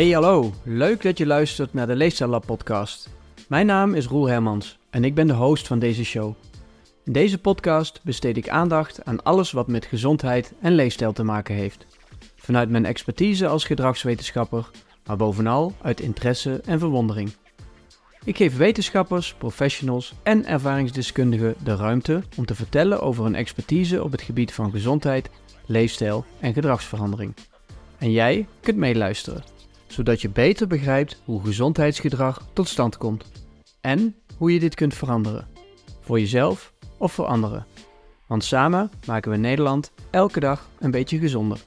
Hey 0.00 0.10
hallo, 0.10 0.52
leuk 0.64 1.02
dat 1.02 1.18
je 1.18 1.26
luistert 1.26 1.72
naar 1.74 1.86
de 1.86 1.94
Leefstijllab 1.94 2.46
podcast. 2.46 3.08
Mijn 3.48 3.66
naam 3.66 3.94
is 3.94 4.06
Roel 4.06 4.28
Hermans 4.28 4.78
en 4.90 5.04
ik 5.04 5.14
ben 5.14 5.26
de 5.26 5.32
host 5.32 5.66
van 5.66 5.78
deze 5.78 6.04
show. 6.04 6.34
In 7.04 7.12
deze 7.12 7.38
podcast 7.38 8.00
besteed 8.02 8.36
ik 8.36 8.48
aandacht 8.48 9.04
aan 9.04 9.22
alles 9.22 9.52
wat 9.52 9.68
met 9.68 9.84
gezondheid 9.84 10.52
en 10.60 10.74
leefstijl 10.74 11.12
te 11.12 11.22
maken 11.22 11.54
heeft. 11.54 11.86
Vanuit 12.36 12.70
mijn 12.70 12.84
expertise 12.84 13.46
als 13.46 13.64
gedragswetenschapper, 13.64 14.70
maar 15.06 15.16
bovenal 15.16 15.72
uit 15.82 16.00
interesse 16.00 16.60
en 16.64 16.78
verwondering. 16.78 17.32
Ik 18.24 18.36
geef 18.36 18.56
wetenschappers, 18.56 19.34
professionals 19.34 20.14
en 20.22 20.46
ervaringsdeskundigen 20.46 21.54
de 21.64 21.76
ruimte 21.76 22.22
om 22.36 22.46
te 22.46 22.54
vertellen 22.54 23.00
over 23.00 23.24
hun 23.24 23.34
expertise 23.34 24.04
op 24.04 24.12
het 24.12 24.22
gebied 24.22 24.52
van 24.52 24.70
gezondheid, 24.70 25.30
leefstijl 25.66 26.24
en 26.38 26.52
gedragsverandering. 26.52 27.34
En 27.98 28.10
jij 28.10 28.46
kunt 28.60 28.76
meeluisteren, 28.76 29.44
zodat 29.90 30.20
je 30.20 30.28
beter 30.28 30.66
begrijpt 30.66 31.22
hoe 31.24 31.44
gezondheidsgedrag 31.44 32.46
tot 32.52 32.68
stand 32.68 32.96
komt 32.96 33.24
en 33.80 34.14
hoe 34.36 34.52
je 34.52 34.60
dit 34.60 34.74
kunt 34.74 34.94
veranderen. 34.94 35.48
Voor 36.00 36.20
jezelf 36.20 36.72
of 36.96 37.12
voor 37.12 37.24
anderen. 37.24 37.66
Want 38.26 38.44
samen 38.44 38.90
maken 39.06 39.30
we 39.30 39.36
Nederland 39.36 39.92
elke 40.10 40.40
dag 40.40 40.68
een 40.78 40.90
beetje 40.90 41.18
gezonder. 41.18 41.58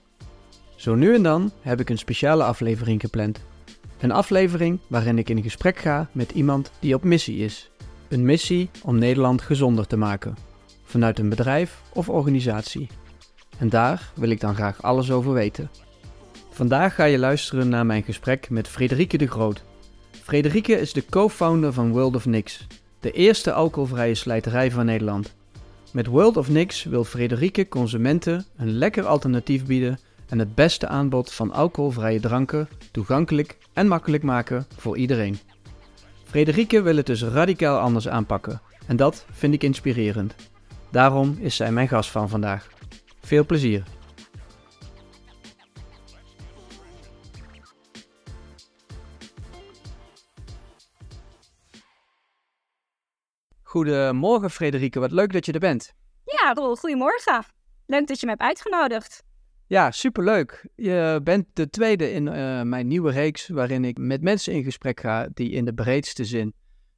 Zo 0.75 0.95
nu 0.95 1.15
en 1.15 1.23
dan 1.23 1.51
heb 1.61 1.79
ik 1.79 1.89
een 1.89 1.97
speciale 1.97 2.43
aflevering 2.43 3.01
gepland. 3.01 3.39
Een 3.99 4.11
aflevering 4.11 4.79
waarin 4.87 5.17
ik 5.17 5.29
in 5.29 5.43
gesprek 5.43 5.77
ga 5.77 6.09
met 6.11 6.31
iemand 6.31 6.71
die 6.79 6.95
op 6.95 7.03
missie 7.03 7.37
is. 7.37 7.71
Een 8.07 8.25
missie 8.25 8.69
om 8.83 8.97
Nederland 8.97 9.41
gezonder 9.41 9.87
te 9.87 9.97
maken. 9.97 10.35
Vanuit 10.83 11.19
een 11.19 11.29
bedrijf 11.29 11.81
of 11.93 12.09
organisatie. 12.09 12.87
En 13.57 13.69
daar 13.69 14.11
wil 14.15 14.29
ik 14.29 14.39
dan 14.39 14.55
graag 14.55 14.81
alles 14.81 15.11
over 15.11 15.33
weten. 15.33 15.69
Vandaag 16.53 16.95
ga 16.95 17.03
je 17.03 17.17
luisteren 17.17 17.69
naar 17.69 17.85
mijn 17.85 18.03
gesprek 18.03 18.49
met 18.49 18.67
Frederike 18.67 19.17
de 19.17 19.27
Groot. 19.27 19.63
Frederike 20.23 20.73
is 20.73 20.93
de 20.93 21.05
co-founder 21.05 21.73
van 21.73 21.91
World 21.91 22.15
of 22.15 22.25
Nix, 22.25 22.67
de 22.99 23.11
eerste 23.11 23.53
alcoholvrije 23.53 24.15
slijterij 24.15 24.71
van 24.71 24.85
Nederland. 24.85 25.35
Met 25.91 26.07
World 26.07 26.37
of 26.37 26.49
Nix 26.49 26.83
wil 26.83 27.03
Frederike 27.03 27.67
consumenten 27.67 28.45
een 28.57 28.71
lekker 28.71 29.05
alternatief 29.05 29.65
bieden 29.65 29.99
en 30.29 30.39
het 30.39 30.55
beste 30.55 30.87
aanbod 30.87 31.33
van 31.33 31.51
alcoholvrije 31.51 32.19
dranken 32.19 32.69
toegankelijk 32.91 33.57
en 33.73 33.87
makkelijk 33.87 34.23
maken 34.23 34.65
voor 34.77 34.97
iedereen. 34.97 35.39
Frederike 36.23 36.81
wil 36.81 36.95
het 36.95 37.05
dus 37.05 37.23
radicaal 37.23 37.79
anders 37.79 38.07
aanpakken 38.07 38.61
en 38.87 38.95
dat 38.95 39.25
vind 39.31 39.53
ik 39.53 39.63
inspirerend. 39.63 40.35
Daarom 40.91 41.37
is 41.39 41.55
zij 41.55 41.71
mijn 41.71 41.87
gast 41.87 42.09
van 42.09 42.29
vandaag. 42.29 42.67
Veel 43.21 43.45
plezier! 43.45 43.83
Goedemorgen 53.73 54.49
Frederike, 54.49 54.99
wat 54.99 55.11
leuk 55.11 55.33
dat 55.33 55.45
je 55.45 55.51
er 55.51 55.59
bent. 55.59 55.93
Ja, 56.25 56.53
Roel, 56.53 56.75
goedemorgen. 56.75 57.43
Leuk 57.85 58.07
dat 58.07 58.19
je 58.19 58.25
me 58.25 58.31
hebt 58.31 58.43
uitgenodigd. 58.43 59.23
Ja, 59.67 59.91
superleuk. 59.91 60.67
Je 60.75 61.19
bent 61.23 61.45
de 61.53 61.69
tweede 61.69 62.11
in 62.11 62.25
uh, 62.25 62.61
mijn 62.61 62.87
nieuwe 62.87 63.11
reeks 63.11 63.47
waarin 63.47 63.85
ik 63.85 63.97
met 63.97 64.21
mensen 64.21 64.53
in 64.53 64.63
gesprek 64.63 64.99
ga 64.99 65.27
die 65.33 65.49
in 65.49 65.65
de 65.65 65.73
breedste 65.73 66.25
zin 66.25 66.53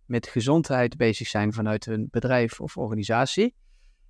met 0.06 0.28
gezondheid 0.28 0.98
bezig 0.98 1.28
zijn 1.28 1.54
vanuit 1.54 1.86
hun 1.86 2.08
bedrijf 2.12 2.62
of 2.62 2.78
organisatie. 2.78 3.56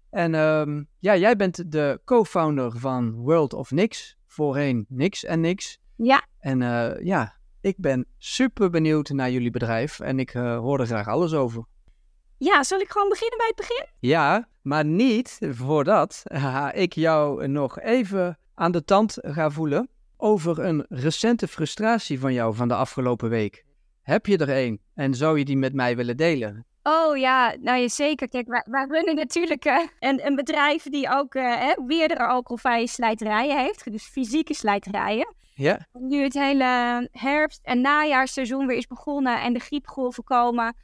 En 0.09 0.33
um, 0.33 0.87
ja, 0.99 1.15
jij 1.15 1.35
bent 1.35 1.71
de 1.71 2.01
co-founder 2.05 2.71
van 2.77 3.13
World 3.13 3.53
of 3.53 3.71
Nix, 3.71 4.17
voorheen 4.27 4.85
Nix 4.89 5.23
en 5.23 5.39
Nix. 5.39 5.79
Ja. 5.95 6.27
En 6.39 6.61
uh, 6.61 6.91
ja, 7.03 7.35
ik 7.61 7.75
ben 7.77 8.05
super 8.17 8.69
benieuwd 8.69 9.09
naar 9.09 9.31
jullie 9.31 9.51
bedrijf 9.51 9.99
en 9.99 10.19
ik 10.19 10.33
uh, 10.33 10.57
hoor 10.57 10.79
er 10.79 10.85
graag 10.85 11.07
alles 11.07 11.33
over. 11.33 11.65
Ja, 12.37 12.63
zal 12.63 12.79
ik 12.79 12.89
gewoon 12.89 13.09
beginnen 13.09 13.37
bij 13.37 13.47
het 13.47 13.55
begin? 13.55 13.85
Ja, 13.99 14.47
maar 14.61 14.85
niet 14.85 15.39
voordat 15.49 16.23
ik 16.73 16.93
jou 16.93 17.47
nog 17.47 17.79
even 17.79 18.37
aan 18.55 18.71
de 18.71 18.83
tand 18.83 19.17
ga 19.21 19.49
voelen 19.49 19.89
over 20.17 20.59
een 20.59 20.85
recente 20.89 21.47
frustratie 21.47 22.19
van 22.19 22.33
jou 22.33 22.55
van 22.55 22.67
de 22.67 22.75
afgelopen 22.75 23.29
week. 23.29 23.65
Heb 24.01 24.25
je 24.25 24.37
er 24.37 24.49
een 24.65 24.81
en 24.93 25.13
zou 25.13 25.37
je 25.37 25.45
die 25.45 25.57
met 25.57 25.73
mij 25.73 25.95
willen 25.95 26.17
delen? 26.17 26.65
Oh 26.83 27.17
ja, 27.17 27.55
nou 27.59 27.79
ja, 27.79 27.87
zeker. 27.87 28.29
Kijk, 28.29 28.47
wij, 28.47 28.65
wij 28.69 28.85
runnen 28.89 29.15
natuurlijk 29.15 29.65
uh, 29.65 29.79
een, 29.99 30.25
een 30.25 30.35
bedrijf 30.35 30.83
die 30.83 31.09
ook 31.09 31.35
uh, 31.35 31.75
meerdere 31.85 32.27
alcoholvrije 32.27 32.87
slijterijen 32.87 33.57
heeft. 33.59 33.91
Dus 33.91 34.03
fysieke 34.03 34.53
slijterijen. 34.53 35.35
Ja. 35.55 35.87
Nu 35.91 36.23
het 36.23 36.33
hele 36.33 37.09
herfst- 37.11 37.63
en 37.63 37.81
najaarseizoen 37.81 38.67
weer 38.67 38.77
is 38.77 38.87
begonnen 38.87 39.41
en 39.41 39.53
de 39.53 39.59
griepgolven 39.59 40.23
komen, 40.23 40.75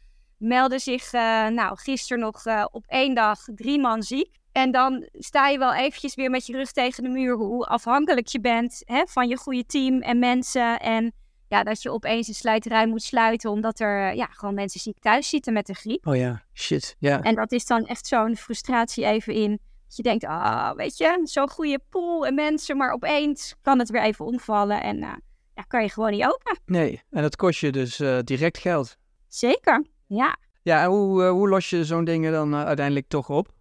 melden 0.41 0.79
zich 0.79 1.13
uh, 1.13 1.47
nou, 1.47 1.77
gisteren 1.77 2.23
nog 2.23 2.43
op 2.71 2.83
één 2.87 3.15
dag 3.15 3.39
drie 3.55 3.79
man 3.79 4.03
ziek. 4.03 4.39
En 4.51 4.71
dan 4.71 5.07
sta 5.11 5.47
je 5.47 5.57
wel 5.57 5.73
eventjes 5.73 6.15
weer 6.15 6.29
met 6.29 6.45
je 6.45 6.53
rug 6.53 6.71
tegen 6.71 7.03
de 7.03 7.09
muur 7.09 7.35
hoe 7.35 7.65
afhankelijk 7.65 8.27
je 8.27 8.39
bent 8.39 8.81
hè, 8.85 9.03
van 9.07 9.27
je 9.27 9.37
goede 9.37 9.65
team 9.65 10.01
en 10.01 10.19
mensen. 10.19 10.79
En 10.79 11.13
ja, 11.47 11.63
dat 11.63 11.81
je 11.81 11.91
opeens 11.91 12.27
een 12.27 12.33
slijterij 12.33 12.87
moet 12.87 13.03
sluiten 13.03 13.49
omdat 13.49 13.79
er 13.79 14.15
ja, 14.15 14.25
gewoon 14.25 14.53
mensen 14.53 14.79
ziek 14.79 14.99
thuis 14.99 15.29
zitten 15.29 15.53
met 15.53 15.65
de 15.65 15.73
griep. 15.73 16.07
Oh 16.07 16.15
ja, 16.15 16.43
shit, 16.53 16.95
ja. 16.99 17.21
En 17.21 17.35
dat 17.35 17.51
is 17.51 17.65
dan 17.65 17.85
echt 17.85 18.07
zo'n 18.07 18.35
frustratie 18.35 19.05
even 19.05 19.33
in. 19.33 19.49
Dat 19.87 19.95
je 19.95 20.03
denkt, 20.03 20.25
ah, 20.25 20.69
oh, 20.69 20.71
weet 20.75 20.97
je, 20.97 21.19
zo'n 21.23 21.49
goede 21.49 21.79
pool 21.89 22.25
en 22.25 22.33
mensen, 22.33 22.77
maar 22.77 22.91
opeens 22.91 23.55
kan 23.61 23.79
het 23.79 23.89
weer 23.89 24.03
even 24.03 24.25
omvallen 24.25 24.81
en 24.81 24.97
uh, 24.97 25.13
ja, 25.55 25.61
kan 25.67 25.81
je 25.83 25.89
gewoon 25.89 26.11
niet 26.11 26.25
open. 26.25 26.59
Nee, 26.65 27.01
en 27.09 27.21
dat 27.21 27.35
kost 27.35 27.59
je 27.59 27.71
dus 27.71 28.01
direct 28.23 28.57
geld. 28.57 28.97
Zeker, 29.27 29.85
ja. 30.15 30.37
Ja, 30.63 30.83
en 30.83 30.89
hoe, 30.89 31.23
uh, 31.23 31.29
hoe 31.29 31.49
los 31.49 31.69
je 31.69 31.85
zo'n 31.85 32.03
dingen 32.03 32.31
dan 32.31 32.55
uiteindelijk 32.55 33.07
toch 33.07 33.29
op? 33.29 33.53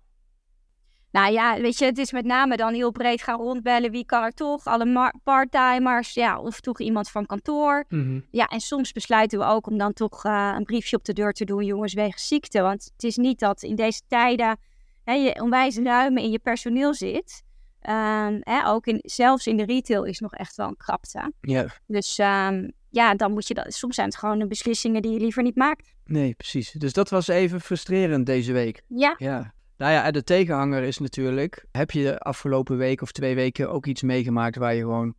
Nou 1.13 1.33
ja, 1.33 1.61
weet 1.61 1.79
je, 1.79 1.85
het 1.85 1.99
is 1.99 2.13
met 2.13 2.25
name 2.25 2.57
dan 2.57 2.75
heel 2.75 2.91
breed 2.91 3.23
gaan 3.23 3.39
rondbellen. 3.39 3.91
Wie 3.91 4.05
kan 4.05 4.23
er 4.23 4.33
toch? 4.33 4.65
Alle 4.65 5.13
parttimers, 5.25 6.15
ja, 6.15 6.41
of 6.41 6.61
toch 6.61 6.81
iemand 6.81 7.11
van 7.11 7.27
kantoor. 7.27 7.85
Mhm. 7.89 8.01
Mm 8.01 8.07
-hmm. 8.07 8.27
Ja, 8.31 8.47
en 8.47 8.61
soms 8.61 8.93
besluiten 8.93 9.39
we 9.39 9.45
ook 9.45 9.67
om 9.67 9.79
dan 9.79 9.93
toch 9.93 10.25
uh, 10.25 10.55
een 10.57 10.65
briefje 10.65 10.97
op 10.97 11.05
de 11.05 11.13
deur 11.13 11.33
te 11.33 11.45
doen, 11.45 11.65
jongens, 11.65 11.95
wegens 11.95 12.29
ziekte. 12.29 12.61
Want 12.61 12.91
het 12.93 13.05
is 13.05 13.17
niet 13.17 13.39
dat 13.39 13.63
in 13.63 13.77
deze 13.77 14.01
tijden 14.09 14.59
hè, 15.05 15.13
je 15.13 15.43
onwijs 15.43 15.79
ruim 15.79 16.17
in 16.17 16.31
je 16.31 16.39
personeel 16.39 16.95
zit. 16.95 17.43
Um, 17.89 18.41
hè, 18.41 18.67
ook 18.67 18.87
in, 18.87 18.99
zelfs 19.03 19.47
in 19.47 19.57
de 19.57 19.65
retail 19.65 20.05
is 20.05 20.21
nog 20.21 20.35
echt 20.35 20.57
wel 20.57 20.69
een 20.69 20.77
krapte. 20.77 21.33
Ja. 21.41 21.67
Dus 21.87 22.19
um, 22.19 22.73
ja, 22.91 23.15
dan 23.15 23.33
moet 23.33 23.49
je 23.49 23.55
dat. 23.55 23.75
Soms 23.75 23.95
zijn 23.95 24.07
het 24.07 24.17
gewoon 24.17 24.39
de 24.39 24.47
beslissingen 24.47 25.03
die 25.03 25.13
je 25.13 25.21
liever 25.21 25.43
niet 25.43 25.57
maakt. 25.57 25.95
Nee, 26.05 26.35
precies. 26.35 26.73
Dus 26.73 26.93
dat 26.93 27.11
was 27.11 27.29
even 27.29 27.61
frustrerend 27.61 28.27
deze 28.27 28.53
week. 28.53 28.83
Ja. 28.89 29.15
Ja. 29.19 29.55
Nou 29.77 29.93
ja, 29.93 30.05
en 30.05 30.13
de 30.13 30.25
tegenhanger 30.25 30.83
is 30.83 30.99
natuurlijk, 30.99 31.67
heb 31.73 31.91
je 31.91 32.03
de 32.03 32.19
afgelopen 32.19 32.77
week 32.77 33.03
of 33.03 33.13
twee 33.13 33.35
weken 33.35 33.71
ook 33.71 33.87
iets 33.87 34.03
meegemaakt 34.03 34.57
waar 34.57 34.75
je 34.75 34.81
gewoon 34.81 35.15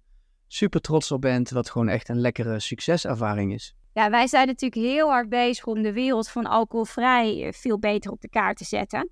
super 0.48 0.82
trots 0.82 1.12
op 1.12 1.22
bent, 1.22 1.50
wat 1.50 1.70
gewoon 1.70 1.88
echt 1.88 2.10
een 2.10 2.20
lekkere 2.20 2.60
succeservaring 2.60 3.54
is? 3.54 3.76
Ja, 3.94 4.10
wij 4.10 4.28
zijn 4.28 4.48
natuurlijk 4.48 4.82
heel 4.82 5.10
hard 5.10 5.30
bezig 5.30 5.66
om 5.66 5.82
de 5.82 5.94
wereld 5.94 6.30
van 6.30 6.46
alcoholvrij 6.46 7.54
veel 7.56 7.80
beter 7.80 8.12
op 8.12 8.22
de 8.22 8.30
kaart 8.30 8.58
te 8.58 8.66
zetten. 8.66 9.10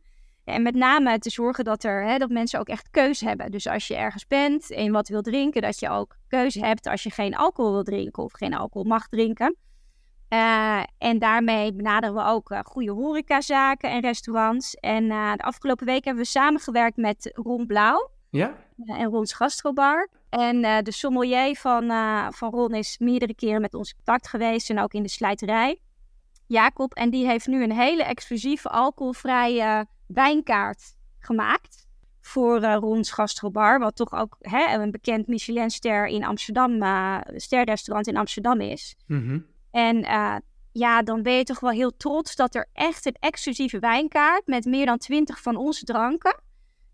En 0.50 0.62
met 0.62 0.76
name 0.76 1.20
te 1.20 1.30
zorgen 1.30 1.64
dat, 1.64 1.84
er, 1.84 2.04
hè, 2.04 2.18
dat 2.18 2.30
mensen 2.30 2.60
ook 2.60 2.68
echt 2.68 2.90
keuze 2.92 3.28
hebben. 3.28 3.52
Dus 3.52 3.68
als 3.68 3.88
je 3.88 3.96
ergens 3.96 4.28
bent 4.28 4.72
en 4.72 4.92
wat 4.92 5.08
wil 5.08 5.22
drinken, 5.22 5.62
dat 5.62 5.80
je 5.80 5.90
ook 5.90 6.18
keuze 6.28 6.66
hebt 6.66 6.88
als 6.88 7.04
je 7.04 7.12
geen 7.12 7.36
alcohol 7.36 7.72
wil 7.72 7.84
drinken 7.84 8.24
of 8.24 8.32
geen 8.32 8.54
alcohol 8.54 8.88
mag 8.88 9.08
drinken. 9.08 9.56
Uh, 10.30 10.84
en 10.98 11.20
daarmee 11.20 11.74
benaderen 11.74 12.16
we 12.16 12.24
ook 12.24 12.52
uh, 12.52 12.60
goede 12.64 12.92
horecazaken 12.92 13.90
en 13.90 14.02
restaurants. 14.02 14.76
En 14.76 15.04
uh, 15.04 15.34
de 15.34 15.44
afgelopen 15.44 15.86
week 15.86 16.06
hebben 16.06 16.24
we 16.24 16.30
samengewerkt 16.30 16.98
met 16.98 17.32
Ron 17.34 17.66
Blauw. 17.66 18.12
Ja? 18.30 18.56
en 18.86 19.06
Rons 19.06 19.34
Gastrobar. 19.34 20.10
En 20.30 20.62
de 20.84 20.92
sommelier 20.92 21.56
van, 21.56 21.88
van 22.34 22.52
Ron 22.52 22.74
is 22.74 22.98
meerdere 22.98 23.36
keren 23.36 23.62
met 23.62 23.74
ons 23.74 23.90
in 23.90 23.96
contact 23.96 24.28
geweest. 24.28 24.70
En 24.70 24.80
ook 24.80 24.94
in 24.94 25.04
de 25.04 25.10
slijterij. 25.10 25.80
Jacob. 26.48 26.94
En 26.94 27.10
die 27.10 27.28
heeft 27.28 27.48
nu 27.48 27.64
een 27.64 27.72
hele 27.72 28.04
exclusieve 28.04 28.70
alcoholvrije 28.70 29.88
wijnkaart 30.14 30.96
gemaakt. 31.20 31.88
Voor 32.22 32.64
Rons 32.64 33.12
Gastrobar. 33.12 33.80
Wat 33.80 33.96
toch 33.96 34.14
ook 34.14 34.36
hè, 34.40 34.74
een 34.74 34.92
bekend 34.92 35.28
Michelinster 35.28 36.08
in 36.08 36.24
Amsterdam, 36.24 36.72
sterrestaurant 37.36 38.08
in 38.08 38.18
Amsterdam 38.18 38.62
is. 38.62 38.96
Mm 39.08 39.28
-hmm. 39.28 39.46
En 39.72 39.98
uh, 39.98 40.36
ja, 40.72 41.02
dan 41.02 41.24
ben 41.24 41.34
je 41.34 41.44
toch 41.44 41.60
wel 41.60 41.72
heel 41.72 41.98
trots 41.98 42.36
dat 42.36 42.56
er 42.56 42.70
echt 42.74 43.06
een 43.06 43.16
exclusieve 43.20 43.80
wijnkaart 43.80 44.48
met 44.48 44.66
meer 44.66 44.86
dan 44.86 44.98
twintig 44.98 45.42
van 45.42 45.56
onze 45.56 45.86
dranken. 45.86 46.42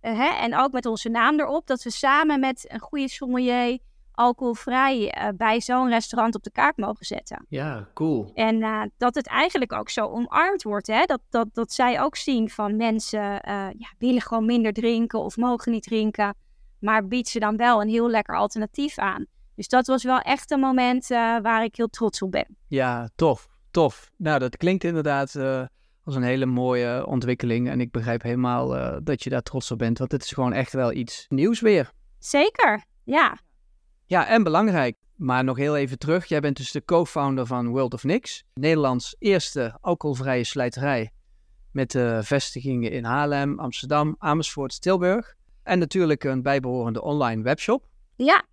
Uh, 0.02 0.18
hè, 0.18 0.28
en 0.28 0.56
ook 0.56 0.72
met 0.72 0.86
onze 0.86 1.10
naam 1.10 1.40
erop. 1.40 1.68
Dat 1.68 1.84
we 1.84 1.90
samen 1.90 2.40
met 2.40 2.66
een 2.68 2.80
goede 2.80 3.10
sommelier 3.10 3.80
alcoholvrij 4.16 5.18
uh, 5.18 5.28
bij 5.38 5.62
zo'n 5.62 5.90
restaurant 5.90 6.36
op 6.36 6.44
de 6.44 6.52
kaart 6.52 6.78
mogen 6.78 7.06
zetten. 7.06 7.46
Ja, 7.50 7.90
cool. 7.94 8.32
En 8.34 8.92
dat 8.98 9.16
het 9.16 9.28
eigenlijk 9.28 9.74
ook 9.74 9.90
zo 9.90 10.08
omarmd 10.08 10.64
wordt. 10.64 10.88
Hè? 10.88 11.04
Dat, 11.06 11.22
dat, 11.30 11.48
dat 11.54 11.72
zij 11.72 12.02
ook 12.02 12.16
zien 12.16 12.50
van 12.50 12.76
mensen 12.76 13.20
ja, 13.20 13.94
willen 13.98 14.22
gewoon 14.22 14.46
minder 14.46 14.74
drinken 14.74 15.20
of 15.20 15.38
mogen 15.38 15.72
niet 15.72 15.84
drinken. 15.84 16.36
Maar 16.80 17.08
biedt 17.08 17.28
ze 17.28 17.40
dan 17.40 17.58
wel 17.58 17.82
een 17.82 17.90
heel 17.90 18.10
lekker 18.10 18.36
alternatief 18.36 18.98
aan. 18.98 19.26
Dus 19.56 19.68
dat 19.68 19.88
was 19.88 20.04
wel 20.04 20.20
echt 20.20 20.52
een 20.52 20.60
moment 20.60 21.08
waar 21.08 21.64
ik 21.64 21.76
heel 21.76 21.88
trots 21.88 22.22
op 22.22 22.32
ben. 22.32 22.58
Ja, 22.68 23.10
tof, 23.16 23.48
tof. 23.72 24.12
Nou, 24.18 24.40
dat 24.40 24.58
klinkt 24.58 24.84
inderdaad 24.84 25.36
als 26.04 26.16
een 26.16 26.24
hele 26.24 26.46
mooie 26.46 27.06
ontwikkeling. 27.08 27.70
En 27.70 27.82
ik 27.82 27.92
begrijp 27.92 28.22
helemaal 28.22 28.68
dat 29.04 29.24
je 29.24 29.30
daar 29.30 29.42
trots 29.42 29.72
op 29.72 29.78
bent, 29.78 29.98
want 29.98 30.12
het 30.12 30.24
is 30.24 30.32
gewoon 30.32 30.54
echt 30.54 30.74
wel 30.74 30.92
iets 30.92 31.26
nieuws 31.30 31.60
weer. 31.60 31.92
Zeker, 32.20 32.84
ja. 33.04 33.38
Ja, 34.08 34.28
en 34.28 34.44
belangrijk. 34.44 34.98
Maar 35.16 35.44
nog 35.44 35.58
heel 35.58 35.78
even 35.78 35.98
terug. 35.98 36.26
Jij 36.26 36.40
bent 36.40 36.58
dus 36.58 36.72
de 36.72 36.86
co-founder 36.86 37.46
van 37.46 37.68
World 37.68 37.94
of 37.94 38.04
Nix. 38.04 38.44
Nederlands 38.54 39.16
eerste 39.20 39.78
alcoholvrije 39.82 40.44
slijterij. 40.44 41.12
Met 41.72 41.94
uh, 41.94 42.20
vestigingen 42.22 42.92
in 42.92 43.04
Haarlem, 43.04 43.60
Amsterdam, 43.60 44.16
Amersfoort, 44.20 44.82
Tilburg. 44.82 45.36
En 45.64 45.80
natuurlijk 45.80 46.24
een 46.24 46.42
bijbehorende 46.42 47.02
online 47.02 47.42
webshop. 47.42 47.88
Ja. 48.16 48.44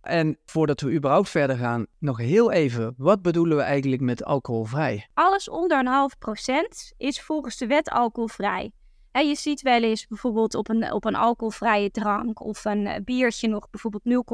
En 0.00 0.38
voordat 0.44 0.80
we 0.80 0.92
überhaupt 0.92 1.28
verder 1.28 1.56
gaan, 1.56 1.86
nog 1.98 2.18
heel 2.18 2.52
even. 2.52 2.94
Wat 2.96 3.22
bedoelen 3.22 3.56
we 3.56 3.62
eigenlijk 3.62 4.02
met 4.02 4.24
alcoholvrij? 4.24 5.08
Alles 5.14 5.48
onder 5.48 5.78
een 5.78 5.86
half 5.86 6.18
procent 6.18 6.92
is 6.96 7.22
volgens 7.22 7.56
de 7.56 7.66
wet 7.66 7.90
alcoholvrij. 7.90 8.72
En 9.12 9.28
je 9.28 9.34
ziet 9.34 9.62
wel 9.62 9.82
eens 9.82 10.06
bijvoorbeeld 10.06 10.54
op 10.54 10.68
een, 10.68 10.92
op 10.92 11.04
een 11.04 11.14
alcoholvrije 11.14 11.90
drank 11.90 12.40
of 12.40 12.64
een 12.64 12.86
eh, 12.86 13.04
biertje 13.04 13.48
nog 13.48 13.70
bijvoorbeeld 13.70 14.24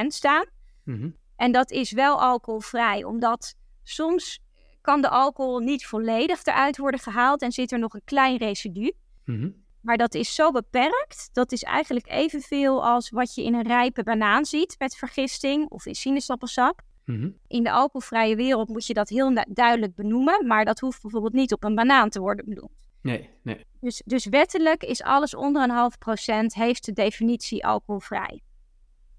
0,3% 0.00 0.06
staan. 0.06 0.44
Mhm. 0.84 1.10
En 1.36 1.52
dat 1.52 1.70
is 1.70 1.92
wel 1.92 2.20
alcoholvrij, 2.20 3.04
omdat 3.04 3.54
soms 3.82 4.40
kan 4.80 5.00
de 5.00 5.08
alcohol 5.08 5.58
niet 5.58 5.86
volledig 5.86 6.44
eruit 6.44 6.76
worden 6.76 7.00
gehaald 7.00 7.42
en 7.42 7.52
zit 7.52 7.72
er 7.72 7.78
nog 7.78 7.94
een 7.94 8.04
klein 8.04 8.36
residu. 8.36 8.92
Mhm. 9.24 9.50
Maar 9.80 9.96
dat 9.96 10.14
is 10.14 10.34
zo 10.34 10.50
beperkt, 10.50 11.28
dat 11.32 11.52
is 11.52 11.62
eigenlijk 11.62 12.10
evenveel 12.10 12.84
als 12.84 13.10
wat 13.10 13.34
je 13.34 13.44
in 13.44 13.54
een 13.54 13.66
rijpe 13.66 14.02
banaan 14.02 14.44
ziet 14.44 14.74
met 14.78 14.96
vergisting 14.96 15.68
of 15.68 15.86
in 15.86 15.94
sinaasappelsap. 15.94 16.82
Mhm. 17.04 17.30
In 17.46 17.62
de 17.62 17.70
alcoholvrije 17.70 18.36
wereld 18.36 18.68
moet 18.68 18.86
je 18.86 18.94
dat 18.94 19.08
heel 19.08 19.44
duidelijk 19.48 19.94
benoemen, 19.94 20.46
maar 20.46 20.64
dat 20.64 20.80
hoeft 20.80 21.02
bijvoorbeeld 21.02 21.32
niet 21.32 21.52
op 21.52 21.64
een 21.64 21.74
banaan 21.74 22.08
te 22.08 22.20
worden 22.20 22.44
benoemd. 22.44 22.85
Nee, 23.06 23.30
nee. 23.42 23.64
Dus, 23.80 24.02
dus 24.04 24.26
wettelijk 24.26 24.82
is 24.82 25.02
alles 25.02 25.34
onder 25.34 25.62
een 25.62 25.70
half 25.70 25.98
procent, 25.98 26.54
heeft 26.54 26.84
de 26.84 26.92
definitie 26.92 27.66
alcoholvrij. 27.66 28.42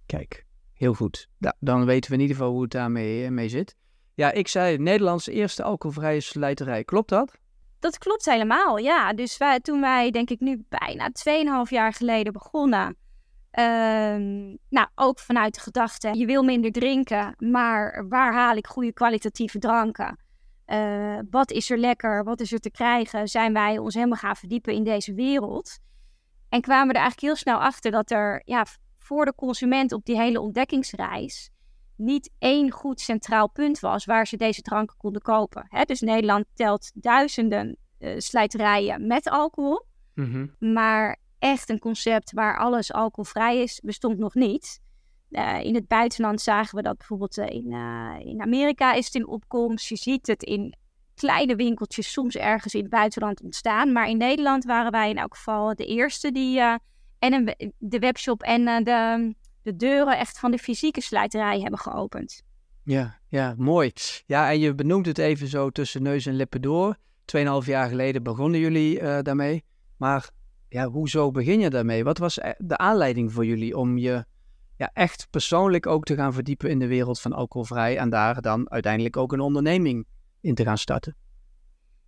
Kijk, 0.06 0.45
heel 0.74 0.94
goed. 0.94 1.28
Nou, 1.38 1.56
dan 1.60 1.86
weten 1.86 2.10
we 2.10 2.16
in 2.16 2.22
ieder 2.22 2.36
geval 2.38 2.51
hoe 2.51 2.62
het 2.62 2.72
daarmee 2.72 3.24
eh, 3.25 3.31
mee 3.31 3.50
zit. 3.50 3.75
Ja, 4.13 4.31
ik 4.31 4.48
zei 4.48 4.78
Nederlands 4.78 5.28
eerste 5.28 5.63
alcoholvrije 5.63 6.19
slijterij. 6.19 6.84
Klopt 6.84 7.10
dat? 7.10 7.38
Dat 7.80 7.98
klopt 7.98 8.25
helemaal, 8.25 8.78
ja. 8.78 9.13
Dus 9.13 9.38
wij, 9.38 9.60
toen 9.60 9.81
wij, 9.81 10.12
denk 10.12 10.30
ik 10.30 10.40
nu 10.40 10.66
bijna 10.69 11.10
2,5 11.66 11.69
jaar 11.69 11.94
geleden 11.94 12.33
begonnen. 12.33 12.95
ehm, 13.51 14.56
nou, 14.69 14.88
ook 14.95 15.19
vanuit 15.19 15.56
de 15.56 15.60
gedachte, 15.60 16.18
je 16.18 16.25
wil 16.25 16.44
minder 16.44 16.72
drinken, 16.72 17.36
maar 17.38 18.06
waar 18.10 18.33
haal 18.33 18.56
ik 18.56 18.68
goede 18.68 18.94
kwalitatieve 18.94 19.60
dranken? 19.60 20.18
Eh, 20.68 21.19
wat 21.30 21.52
is 21.52 21.69
er 21.69 21.78
lekker? 21.78 22.24
Wat 22.24 22.40
is 22.40 22.52
er 22.52 22.60
te 22.60 22.72
krijgen? 22.72 23.28
Zijn 23.28 23.54
wij 23.54 23.78
ons 23.78 23.94
helemaal 23.94 24.18
gaan 24.18 24.36
verdiepen 24.36 24.74
in 24.74 24.84
deze 24.84 25.14
wereld? 25.14 25.80
En 26.50 26.62
kwamen 26.62 26.88
we 26.88 26.94
er 26.94 27.00
eigenlijk 27.00 27.28
heel 27.28 27.36
snel 27.36 27.60
achter 27.60 27.92
dat 27.92 28.12
er 28.12 28.42
ja, 28.46 28.66
voor 28.98 29.25
de 29.25 29.36
consument 29.36 29.92
op 29.92 30.06
die 30.06 30.18
hele 30.18 30.42
ontdekkingsreis 30.42 31.50
niet 31.96 32.31
één 32.40 32.72
goed 32.72 33.02
centraal 33.02 33.50
punt 33.50 33.80
was 33.80 34.06
waar 34.06 34.28
ze 34.28 34.38
deze 34.38 34.62
dranken 34.62 34.98
konden 34.98 35.22
kopen. 35.22 35.66
Hè? 35.69 35.84
Dus 35.84 36.00
Nederland 36.00 36.46
telt 36.54 36.92
duizenden 36.94 37.78
eh, 37.98 38.14
slijterijen 38.18 39.08
met 39.08 39.30
alcohol, 39.30 39.86
Mhm. 40.14 40.48
maar 40.60 41.18
echt 41.40 41.69
een 41.69 41.80
concept 41.80 42.31
waar 42.31 42.58
alles 42.58 42.94
alcoholvrij 42.94 43.62
is, 43.62 43.80
bestond 43.84 44.18
nog 44.18 44.34
niet. 44.34 44.80
Eh, 45.31 45.63
in 45.63 45.75
het 45.75 45.88
buitenland 45.88 46.41
zagen 46.41 46.75
we 46.75 46.81
dat 46.81 46.97
bijvoorbeeld 46.97 47.38
eh, 47.38 47.56
in, 47.56 47.71
eh, 47.74 48.25
in 48.25 48.41
Amerika 48.41 48.94
is 48.94 49.06
het 49.06 49.15
in 49.15 49.27
opkomst. 49.27 49.88
Je 49.88 49.95
ziet 49.95 50.27
het 50.27 50.44
in 50.44 50.75
kleine 51.15 51.56
winkeltjes 51.56 52.12
soms 52.12 52.35
ergens 52.35 52.74
in 52.74 52.81
het 52.81 52.89
buitenland 52.89 53.41
ontstaan. 53.41 53.91
Maar 53.91 54.09
in 54.09 54.18
Nederland 54.18 54.65
waren 54.65 54.91
wij 54.91 55.09
in 55.09 55.18
elk 55.18 55.35
geval 55.35 55.75
de 55.75 55.85
eerste 55.85 56.31
die 56.31 56.59
en 57.19 57.56
de 57.77 58.00
webshop 58.00 58.44
en 58.44 58.83
de, 58.83 59.33
de 59.62 59.75
deuren 59.75 60.18
echt 60.18 60.39
van 60.39 60.51
de 60.51 60.57
fysieke 60.57 61.01
slijterij 61.01 61.59
hebben 61.59 61.80
geopend. 61.80 62.44
Ja, 62.83 63.19
ja, 63.27 63.53
mooi. 63.57 63.91
Ja, 64.25 64.51
en 64.51 64.59
je 64.59 64.75
benoemt 64.75 65.06
het 65.06 65.18
even 65.18 65.47
zo 65.47 65.69
tussen 65.69 66.03
neus 66.03 66.25
en 66.25 66.35
lippen 66.35 66.62
door. 66.62 66.97
Tweeënhalf 67.25 67.65
jaar 67.65 67.89
geleden 67.89 68.23
begonnen 68.23 68.59
jullie 68.59 69.21
daarmee. 69.21 69.63
Maar 69.97 70.30
ja, 70.69 70.88
hoezo 70.88 71.31
begin 71.31 71.59
je 71.59 71.69
daarmee? 71.69 72.03
Wat 72.03 72.18
was 72.18 72.39
de 72.57 72.77
aanleiding 72.77 73.33
voor 73.33 73.45
jullie 73.45 73.77
om 73.77 73.97
je 73.97 74.25
ja, 74.77 74.89
echt 74.94 75.27
persoonlijk 75.29 75.85
ook 75.85 76.03
te 76.03 76.15
gaan 76.15 76.33
verdiepen 76.33 76.69
in 76.69 76.79
de 76.79 76.88
wereld 76.88 77.21
van 77.21 77.33
alcoholvrij 77.33 77.97
en 77.97 78.09
daar 78.09 78.41
dan 78.41 78.71
uiteindelijk 78.71 79.18
ook 79.18 79.33
een 79.33 79.39
onderneming 79.39 80.06
in 80.41 80.56
te 80.56 80.63
gaan 80.63 80.77
starten? 80.77 81.15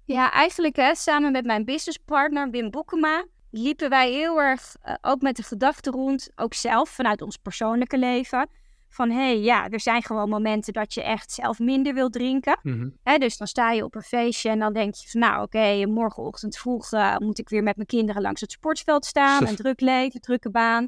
Ja, 0.05 0.31
eigenlijk 0.31 0.75
hè, 0.75 0.95
samen 0.95 1.31
met 1.31 1.45
mijn 1.45 1.65
businesspartner 1.65 2.49
Wim 2.49 2.69
Boekema 2.69 3.25
liepen 3.51 3.89
wij 3.89 4.11
heel 4.11 4.41
erg 4.41 4.75
eh, 4.81 4.93
ook 5.01 5.21
met 5.21 5.35
de 5.35 5.43
gedachte 5.43 5.91
rond, 5.91 6.29
ook 6.35 6.53
zelf 6.53 6.89
vanuit 6.89 7.21
ons 7.21 7.37
persoonlijke 7.37 7.97
leven, 7.97 8.49
van 8.89 9.09
hé, 9.09 9.15
hey, 9.15 9.39
ja, 9.39 9.69
er 9.69 9.79
zijn 9.79 10.03
gewoon 10.03 10.29
momenten 10.29 10.73
dat 10.73 10.93
je 10.93 11.03
echt 11.03 11.31
zelf 11.31 11.59
minder 11.59 11.93
wilt 11.93 12.13
drinken. 12.13 12.59
Mhm. 12.63 12.89
Hè, 13.03 13.17
dus 13.17 13.37
dan 13.37 13.47
sta 13.47 13.71
je 13.71 13.83
op 13.83 13.95
een 13.95 14.01
feestje 14.01 14.49
en 14.49 14.59
dan 14.59 14.73
denk 14.73 14.95
je 14.95 15.09
van 15.09 15.19
nou 15.19 15.41
oké, 15.43 15.85
morgenochtend 15.85 16.57
vroeg 16.57 16.91
eh, 16.91 17.17
moet 17.17 17.39
ik 17.39 17.49
weer 17.49 17.63
met 17.63 17.75
mijn 17.75 17.87
kinderen 17.87 18.21
langs 18.21 18.41
het 18.41 18.51
sportveld 18.51 19.05
staan. 19.05 19.45
Een 19.47 19.55
druk 19.55 19.79
leven, 19.79 20.21
drukke 20.21 20.49
baan. 20.49 20.87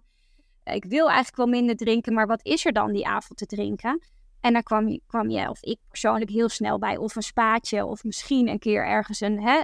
Ik 0.63 0.85
wil 0.85 1.05
eigenlijk 1.07 1.35
wel 1.35 1.47
minder 1.47 1.75
drinken, 1.75 2.13
maar 2.13 2.27
wat 2.27 2.45
is 2.45 2.65
er 2.65 2.71
dan 2.71 2.91
die 2.91 3.07
avond 3.07 3.39
te 3.39 3.45
drinken? 3.45 4.01
En 4.41 4.53
dan 4.53 4.63
kwam 4.63 4.87
je, 4.87 5.01
kwam 5.07 5.29
je, 5.29 5.49
of 5.49 5.63
ik 5.63 5.79
persoonlijk 5.87 6.29
heel 6.29 6.49
snel 6.49 6.79
bij, 6.79 6.97
of 6.97 7.15
een 7.15 7.21
spaatje, 7.21 7.85
of 7.85 8.03
misschien 8.03 8.47
een 8.47 8.59
keer 8.59 8.85
ergens 8.85 9.19
een 9.19 9.41
hè, 9.41 9.61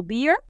0.0 0.00 0.06
bier. 0.06 0.44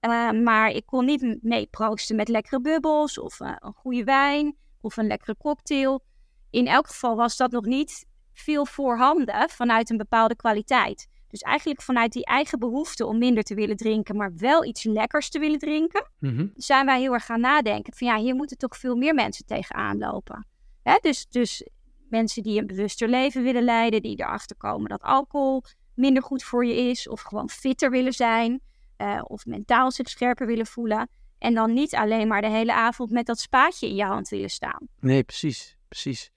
Eh, 0.00 0.30
maar 0.30 0.70
ik 0.70 0.86
kon 0.86 1.04
niet 1.04 1.38
mee 1.42 1.66
proosten 1.66 2.16
met 2.16 2.28
lekkere 2.28 2.60
bubbels, 2.60 3.18
of 3.18 3.40
eh, 3.40 3.52
een 3.58 3.72
goede 3.72 4.04
wijn, 4.04 4.56
of 4.80 4.96
een 4.96 5.06
lekkere 5.06 5.36
cocktail. 5.36 6.04
In 6.50 6.66
elk 6.66 6.86
geval 6.86 7.16
was 7.16 7.36
dat 7.36 7.50
nog 7.50 7.64
niet 7.64 8.06
veel 8.32 8.66
voorhanden 8.66 9.48
vanuit 9.48 9.90
een 9.90 9.96
bepaalde 9.96 10.36
kwaliteit. 10.36 11.08
Dus 11.30 11.40
eigenlijk 11.40 11.82
vanuit 11.82 12.12
die 12.12 12.24
eigen 12.24 12.58
behoefte 12.58 13.06
om 13.06 13.18
minder 13.18 13.42
te 13.42 13.54
willen 13.54 13.76
drinken, 13.76 14.16
maar 14.16 14.32
wel 14.36 14.64
iets 14.64 14.84
lekkers 14.84 15.30
te 15.30 15.38
willen 15.38 15.58
drinken, 15.58 16.10
Mhm. 16.18 16.46
zijn 16.54 16.86
wij 16.86 17.00
heel 17.00 17.12
erg 17.12 17.24
gaan 17.24 17.40
nadenken. 17.40 17.92
Van 17.94 18.06
ja, 18.06 18.16
hier 18.18 18.34
moeten 18.34 18.58
toch 18.58 18.76
veel 18.76 18.96
meer 18.96 19.14
mensen 19.14 19.46
tegenaan 19.46 19.98
lopen. 19.98 20.46
Hè? 20.82 20.98
Dus, 21.00 21.26
dus 21.28 21.68
mensen 22.08 22.42
die 22.42 22.60
een 22.60 22.66
bewuster 22.66 23.08
leven 23.08 23.42
willen 23.42 23.62
leiden, 23.64 24.02
die 24.02 24.20
erachter 24.20 24.56
komen 24.56 24.88
dat 24.88 25.02
alcohol 25.02 25.62
minder 25.94 26.22
goed 26.22 26.42
voor 26.42 26.66
je 26.66 26.74
is, 26.76 27.08
of 27.08 27.20
gewoon 27.20 27.50
fitter 27.50 27.90
willen 27.90 28.12
zijn, 28.12 28.60
eh, 28.96 29.20
of 29.24 29.46
mentaal 29.46 29.90
zich 29.90 30.08
scherper 30.08 30.46
willen 30.46 30.66
voelen. 30.66 31.08
En 31.38 31.54
dan 31.54 31.72
niet 31.72 31.94
alleen 31.94 32.28
maar 32.28 32.40
de 32.40 32.48
hele 32.48 32.74
avond 32.74 33.10
met 33.10 33.26
dat 33.26 33.38
spaatje 33.40 33.88
in 33.88 33.94
je 33.94 34.04
hand 34.04 34.28
willen 34.28 34.50
staan. 34.50 34.88
Nee, 35.00 35.22
precies, 35.22 35.76
precies. 35.88 36.30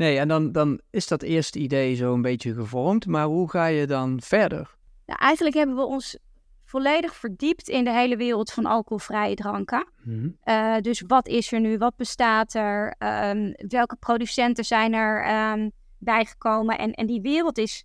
Nee, 0.00 0.18
en 0.18 0.28
dan, 0.28 0.52
dan 0.52 0.80
is 0.90 1.08
dat 1.08 1.22
eerste 1.22 1.58
idee 1.58 1.94
zo 1.94 2.14
een 2.14 2.22
beetje 2.22 2.54
gevormd, 2.54 3.06
maar 3.06 3.24
hoe 3.24 3.50
ga 3.50 3.66
je 3.66 3.86
dan 3.86 4.20
verder? 4.20 4.76
Nou, 5.06 5.18
eigenlijk 5.20 5.56
hebben 5.56 5.76
we 5.76 5.84
ons 5.84 6.18
volledig 6.64 7.14
verdiept 7.14 7.68
in 7.68 7.84
de 7.84 7.92
hele 7.92 8.16
wereld 8.16 8.52
van 8.52 8.66
alcoholvrije 8.66 9.34
dranken. 9.34 9.86
Mhm. 10.02 10.28
Eh, 10.42 10.76
dus 10.80 11.02
wat 11.06 11.28
is 11.28 11.52
er 11.52 11.60
nu? 11.60 11.78
Wat 11.78 11.96
bestaat 11.96 12.54
er? 12.54 12.94
Ehm, 12.98 13.52
welke 13.68 13.96
producenten 13.96 14.64
zijn 14.64 14.94
er 14.94 15.24
ehm, 15.24 15.70
bijgekomen? 15.98 16.78
En, 16.78 16.92
en 16.92 17.06
die 17.06 17.20
wereld 17.20 17.58
is 17.58 17.84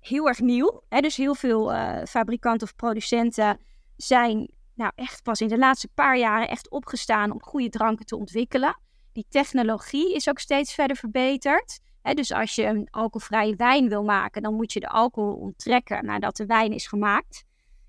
heel 0.00 0.28
erg 0.28 0.40
nieuw. 0.40 0.82
Hè? 0.88 1.00
Dus 1.00 1.16
heel 1.16 1.34
veel 1.34 1.72
eh, 1.72 2.04
fabrikanten 2.04 2.66
of 2.66 2.76
producenten 2.76 3.58
zijn 3.96 4.50
nou, 4.74 4.92
echt 4.94 5.22
pas 5.22 5.40
in 5.40 5.48
de 5.48 5.58
laatste 5.58 5.88
paar 5.94 6.18
jaren 6.18 6.48
echt 6.48 6.70
opgestaan 6.70 7.30
om 7.30 7.42
goede 7.42 7.68
dranken 7.68 8.06
te 8.06 8.16
ontwikkelen. 8.16 8.80
Die 9.18 9.26
technologie 9.28 10.14
is 10.14 10.28
ook 10.28 10.38
steeds 10.38 10.74
verder 10.74 10.96
verbeterd. 10.96 11.80
Dus 12.14 12.32
als 12.32 12.54
je 12.54 12.64
een 12.64 12.88
alcoholvrije 12.90 13.56
wijn 13.56 13.88
wil 13.88 14.02
maken, 14.02 14.42
dan 14.42 14.54
moet 14.54 14.72
je 14.72 14.80
de 14.80 14.88
alcohol 14.88 15.34
onttrekken 15.34 16.04
nadat 16.04 16.36
de 16.36 16.46
wijn 16.46 16.72
is 16.72 16.86
gemaakt. 16.86 17.44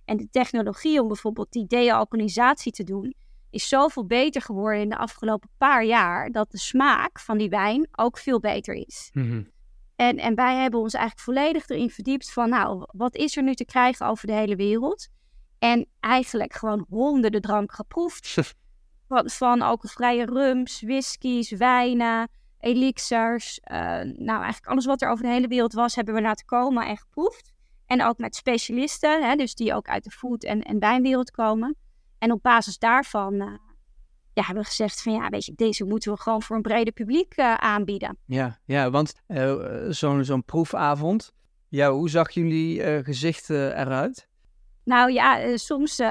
En 0.06 0.18
de 0.18 0.30
technologie 0.30 1.02
om 1.02 1.08
bijvoorbeeld 1.08 1.52
die 1.52 1.68
dealcoholisatie 1.68 2.72
te 2.72 2.84
doen, 2.84 3.14
is 3.50 3.68
zoveel 3.68 4.06
beter 4.06 4.42
geworden 4.42 4.82
in 4.82 4.90
de 4.90 4.98
afgelopen 4.98 5.50
paar 5.58 5.86
jaar 5.86 6.32
dat 6.32 6.52
de 6.52 6.58
smaak 6.58 7.20
van 7.20 7.38
die 7.38 7.50
wijn 7.50 7.88
ook 7.92 8.18
veel 8.18 8.40
beter 8.40 8.74
is. 8.74 9.10
Mhm. 9.14 9.44
En, 9.96 10.18
en 10.18 10.36
wij 10.36 10.56
hebben 10.56 10.80
ons 10.80 10.94
eigenlijk 10.94 11.26
volledig 11.26 11.68
erin 11.68 11.90
verdiept 11.90 12.32
van, 12.32 12.50
nou, 12.50 12.86
wat 12.92 13.16
is 13.16 13.38
er 13.38 13.44
nu 13.44 13.54
te 13.54 13.66
krijgen 13.66 14.06
over 14.06 14.28
de 14.28 14.34
hele 14.34 14.56
wereld? 14.56 15.08
En 15.60 15.88
eigenlijk 16.00 16.54
gewoon 16.54 16.86
honderden 16.90 17.42
dranken 17.42 17.76
geproefd. 17.76 18.36
Van, 19.10 19.62
alcoholvrije 19.62 20.26
rums, 20.26 20.82
whiskies, 20.82 21.52
wijnen, 21.52 22.30
elixirs. 22.60 23.60
eh, 23.60 23.78
nou, 24.02 24.42
eigenlijk 24.42 24.68
alles 24.68 24.86
wat 24.86 25.02
er 25.02 25.10
over 25.10 25.24
de 25.24 25.32
hele 25.32 25.48
wereld 25.48 25.74
was, 25.74 25.96
hebben 25.96 26.14
we 26.14 26.22
laten 26.22 26.46
komen 26.46 26.88
en 26.88 26.98
geproefd. 26.98 27.52
En 27.86 28.04
ook 28.04 28.18
met 28.18 28.36
specialisten, 28.36 29.30
hè, 29.30 29.36
dus 29.36 29.56
die 29.56 29.74
ook 29.74 29.88
uit 29.88 30.04
de 30.04 30.12
food- 30.12 30.44
en, 30.44 30.62
en 30.62 30.80
wijnwereld 30.80 31.32
komen. 31.32 31.76
En 32.18 32.32
op 32.32 32.42
basis 32.42 32.78
daarvan 32.78 33.34
eh, 33.34 33.48
ja, 34.34 34.44
hebben 34.44 34.64
we 34.64 34.70
gezegd 34.70 35.02
van 35.02 35.14
ja, 35.14 35.30
weet 35.30 35.46
je, 35.46 35.54
deze 35.56 35.86
moeten 35.86 36.12
we 36.12 36.20
gewoon 36.20 36.42
voor 36.42 36.56
een 36.56 36.62
breder 36.62 36.94
publiek 36.94 37.38
uh, 37.38 37.54
aanbieden. 37.54 38.18
Ja, 38.26 38.60
ja 38.66 38.90
want 38.90 39.14
zo'n 39.90 40.24
zo'n 40.24 40.44
proefavond, 40.44 41.34
ja, 41.70 41.92
hoe 41.92 42.10
zag 42.10 42.32
jullie 42.32 43.04
gezicht 43.04 43.50
eruit? 43.50 44.28
Nou 44.84 45.12
ja, 45.12 45.58
soms, 45.58 46.02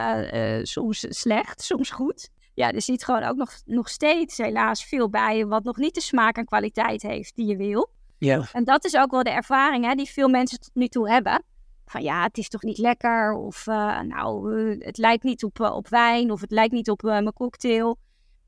soms 0.63 1.07
slecht, 1.09 1.63
soms 1.63 1.91
goed. 1.91 2.31
Ja, 2.59 2.73
er 2.73 2.83
zit 2.83 3.05
gewoon 3.05 3.23
ook 3.23 3.37
nog, 3.37 3.53
nog 3.65 3.89
steeds 3.89 4.37
helaas 4.37 4.85
veel 4.85 5.11
bij 5.11 5.47
wat 5.47 5.65
nog 5.65 5.77
niet 5.77 5.95
de 5.95 6.01
smaak 6.01 6.37
en 6.37 6.45
kwaliteit 6.45 7.03
heeft 7.03 7.37
die 7.37 7.47
je 7.47 7.57
wil. 7.57 7.91
Ja. 8.19 8.49
En 8.53 8.65
dat 8.65 8.85
is 8.85 8.97
ook 8.97 9.11
wel 9.11 9.23
de 9.23 9.31
ervaring 9.31 9.85
hè, 9.85 9.95
die 9.95 10.11
veel 10.11 10.29
mensen 10.29 10.61
tot 10.61 10.75
nu 10.75 10.89
toe 10.89 11.11
hebben. 11.11 11.43
Van 11.87 12.03
ja, 12.03 12.23
het 12.23 12.39
is 12.39 12.49
toch 12.49 12.63
niet 12.63 12.79
lekker. 12.79 13.33
Of 13.33 13.67
nou, 14.03 14.57
het 14.79 14.99
lijkt 14.99 15.23
niet 15.23 15.45
op, 15.45 15.61
op 15.61 15.89
wijn. 15.89 16.31
Of 16.31 16.41
het 16.41 16.51
lijkt 16.51 16.73
niet 16.73 16.91
op 16.91 17.03
mijn 17.03 17.33
cocktail. 17.33 17.99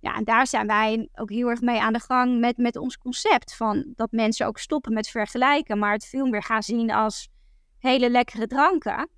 Ja, 0.00 0.14
en 0.14 0.24
daar 0.24 0.46
zijn 0.46 0.66
wij 0.66 1.08
ook 1.14 1.30
heel 1.30 1.48
erg 1.48 1.60
mee 1.60 1.80
aan 1.80 1.92
de 1.92 2.00
gang 2.00 2.40
met, 2.40 2.56
met 2.56 2.76
ons 2.76 2.98
concept. 2.98 3.56
Van 3.56 3.92
dat 3.96 4.12
mensen 4.12 4.46
ook 4.46 4.58
stoppen 4.58 4.92
met 4.92 5.08
vergelijken, 5.08 5.78
maar 5.78 5.92
het 5.92 6.06
veel 6.06 6.26
meer 6.26 6.42
gaan 6.42 6.62
zien 6.62 6.90
als 6.90 7.28
hele 7.78 8.10
lekkere 8.10 8.46
dranken. 8.46 9.08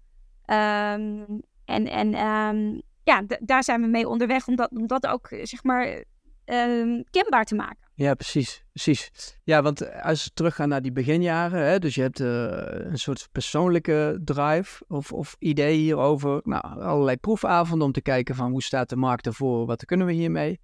Ehm, 0.44 1.24
en 1.64 1.86
en 1.88 2.26
um, 2.26 2.82
ja, 3.04 3.24
daar 3.40 3.64
zijn 3.64 3.80
we 3.80 3.86
mee 3.86 4.08
onderweg 4.08 4.46
om 4.46 4.56
dat, 4.56 4.70
om 4.70 4.86
dat 4.86 5.06
ook, 5.06 5.28
zeg 5.42 5.64
maar, 5.64 6.04
um, 6.44 7.04
kenbaar 7.10 7.44
te 7.44 7.54
maken. 7.54 7.82
Ja, 7.94 8.14
precies, 8.14 8.64
precies. 8.72 9.10
Ja, 9.44 9.62
want 9.62 10.02
als 10.02 10.24
we 10.24 10.30
teruggaan 10.34 10.68
naar 10.68 10.82
die 10.82 10.92
beginjaren, 10.92 11.66
hè, 11.66 11.78
dus 11.78 11.94
je 11.94 12.00
hebt 12.00 12.20
uh, 12.20 12.28
een 12.66 12.98
soort 12.98 13.28
persoonlijke 13.32 14.20
drive 14.24 14.84
of, 14.88 15.12
of 15.12 15.36
idee 15.38 15.76
hierover. 15.76 16.40
Nou, 16.44 16.80
allerlei 16.80 17.16
proefavonden 17.16 17.86
om 17.86 17.92
te 17.92 18.02
kijken 18.02 18.34
van 18.34 18.50
hoe 18.50 18.62
staat 18.62 18.88
de 18.88 18.96
markt 18.96 19.26
ervoor, 19.26 19.66
wat 19.66 19.84
kunnen 19.84 20.06
we 20.06 20.12
hiermee. 20.12 20.60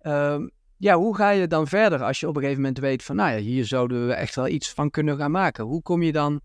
Ehm, 0.00 0.48
ja, 0.76 0.96
hoe 0.96 1.16
ga 1.16 1.30
je 1.30 1.46
dan 1.46 1.66
verder 1.66 2.02
als 2.02 2.20
je 2.20 2.28
op 2.28 2.36
een 2.36 2.42
gegeven 2.42 2.62
moment 2.62 2.80
weet 2.80 3.02
van, 3.02 3.16
nou 3.16 3.30
ja, 3.30 3.38
hier 3.38 3.64
zouden 3.64 4.06
we 4.06 4.12
echt 4.12 4.34
wel 4.34 4.48
iets 4.48 4.72
van 4.72 4.90
kunnen 4.90 5.16
gaan 5.16 5.30
maken. 5.30 5.64
Hoe 5.64 5.82
kom 5.82 6.02
je 6.02 6.12
dan 6.12 6.40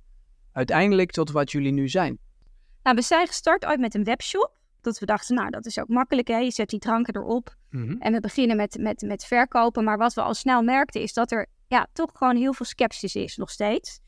uiteindelijk 0.51 1.11
tot 1.11 1.31
wat 1.31 1.51
jullie 1.51 1.71
nu 1.71 1.89
zijn? 1.89 2.19
Nou, 2.83 2.95
we 2.95 3.01
zijn 3.01 3.27
gestart 3.27 3.65
uit 3.65 3.79
met 3.79 3.95
een 3.95 4.03
webshop. 4.03 4.58
Dat 4.81 4.99
we 4.99 5.05
dachten, 5.05 5.35
nou, 5.35 5.49
dat 5.49 5.65
is 5.65 5.79
ook 5.79 5.87
makkelijk, 5.87 6.27
hè? 6.27 6.37
Je 6.37 6.51
zet 6.51 6.69
die 6.69 6.79
dranken 6.79 7.15
erop. 7.15 7.55
Mhm. 7.69 7.95
En 7.99 8.13
we 8.13 8.19
beginnen 8.19 8.57
met, 8.57 8.77
met, 8.79 9.01
met 9.01 9.25
verkopen. 9.25 9.83
Maar 9.83 9.97
wat 9.97 10.13
we 10.13 10.21
al 10.21 10.33
snel 10.33 10.61
merkten, 10.61 11.01
is 11.01 11.13
dat 11.13 11.31
er 11.31 11.47
ja, 11.67 11.87
toch 11.93 12.09
gewoon 12.13 12.35
heel 12.35 12.53
veel 12.53 12.65
sceptisch 12.65 13.15
is 13.15 13.37
nog 13.37 13.49
steeds. 13.49 13.99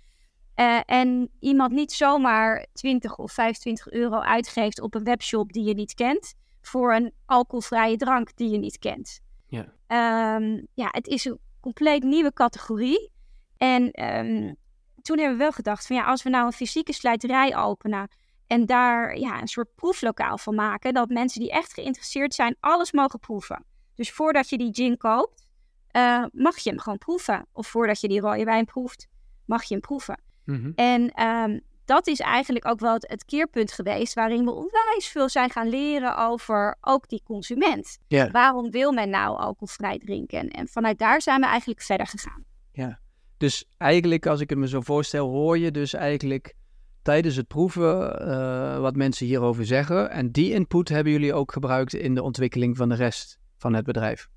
Uh, 0.56 0.80
en 0.86 1.30
iemand 1.40 1.72
niet 1.72 1.92
zomaar 1.92 2.66
20 2.74 3.18
of 3.18 3.32
25 3.32 3.92
euro 3.92 4.20
uitgeeft 4.20 4.82
op 4.82 4.96
een 4.96 5.04
webshop 5.04 5.54
die 5.54 5.64
je 5.64 5.74
niet 5.74 5.94
kent, 5.94 6.34
voor 6.62 6.94
een 6.94 7.14
alcoholvrije 7.26 7.98
drank 7.98 8.36
die 8.36 8.50
je 8.50 8.58
niet 8.58 8.80
kent. 8.80 9.20
Ja. 9.48 10.36
Um, 10.36 10.68
ja, 10.74 10.88
het 10.92 11.08
is 11.08 11.26
een 11.26 11.40
compleet 11.60 12.04
nieuwe 12.04 12.34
categorie. 12.34 13.12
En 13.58 14.04
um, 14.04 14.56
toen 15.02 15.18
hebben 15.18 15.38
we 15.38 15.44
wel 15.44 15.52
gedacht 15.52 15.88
van 15.88 15.96
ja, 15.96 16.04
als 16.04 16.24
we 16.24 16.30
nou 16.30 16.46
een 16.46 16.52
fysieke 16.54 16.94
slijterij 16.94 17.58
openen 17.58 18.08
en 18.52 18.66
daar 18.66 19.18
ja, 19.18 19.42
een 19.42 19.48
soort 19.48 19.76
proeflokaal 19.76 20.38
van 20.38 20.56
maken, 20.56 20.94
dat 20.94 21.10
mensen 21.10 21.40
die 21.40 21.52
echt 21.52 21.74
geïnteresseerd 21.74 22.34
zijn 22.34 22.56
alles 22.60 22.92
mogen 22.92 23.20
proeven. 23.20 23.66
Dus 23.96 24.12
voordat 24.12 24.50
je 24.50 24.58
die 24.58 24.74
gin 24.74 24.98
koopt, 24.98 25.48
uh, 25.92 26.26
mag 26.32 26.58
je 26.58 26.70
hem 26.70 26.80
gewoon 26.80 26.98
proeven. 26.98 27.48
Of 27.52 27.68
voordat 27.68 28.02
je 28.02 28.08
die 28.08 28.20
rode 28.20 28.44
wijn 28.44 28.66
proeft, 28.66 29.08
mag 29.46 29.64
je 29.64 29.74
hem 29.74 29.82
proeven. 29.82 30.22
Mm 30.46 30.56
-hmm. 30.56 30.72
En 30.76 31.28
um, 31.28 31.62
dat 31.86 32.08
is 32.08 32.20
eigenlijk 32.20 32.68
ook 32.68 32.80
wel 32.80 32.94
het, 33.00 33.26
keerpunt 33.26 33.72
geweest 33.72 34.14
waarin 34.14 34.46
we 34.46 34.52
onwijs 34.52 35.08
veel 35.08 35.30
zijn 35.30 35.50
gaan 35.50 35.70
leren 35.70 36.18
over 36.18 36.78
ook 36.82 37.10
die 37.10 37.22
consument. 37.24 37.98
Waarom 38.32 38.72
wil 38.72 38.92
men 38.92 39.10
nou 39.10 39.38
alcoholvrij 39.38 39.98
drinken? 39.98 40.50
En 40.50 40.68
vanuit 40.68 41.00
daar 41.00 41.22
zijn 41.22 41.40
we 41.40 41.46
eigenlijk 41.46 41.82
verder 41.82 42.08
gegaan. 42.08 42.46
Ja, 42.72 43.00
dus 43.38 43.66
eigenlijk 43.78 44.26
als 44.26 44.40
ik 44.40 44.50
het 44.50 44.60
me 44.60 44.68
zo 44.68 44.82
voorstel, 44.82 45.30
hoor 45.30 45.58
je 45.58 45.72
dus 45.72 45.94
eigenlijk 45.94 46.56
tijdens 47.02 47.36
het 47.36 47.48
proeven 47.48 48.28
uh, 48.28 48.80
wat 48.80 48.96
mensen 48.96 49.26
hierover 49.26 49.66
zeggen. 49.66 50.12
En 50.12 50.32
die 50.32 50.54
input 50.54 50.90
hebben 50.90 51.12
jullie 51.12 51.34
ook 51.34 51.52
gebruikt 51.52 51.94
in 51.94 52.16
de 52.16 52.24
ontwikkeling 52.24 52.78
van 52.78 52.90
de 52.90 52.96
rest 52.96 53.40
van 53.58 53.74
het 53.74 53.86
bedrijf. 53.86 54.30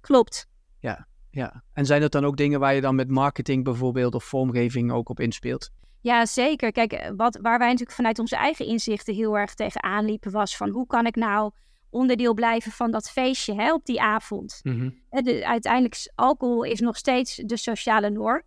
Klopt. 0.00 0.48
Ja, 0.78 1.06
ja. 1.30 1.62
En 1.72 1.86
zijn 1.86 2.00
dat 2.00 2.12
dan 2.12 2.24
ook 2.24 2.36
dingen 2.36 2.60
waar 2.60 2.74
je 2.74 2.80
dan 2.80 2.94
met 2.94 3.08
marketing 3.08 3.64
bijvoorbeeld 3.64 4.14
of 4.14 4.24
vormgeving 4.24 4.92
ook 4.92 5.08
op 5.08 5.20
inspeelt? 5.20 5.70
Ja, 6.00 6.26
zeker. 6.26 6.72
Kijk, 6.72 6.92
eh, 6.92 7.10
wat, 7.16 7.38
waar 7.42 7.58
wij 7.58 7.68
natuurlijk 7.68 7.96
vanuit 7.96 8.18
onze 8.18 8.36
eigen 8.36 8.66
inzichten 8.66 9.14
heel 9.14 9.38
erg 9.38 9.54
tegenaan 9.54 10.04
liepen, 10.04 10.30
was 10.30 10.56
van 10.56 10.68
hoe 10.68 10.86
kan 10.86 11.06
ik 11.06 11.14
nou 11.16 11.50
onderdeel 11.90 12.34
blijven 12.34 12.72
van 12.72 12.90
dat 12.90 13.10
feestje 13.10 13.54
hè, 13.54 13.72
op 13.72 13.84
die 13.84 14.00
avond. 14.00 14.60
Mm 14.62 15.00
uiteindelijk, 15.42 16.10
alcohol 16.14 16.62
is 16.62 16.80
nog 16.80 16.96
steeds 16.96 17.34
de 17.36 17.56
sociale 17.56 18.10
norm. 18.10 18.42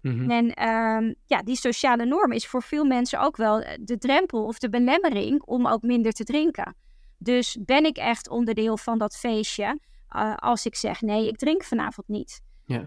Mhm. 0.00 0.30
En 0.30 0.54
ehm, 0.54 1.14
ja, 1.26 1.42
die 1.42 1.56
sociale 1.56 2.04
norm 2.04 2.32
is 2.32 2.46
voor 2.46 2.62
veel 2.62 2.84
mensen 2.84 3.20
ook 3.20 3.36
wel 3.36 3.60
eh, 3.60 3.78
de 3.80 3.98
drempel 3.98 4.44
of 4.44 4.58
de 4.58 4.68
belemmering 4.68 5.42
om 5.42 5.66
ook 5.66 5.82
minder 5.82 6.12
te 6.12 6.24
drinken. 6.24 6.76
Dus 7.18 7.58
ben 7.60 7.84
ik 7.84 7.96
echt 7.96 8.28
onderdeel 8.28 8.76
van 8.76 8.98
dat 8.98 9.16
feestje 9.16 9.78
uh, 10.16 10.34
als 10.36 10.66
ik 10.66 10.74
zeg 10.74 11.00
nee, 11.00 11.28
ik 11.28 11.36
drink 11.36 11.64
vanavond 11.64 12.08
niet. 12.08 12.40
Ja. 12.64 12.78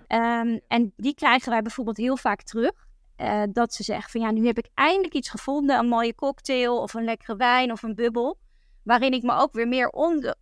Um, 0.41 0.60
en 0.68 0.94
die 0.96 1.13
krijgen 1.13 1.50
wij 1.50 1.62
bijvoorbeeld 1.62 1.98
heel 1.98 2.18
vaak 2.18 2.44
terug. 2.44 2.72
Uh, 3.18 3.44
dat 3.51 3.74
ze 3.74 3.84
zeggen 3.84 4.12
van 4.12 4.22
ja, 4.22 4.32
nu 4.32 4.46
heb 4.46 4.58
ik 4.58 4.70
eindelijk 4.74 5.13
iets 5.13 5.30
gevonden, 5.30 5.80
een 5.80 5.88
mooie 5.88 6.15
cocktail 6.15 6.82
of 6.82 6.94
een 6.94 7.03
lekkere 7.03 7.36
wijn 7.36 7.72
of 7.72 7.84
een 7.84 7.96
bubbel, 7.96 8.38
waarin 8.84 9.13
ik 9.13 9.24
me 9.24 9.34
ook 9.36 9.53
weer 9.53 9.68
meer 9.68 9.89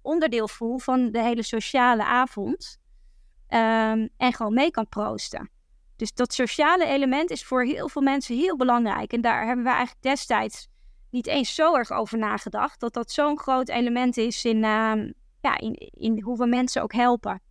onderdeel 0.01 0.47
voel 0.47 0.77
van 0.77 1.11
de 1.11 1.21
hele 1.21 1.43
sociale 1.43 2.03
avond 2.03 2.77
um, 3.49 4.09
en 4.17 4.33
gewoon 4.33 4.53
mee 4.53 4.71
kan 4.71 4.87
proosten. 4.87 5.49
Dus 5.99 6.13
dat 6.13 6.33
sociale 6.33 6.85
element 6.85 7.29
is 7.29 7.45
voor 7.45 7.63
heel 7.63 7.89
veel 7.89 8.01
mensen 8.01 8.35
heel 8.35 8.57
belangrijk 8.57 9.13
en 9.13 9.21
daar 9.21 9.45
hebben 9.45 9.63
we 9.63 9.71
eigenlijk 9.71 10.01
destijds 10.01 10.67
niet 11.09 11.27
eens 11.27 11.55
zo 11.55 11.75
erg 11.75 11.91
over 11.91 12.17
nagedacht, 12.17 12.79
dat 12.79 12.93
dat 12.93 13.11
zo'n 13.11 13.39
groot 13.39 13.69
element 13.69 14.17
is 14.17 14.45
in, 14.45 14.55
uh, 14.55 14.93
ja, 15.41 15.57
in, 15.57 15.73
in 15.91 16.21
hoe 16.21 16.37
we 16.37 16.45
mensen 16.45 16.81
ook 16.81 16.93
helpen. 16.93 17.41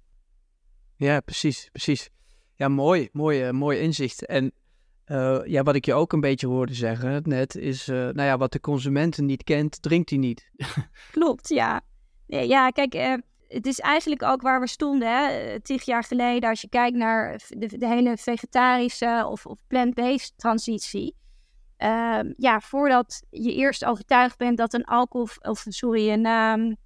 Ja, 0.97 1.21
precies, 1.21 1.69
precies. 1.73 2.11
Ja, 2.55 2.69
mooi, 2.69 3.09
mooi, 3.13 3.47
uh, 3.47 3.51
mooi 3.51 3.79
inzicht. 3.79 4.27
En 4.27 4.53
uh, 5.07 5.41
ja, 5.45 5.63
wat 5.63 5.75
ik 5.75 5.85
je 5.85 5.95
ook 5.95 6.13
een 6.13 6.21
beetje 6.21 6.47
hoorde 6.47 6.75
zeggen 6.75 7.23
net, 7.25 7.57
is, 7.57 7.89
uh, 7.89 7.97
nou 7.97 8.23
ja, 8.23 8.37
wat 8.37 8.53
de 8.53 8.61
consumenten 8.61 9.25
niet 9.25 9.45
kent, 9.45 9.83
drinkt 9.83 10.11
hij 10.11 10.19
niet. 10.19 10.51
Klopt, 11.11 11.49
ja. 11.49 11.81
Ja, 12.27 12.71
kijk, 12.71 13.21
het 13.49 13.67
is 13.67 13.81
eigenlijk 13.81 14.23
ook 14.23 14.43
waar 14.43 14.61
we 14.61 14.69
stonden, 14.69 15.09
hè, 15.09 15.61
tig 15.61 15.85
jaar 15.85 16.05
geleden, 16.05 16.49
als 16.49 16.61
je 16.61 16.69
kijkt 16.69 16.97
naar 16.97 17.41
de, 17.49 17.87
hele 17.87 18.17
vegetarische 18.17 19.27
of, 19.29 19.47
of 19.47 19.59
plant-based 19.67 20.33
transitie. 20.37 21.17
Ehm, 21.77 22.33
ja, 22.37 22.61
voordat 22.61 23.23
je 23.31 23.55
eerst 23.55 23.85
overtuigd 23.85 24.39
bent 24.39 24.57
dat 24.57 24.75
een 24.75 24.85
alcohol, 24.85 25.29
of 25.41 25.65
sorry, 25.69 26.11
een 26.11 26.27
um, 26.27 26.77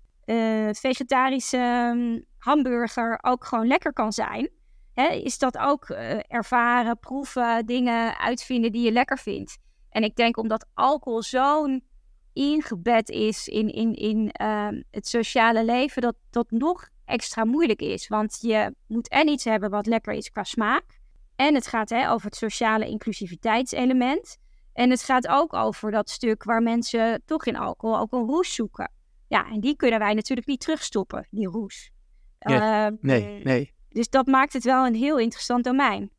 vegetarische 0.75 1.93
um, 1.95 2.25
hamburger 2.39 3.19
ook 3.23 3.45
gewoon 3.45 3.67
lekker 3.67 3.93
kan 3.93 4.13
zijn 4.13 4.51
hè, 4.95 5.09
is 5.09 5.39
dat 5.39 5.59
ook 5.59 5.89
uh, 5.89 6.19
ervaren, 6.29 6.99
proeven, 6.99 7.67
dingen 7.67 8.19
uitvinden 8.19 8.73
die 8.73 8.85
je 8.85 8.93
lekker 8.93 9.19
vindt. 9.19 9.59
En 9.91 10.03
ik 10.03 10.17
denk 10.17 10.37
omdat 10.37 10.67
alcohol 10.75 11.23
zo'n 11.23 11.85
ingebed 12.33 13.09
is 13.11 13.49
in, 13.49 13.69
in, 13.69 13.95
in 13.95 14.35
uh, 14.43 14.69
het 14.91 15.09
sociale 15.09 15.65
leven, 15.65 16.03
dat 16.03 16.17
dat 16.31 16.51
nog 16.51 16.89
extra 17.05 17.45
moeilijk 17.45 17.81
is. 17.81 18.09
Want 18.09 18.39
je 18.41 18.75
moet 18.87 19.09
en 19.09 19.29
iets 19.29 19.45
hebben 19.45 19.71
wat 19.71 19.87
lekker 19.87 20.13
is 20.13 20.31
qua 20.31 20.45
smaak. 20.45 21.01
En 21.37 21.55
het 21.55 21.67
gaat 21.67 21.91
hè, 21.91 22.11
over 22.11 22.27
het 22.27 22.37
sociale 22.37 22.89
inclusiviteitselement. 22.89 24.37
En 24.73 24.91
het 24.91 25.03
gaat 25.03 25.29
ook 25.29 25.53
over 25.55 25.91
dat 25.91 26.11
stuk 26.11 26.45
waar 26.45 26.63
mensen 26.63 27.23
toch 27.25 27.47
in 27.47 27.57
alcohol 27.57 27.99
ook 27.99 28.13
een 28.13 28.27
roes 28.27 28.55
zoeken. 28.55 28.91
Ja, 29.29 29.51
en 29.51 29.61
die 29.61 29.77
kunnen 29.77 29.99
wij 29.99 30.15
natuurlijk 30.15 30.49
niet 30.49 30.61
terugstoppen, 30.61 31.27
die 31.31 31.49
roes. 31.49 31.91
Ja, 32.39 32.91
uh, 32.91 32.97
nee, 33.01 33.43
nee. 33.45 33.73
Dus 33.89 34.09
dat 34.09 34.27
maakt 34.27 34.53
het 34.53 34.65
wel 34.65 34.87
een 34.87 34.95
heel 34.95 35.19
interessant 35.19 35.65
domein. 35.65 36.11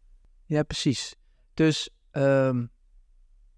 Ja, 0.45 0.63
precies. 0.63 1.15
Dus 1.53 1.89
um, 2.11 2.71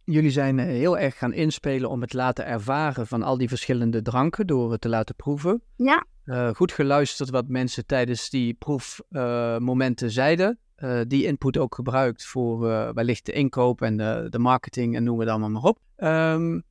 jullie 0.06 0.32
zijn 0.32 0.60
eh, 0.60 0.66
heel 0.66 0.98
erg 0.98 1.18
gaan 1.18 1.34
inspelen 1.34 1.90
om 1.90 2.02
het 2.02 2.14
laten 2.14 2.46
ervaren 2.46 3.08
van 3.08 3.24
al 3.24 3.38
die 3.38 3.48
verschillende 3.48 4.02
dranken 4.02 4.48
door 4.48 4.72
het 4.72 4.82
te 4.82 4.90
laten 4.90 5.16
proeven. 5.16 5.62
Ja. 5.76 6.06
Uh, 6.26 6.50
goed 6.50 6.72
geluisterd 6.72 7.30
wat 7.30 7.48
mensen 7.48 7.86
tijdens 7.86 8.30
die 8.30 8.54
proefmomenten 8.54 10.08
uh, 10.08 10.14
zeiden. 10.14 10.60
Uh, 10.78 11.00
die 11.08 11.26
input 11.26 11.58
ook 11.58 11.76
gebruikt 11.76 12.26
voor 12.26 12.60
wellicht 12.94 13.26
de 13.26 13.32
inkoop 13.32 13.82
en 13.82 13.98
de, 13.98 14.28
de, 14.30 14.40
marketing 14.40 14.96
en 14.96 15.04
noem 15.04 15.20
het 15.20 15.30
allemaal 15.30 15.50
maar 15.50 15.64
op. 15.64 15.80
Um, 15.98 16.64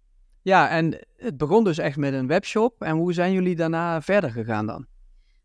ja, 0.43 0.69
en 0.69 1.07
het 1.17 1.37
begon 1.37 1.65
dus 1.65 1.79
echt 1.79 1.97
met 1.97 2.13
een 2.13 2.27
webshop. 2.27 2.83
En 2.83 2.97
hoe 2.97 3.13
zijn 3.13 3.33
jullie 3.33 3.57
daarna 3.57 4.03
verder 4.03 4.31
gegaan 4.31 4.67
dan? 4.67 4.87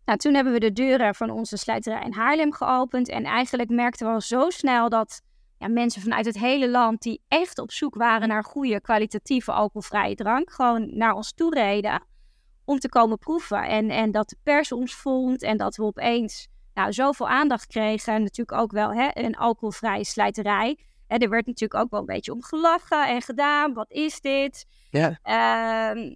Nou, 0.05 0.17
toen 0.17 0.33
hebben 0.33 0.53
we 0.53 0.59
de 0.59 0.71
deuren 0.71 1.15
van 1.15 1.29
onze 1.29 1.57
slijterij 1.57 2.03
in 2.03 2.13
Haarlem 2.13 2.53
geopend. 2.53 3.09
En 3.09 3.23
eigenlijk 3.23 3.69
merkten 3.69 4.07
we 4.07 4.13
al 4.13 4.21
zo 4.21 4.49
snel 4.49 4.89
dat 4.89 5.21
ja, 5.59 5.67
mensen 5.67 6.01
vanuit 6.01 6.25
het 6.25 6.39
hele 6.39 6.69
land 6.69 7.01
die 7.01 7.21
echt 7.27 7.59
op 7.59 7.71
zoek 7.71 7.95
waren 7.95 8.27
naar 8.27 8.43
goede, 8.43 8.81
kwalitatieve 8.81 9.51
alcoholvrije 9.51 10.15
drank, 10.15 10.51
gewoon 10.51 10.97
naar 10.97 11.13
ons 11.13 11.33
toe 11.33 11.53
reden. 11.53 12.07
om 12.65 12.79
te 12.79 12.89
komen 12.89 13.17
proeven. 13.17 13.63
En, 13.63 13.89
en 13.89 14.11
dat 14.11 14.29
de 14.29 14.37
pers 14.43 14.71
ons 14.71 14.95
vond 14.95 15.43
en 15.43 15.57
dat 15.57 15.75
we 15.75 15.83
opeens 15.83 16.47
nou, 16.73 16.93
zoveel 16.93 17.27
aandacht 17.27 17.67
kregen. 17.67 18.13
En 18.13 18.21
natuurlijk 18.21 18.61
ook 18.61 18.71
wel 18.71 18.93
hè, 18.93 19.09
een 19.13 19.37
alcoholvrije 19.37 20.05
slijterij. 20.05 20.77
Hè, 21.07 21.17
er 21.17 21.29
werd 21.29 21.45
natuurlijk 21.45 21.81
ook 21.81 21.89
wel 21.89 21.99
een 21.99 22.05
beetje 22.05 22.33
om 22.33 22.43
gelachen 22.43 23.07
en 23.07 23.21
gedaan. 23.21 23.73
Wat 23.73 23.91
is 23.91 24.21
dit? 24.21 24.65
Ja. 24.89 25.19
Ehm, 25.21 26.13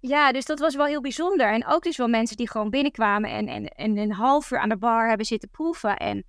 ja, 0.00 0.32
dus 0.32 0.44
dat 0.44 0.58
was 0.58 0.74
wel 0.74 0.86
heel 0.86 1.00
bijzonder. 1.00 1.52
En 1.52 1.66
ook 1.66 1.82
dus 1.82 1.96
wel 1.96 2.08
mensen 2.08 2.36
die 2.36 2.50
gewoon 2.50 2.70
binnenkwamen 2.70 3.30
en, 3.30 3.46
en, 3.48 3.68
en 3.68 3.96
een 3.96 4.12
half 4.12 4.50
uur 4.50 4.58
aan 4.58 4.68
de 4.68 4.78
bar 4.78 5.08
hebben 5.08 5.26
zitten 5.26 5.50
proeven. 5.50 5.96
En 5.96 6.24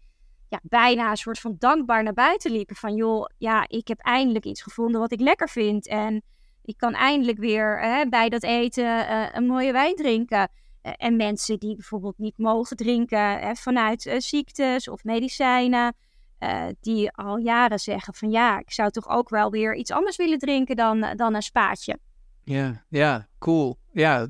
ja, 0.49 0.59
bijna 0.63 1.09
een 1.09 1.17
soort 1.17 1.39
van 1.39 1.55
dankbaar 1.59 2.03
naar 2.03 2.13
buiten 2.13 2.51
liepen. 2.51 2.75
Van 2.75 2.95
joh, 2.95 3.25
ja, 3.37 3.65
ik 3.67 3.87
heb 3.87 3.99
eindelijk 3.99 4.45
iets 4.45 4.61
gevonden 4.61 5.01
wat 5.01 5.11
ik 5.11 5.19
lekker 5.19 5.49
vind. 5.49 5.87
En 5.87 6.23
ik 6.63 6.77
kan 6.77 6.93
eindelijk 6.93 7.37
weer 7.37 7.81
hè, 7.81 8.05
bij 8.05 8.29
dat 8.29 8.43
eten 8.43 9.07
eh, 9.07 9.27
een 9.33 9.45
mooie 9.45 9.71
wijn 9.71 9.95
drinken. 9.95 10.49
Eh, 10.81 10.93
en 10.97 11.15
mensen 11.15 11.59
die 11.59 11.75
bijvoorbeeld 11.75 12.17
niet 12.17 12.37
mogen 12.37 12.77
drinken 12.77 13.39
hè, 13.39 13.55
vanuit 13.55 14.05
eh, 14.05 14.19
ziektes 14.19 14.87
of 14.87 15.03
medicijnen. 15.03 15.95
die 16.79 17.11
al 17.11 17.37
jaren 17.37 17.79
zeggen 17.79 18.13
van 18.13 18.31
ja, 18.31 18.59
ik 18.59 18.71
zou 18.71 18.89
toch 18.89 19.09
ook 19.09 19.29
wel 19.29 19.51
weer 19.51 19.75
iets 19.75 19.91
anders 19.91 20.17
willen 20.17 20.37
drinken 20.37 20.75
dan, 20.75 21.13
dan 21.15 21.35
een 21.35 21.41
spaatje. 21.41 21.99
Ja, 22.43 22.85
ja, 22.89 23.27
cool. 23.39 23.77
Ja, 23.91 24.27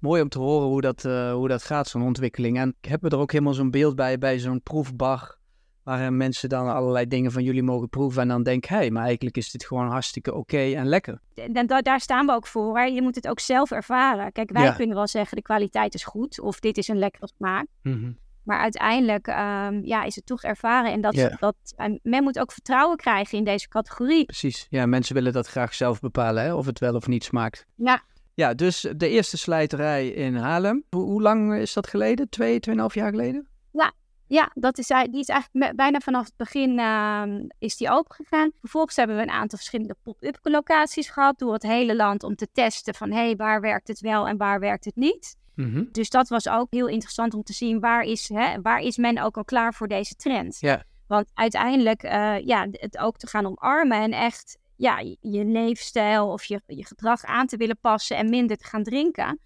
mooi 0.00 0.22
om 0.22 0.28
te 0.28 0.38
horen 0.38 0.68
hoe 0.68 0.80
dat, 0.80 1.02
hoe 1.32 1.48
dat 1.48 1.62
gaat, 1.62 1.88
zo'n 1.88 2.02
ontwikkeling. 2.02 2.58
En 2.58 2.76
ik 2.80 2.88
heb 2.88 3.04
er 3.04 3.18
ook 3.18 3.32
helemaal 3.32 3.54
zo'n 3.54 3.70
beeld 3.70 3.96
bij, 3.96 4.18
bij 4.18 4.38
zo'n 4.38 4.62
proefbar 4.62 5.38
Waar 5.82 6.12
mensen 6.12 6.48
dan 6.48 6.68
allerlei 6.68 7.06
dingen 7.06 7.32
van 7.32 7.42
jullie 7.42 7.62
mogen 7.62 7.88
proeven. 7.88 8.22
En 8.22 8.28
dan 8.28 8.42
denk 8.42 8.64
hé, 8.64 8.76
hey, 8.76 8.90
maar 8.90 9.04
eigenlijk 9.04 9.36
is 9.36 9.50
dit 9.50 9.64
gewoon 9.64 9.88
hartstikke 9.88 10.34
oké 10.34 10.58
en 10.58 10.86
lekker. 10.86 11.20
En 11.34 11.66
da 11.66 11.80
daar 11.80 12.00
staan 12.00 12.26
we 12.26 12.32
ook 12.32 12.46
voor. 12.46 12.78
Hè? 12.78 12.84
Je 12.84 13.02
moet 13.02 13.14
het 13.14 13.28
ook 13.28 13.40
zelf 13.40 13.70
ervaren. 13.70 14.32
Kijk, 14.32 14.50
wij 14.50 14.72
kunnen 14.72 14.96
wel 14.96 15.06
zeggen 15.06 15.36
de 15.36 15.42
kwaliteit 15.42 15.94
is 15.94 16.04
goed. 16.04 16.40
Of 16.40 16.60
dit 16.60 16.78
is 16.78 16.88
een 16.88 16.98
lekkere 16.98 17.30
smaak. 17.36 17.66
Mm 17.82 18.18
Maar 18.42 18.58
uiteindelijk 18.58 19.26
um, 19.26 19.84
ja, 19.84 20.04
is 20.04 20.14
het 20.14 20.26
toch 20.26 20.42
ervaren. 20.42 20.92
En 20.92 21.00
dat, 21.00 21.36
dat, 21.38 21.56
men 22.02 22.22
moet 22.22 22.38
ook 22.38 22.52
vertrouwen 22.52 22.96
krijgen 22.96 23.38
in 23.38 23.44
deze 23.44 23.68
categorie. 23.68 24.24
Precies. 24.24 24.66
Ja, 24.70 24.86
mensen 24.86 25.14
willen 25.14 25.32
dat 25.32 25.46
graag 25.46 25.74
zelf 25.74 26.00
bepalen. 26.00 26.42
Hè? 26.42 26.54
Of 26.54 26.66
het 26.66 26.78
wel 26.78 26.94
of 26.94 27.06
niet 27.06 27.24
smaakt. 27.24 27.66
Ja. 27.74 28.02
Ja, 28.40 28.54
dus 28.54 28.86
de 28.96 29.08
eerste 29.08 29.38
slijterij 29.38 30.08
in 30.08 30.36
Haarlem. 30.36 30.84
Hoe, 30.90 31.02
hoe 31.02 31.22
lang 31.22 31.54
is 31.54 31.72
dat 31.72 31.86
geleden? 31.86 32.28
Twee, 32.28 32.60
tweeënhalf 32.60 32.94
jaar 32.94 33.10
geleden? 33.10 33.48
Ja, 33.72 33.92
ja, 34.26 34.50
dat 34.54 34.78
is, 34.78 34.86
die 34.86 35.20
is 35.20 35.28
eigenlijk 35.28 35.76
bijna 35.76 35.98
vanaf 35.98 36.24
het 36.24 36.36
begin 36.36 36.78
uh, 36.78 37.22
is 37.58 37.76
die 37.76 37.90
open 37.90 38.14
gegaan. 38.14 38.50
Vervolgens 38.60 38.96
hebben 38.96 39.16
we 39.16 39.22
een 39.22 39.30
aantal 39.30 39.58
verschillende 39.58 39.96
pop-up 40.02 40.38
locaties 40.42 41.08
gehad 41.08 41.38
door 41.38 41.52
het 41.52 41.62
hele 41.62 41.96
land 41.96 42.22
om 42.22 42.36
te 42.36 42.48
testen 42.52 42.94
van 42.94 43.10
hé, 43.10 43.24
hey, 43.24 43.36
waar 43.36 43.60
werkt 43.60 43.88
het 43.88 44.00
wel 44.00 44.28
en 44.28 44.36
waar 44.36 44.60
werkt 44.60 44.84
het 44.84 44.96
niet. 44.96 45.36
Mm 45.54 45.88
Dus 45.92 46.10
dat 46.10 46.28
was 46.28 46.48
ook 46.48 46.66
heel 46.70 46.88
interessant 46.88 47.34
om 47.34 47.42
te 47.42 47.52
zien 47.52 47.80
waar 47.80 48.02
is, 48.02 48.28
hè, 48.28 48.60
waar 48.60 48.80
is 48.80 48.96
men 48.96 49.18
ook 49.18 49.36
al 49.36 49.44
klaar 49.44 49.74
voor 49.74 49.88
deze 49.88 50.14
trend. 50.14 50.56
Ja. 50.60 50.82
Want 51.06 51.30
uiteindelijk 51.34 52.02
uh, 52.02 52.38
ja, 52.38 52.66
het 52.70 52.98
ook 52.98 53.16
te 53.16 53.26
gaan 53.26 53.46
omarmen 53.46 53.98
en 53.98 54.12
echt 54.12 54.58
ja, 54.80 54.98
je 55.20 55.44
leefstijl 55.44 56.28
of 56.28 56.44
je, 56.44 56.62
je 56.66 56.86
gedrag 56.86 57.24
aan 57.24 57.46
te 57.46 57.56
willen 57.56 57.78
passen 57.80 58.16
en 58.16 58.30
minder 58.30 58.56
te 58.56 58.64
gaan 58.64 58.82
drinken. 58.82 59.40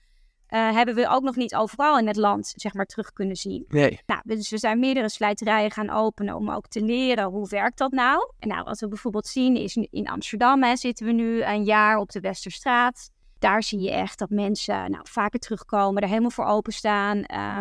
Uh, 0.49 0.73
hebben 0.73 0.95
we 0.95 1.09
ook 1.09 1.23
nog 1.23 1.37
niet 1.37 1.55
overal 1.55 1.99
in 1.99 2.07
het 2.07 2.17
land 2.17 2.53
zeg 2.57 2.75
maar, 2.75 2.87
terug 2.87 3.13
kunnen 3.13 3.37
zien. 3.37 3.65
Nee. 3.69 4.01
Nou, 4.07 4.21
dus 4.25 4.51
we 4.51 4.59
zijn 4.59 4.79
meerdere 4.79 5.09
slijterijen 5.09 5.71
gaan 5.71 5.91
openen 5.91 6.35
om 6.35 6.51
ook 6.51 6.69
te 6.69 6.81
leren 6.81 7.25
hoe 7.25 7.49
werkt 7.49 7.79
dat 7.79 7.93
nou. 7.93 8.33
En 8.39 8.49
nou, 8.49 8.63
wat 8.63 8.81
we 8.81 8.89
bijvoorbeeld 8.89 9.27
zien 9.27 9.57
is 9.57 9.77
in 9.77 10.09
Amsterdam 10.09 10.63
hè, 10.63 10.77
zitten 10.77 11.07
we 11.07 11.13
nu 11.13 11.43
een 11.43 11.65
jaar 11.65 11.97
op 11.97 12.11
de 12.11 12.21
Westerstraat. 12.21 13.11
Daar 13.39 13.63
zie 13.63 13.81
je 13.81 13.91
echt 13.91 14.19
dat 14.19 14.31
mensen 14.31 14.91
nou, 14.91 15.07
vaker 15.09 15.39
terugkomen, 15.39 16.03
er 16.03 16.09
helemaal 16.09 16.31
voor 16.31 16.45
openstaan. 16.47 17.25
Uh, 17.35 17.59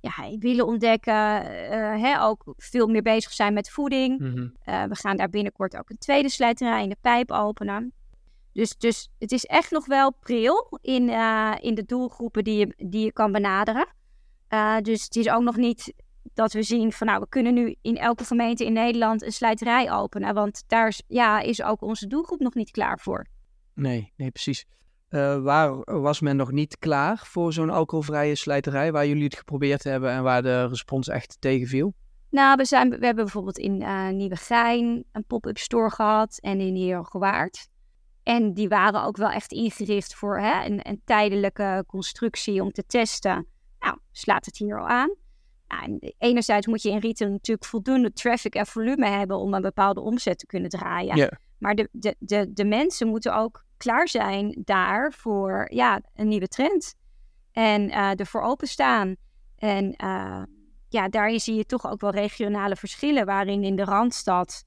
ja, 0.00 0.36
willen 0.38 0.66
ontdekken, 0.66 1.14
uh, 1.14 2.02
hè, 2.02 2.22
ook 2.22 2.54
veel 2.56 2.86
meer 2.86 3.02
bezig 3.02 3.32
zijn 3.32 3.54
met 3.54 3.70
voeding. 3.70 4.18
Mm 4.20 4.32
-hmm. 4.34 4.52
we 4.88 4.94
gaan 4.94 5.16
daar 5.16 5.30
binnenkort 5.30 5.76
ook 5.76 5.90
een 5.90 5.98
tweede 5.98 6.28
slijterij 6.28 6.82
in 6.82 6.88
de 6.88 6.96
pijp 7.00 7.30
openen. 7.30 7.92
Dus, 8.52 8.76
dus 8.76 9.08
het 9.18 9.32
is 9.32 9.44
echt 9.44 9.70
nog 9.70 9.86
wel 9.86 10.12
pril 10.12 10.78
in, 10.80 11.08
uh, 11.08 11.54
in 11.60 11.74
de 11.74 11.84
doelgroepen 11.84 12.44
die 12.44 12.58
je, 12.58 12.88
die 12.88 13.04
je 13.04 13.12
kan 13.12 13.32
benaderen. 13.32 13.86
Dus 14.82 15.04
het 15.04 15.16
is 15.16 15.28
ook 15.28 15.42
nog 15.42 15.56
niet 15.56 15.94
dat 16.34 16.52
we 16.52 16.62
zien 16.62 16.92
van 16.92 17.06
nou, 17.06 17.20
we 17.20 17.28
kunnen 17.28 17.54
nu 17.54 17.76
in 17.82 17.96
elke 17.96 18.24
gemeente 18.24 18.64
in 18.64 18.72
Nederland 18.72 19.22
een 19.22 19.32
slijterij 19.32 19.92
openen. 19.92 20.34
Want 20.34 20.64
daar 20.66 20.88
is, 20.88 21.02
ja, 21.06 21.40
is 21.40 21.62
ook 21.62 21.82
onze 21.82 22.06
doelgroep 22.06 22.40
nog 22.40 22.54
niet 22.54 22.70
klaar 22.70 22.98
voor. 22.98 23.26
Nee, 23.74 24.12
nee, 24.16 24.30
precies. 24.30 24.66
Uh, 25.10 25.42
waar 25.42 26.00
was 26.00 26.20
men 26.20 26.36
nog 26.36 26.52
niet 26.52 26.78
klaar 26.78 27.22
voor 27.24 27.52
zo'n 27.52 27.70
alcoholvrije 27.70 28.34
slijterij, 28.34 28.92
waar 28.92 29.06
jullie 29.06 29.24
het 29.24 29.36
geprobeerd 29.36 29.84
hebben 29.84 30.10
en 30.10 30.22
waar 30.22 30.42
de 30.42 30.66
respons 30.66 31.08
echt 31.08 31.36
tegenviel? 31.40 31.94
Nou, 32.30 32.56
we, 32.56 32.64
zijn, 32.64 32.88
we 32.88 33.06
hebben 33.06 33.24
bijvoorbeeld 33.24 33.58
in 33.58 33.80
uh, 33.80 34.08
Nieuwegein 34.08 35.04
een 35.12 35.24
pop-up 35.24 35.58
store 35.58 35.90
gehad 35.90 36.38
en 36.40 36.60
in 36.60 36.74
Heergewaard. 36.74 37.68
En 38.22 38.54
die 38.54 38.68
waren 38.68 39.02
ook 39.02 39.16
wel 39.16 39.30
echt 39.30 39.52
ingericht 39.52 40.14
voor 40.14 40.40
hè, 40.40 40.64
een, 40.64 40.88
een, 40.88 41.00
tijdelijke 41.04 41.84
constructie 41.86 42.62
om 42.62 42.72
te 42.72 42.86
testen. 42.86 43.46
Nou, 43.78 43.98
slaat 44.12 44.44
het 44.44 44.56
hier 44.56 44.80
al 44.80 44.88
aan. 44.88 45.14
Nou, 45.68 46.12
enerzijds 46.18 46.66
moet 46.66 46.82
je 46.82 46.90
in 46.90 46.98
retail 46.98 47.30
natuurlijk 47.30 47.66
voldoende 47.66 48.12
traffic 48.12 48.54
en 48.54 48.66
volume 48.66 49.06
hebben 49.06 49.38
om 49.38 49.54
een 49.54 49.62
bepaalde 49.62 50.00
omzet 50.00 50.38
te 50.38 50.46
kunnen 50.46 50.70
draaien. 50.70 51.16
Yeah. 51.16 51.32
Maar 51.58 51.74
de, 51.74 51.88
de, 51.92 52.16
de, 52.18 52.52
de 52.52 52.64
mensen 52.64 53.08
moeten 53.08 53.36
ook 53.36 53.64
klaar 53.76 54.08
zijn 54.08 54.62
daar 54.64 55.12
voor 55.12 55.66
ja, 55.72 56.00
een 56.14 56.28
nieuwe 56.28 56.48
trend. 56.48 56.94
En 57.52 57.88
uh, 57.88 58.20
ervoor 58.20 58.42
openstaan. 58.42 59.16
En 59.56 59.94
uh, 60.04 60.42
ja, 60.88 61.08
daarin 61.08 61.40
zie 61.40 61.54
je 61.54 61.66
toch 61.66 61.90
ook 61.90 62.00
wel 62.00 62.10
regionale 62.10 62.76
verschillen, 62.76 63.26
waarin 63.26 63.64
in 63.64 63.76
de 63.76 63.84
Randstad 63.84 64.64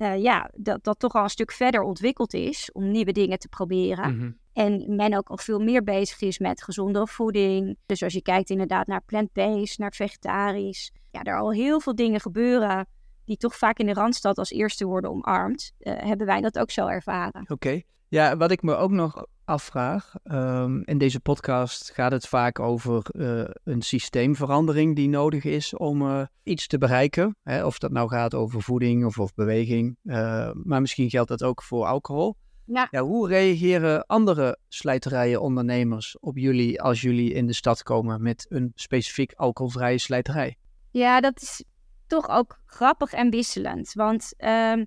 uh, 0.00 0.22
ja, 0.22 0.50
dat, 0.54 0.84
dat 0.84 0.98
toch 0.98 1.14
al 1.14 1.22
een 1.22 1.30
stuk 1.30 1.52
verder 1.52 1.82
ontwikkeld 1.82 2.34
is 2.34 2.72
om 2.72 2.90
nieuwe 2.90 3.12
dingen 3.12 3.38
te 3.38 3.48
proberen. 3.48 4.14
Mm 4.14 4.20
-hmm. 4.20 4.38
En 4.52 4.96
men 4.96 5.14
ook 5.14 5.28
al 5.28 5.36
veel 5.36 5.58
meer 5.58 5.82
bezig 5.82 6.20
is 6.20 6.38
met 6.38 6.62
gezondere 6.62 7.06
voeding. 7.06 7.78
Dus 7.86 8.02
als 8.02 8.12
je 8.12 8.22
kijkt 8.22 8.50
inderdaad 8.50 8.86
naar 8.86 9.02
plant-based, 9.04 9.78
naar 9.78 9.92
vegetarisch. 9.92 10.92
Ja, 11.10 11.22
er 11.22 11.38
al 11.38 11.52
heel 11.52 11.80
veel 11.80 11.94
dingen 11.94 12.20
gebeuren 12.20 12.86
die 13.24 13.36
toch 13.36 13.56
vaak 13.56 13.78
in 13.78 13.86
de 13.86 13.92
Randstad 13.92 14.38
als 14.38 14.50
eerste 14.50 14.86
worden 14.86 15.10
omarmd. 15.10 15.72
Uh, 15.78 15.92
hebben 15.96 16.26
wij 16.26 16.40
dat 16.40 16.58
ook 16.58 16.70
zo 16.70 16.86
ervaren. 16.86 17.40
Oké. 17.40 17.52
Okay. 17.52 17.84
Ja, 18.10 18.36
wat 18.36 18.50
ik 18.50 18.62
me 18.62 18.74
ook 18.74 18.90
nog 18.90 19.26
afvraag. 19.44 20.14
Um, 20.24 20.82
in 20.84 20.98
deze 20.98 21.20
podcast 21.20 21.90
gaat 21.90 22.12
het 22.12 22.26
vaak 22.26 22.58
over 22.58 23.06
uh, 23.12 23.44
een 23.64 23.82
systeemverandering 23.82 24.96
die 24.96 25.08
nodig 25.08 25.44
is 25.44 25.76
om 25.76 26.02
uh, 26.02 26.22
iets 26.42 26.66
te 26.66 26.78
bereiken. 26.78 27.36
Hè? 27.42 27.64
Of 27.64 27.78
dat 27.78 27.90
nou 27.90 28.08
gaat 28.08 28.34
over 28.34 28.62
voeding 28.62 29.04
of, 29.04 29.18
of 29.18 29.34
beweging. 29.34 29.96
Uh, 30.04 30.50
maar 30.52 30.80
misschien 30.80 31.10
geldt 31.10 31.28
dat 31.28 31.42
ook 31.42 31.62
voor 31.62 31.86
alcohol. 31.86 32.36
Ja. 32.64 32.88
ja. 32.90 33.00
hoe 33.00 33.28
reageren 33.28 34.06
andere 34.06 34.58
slijterijen, 34.68 35.40
ondernemers 35.40 36.18
op 36.18 36.36
jullie 36.36 36.82
als 36.82 37.00
jullie 37.00 37.32
in 37.32 37.46
de 37.46 37.52
stad 37.52 37.82
komen 37.82 38.22
met 38.22 38.46
een 38.48 38.72
specifiek 38.74 39.32
alcoholvrije 39.34 39.98
slijterij? 39.98 40.56
Ja, 40.90 41.20
dat 41.20 41.42
is 41.42 41.64
toch 42.06 42.28
ook 42.28 42.60
grappig 42.66 43.12
en 43.12 43.30
wisselend. 43.30 43.92
Want 43.92 44.34
um, 44.38 44.86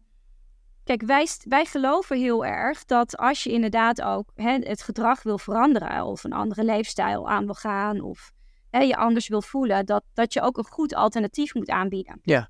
Kijk, 0.84 1.02
wij, 1.02 1.28
wij 1.48 1.66
geloven 1.66 2.18
heel 2.18 2.46
erg 2.46 2.86
dat 2.86 3.18
als 3.18 3.44
je 3.44 3.52
inderdaad 3.52 4.02
ook 4.02 4.32
hè, 4.36 4.52
het 4.52 4.82
gedrag 4.82 5.24
wil 5.24 5.38
veranderen 5.38 6.06
of 6.06 6.24
een 6.24 6.34
andere 6.34 6.64
leefstijl 6.64 7.30
aan 7.30 7.46
wil 7.46 7.54
gaan 7.54 8.02
of 8.02 8.32
hè, 8.70 8.80
je 8.80 8.96
anders 8.96 9.28
wil 9.28 9.42
voelen, 9.42 9.86
dat, 9.86 10.04
dat 10.14 10.34
je 10.34 10.42
ook 10.42 10.58
een 10.58 10.68
goed 10.68 10.96
alternatief 10.96 11.54
moet 11.54 11.70
aanbieden. 11.70 12.20
Ja. 12.22 12.50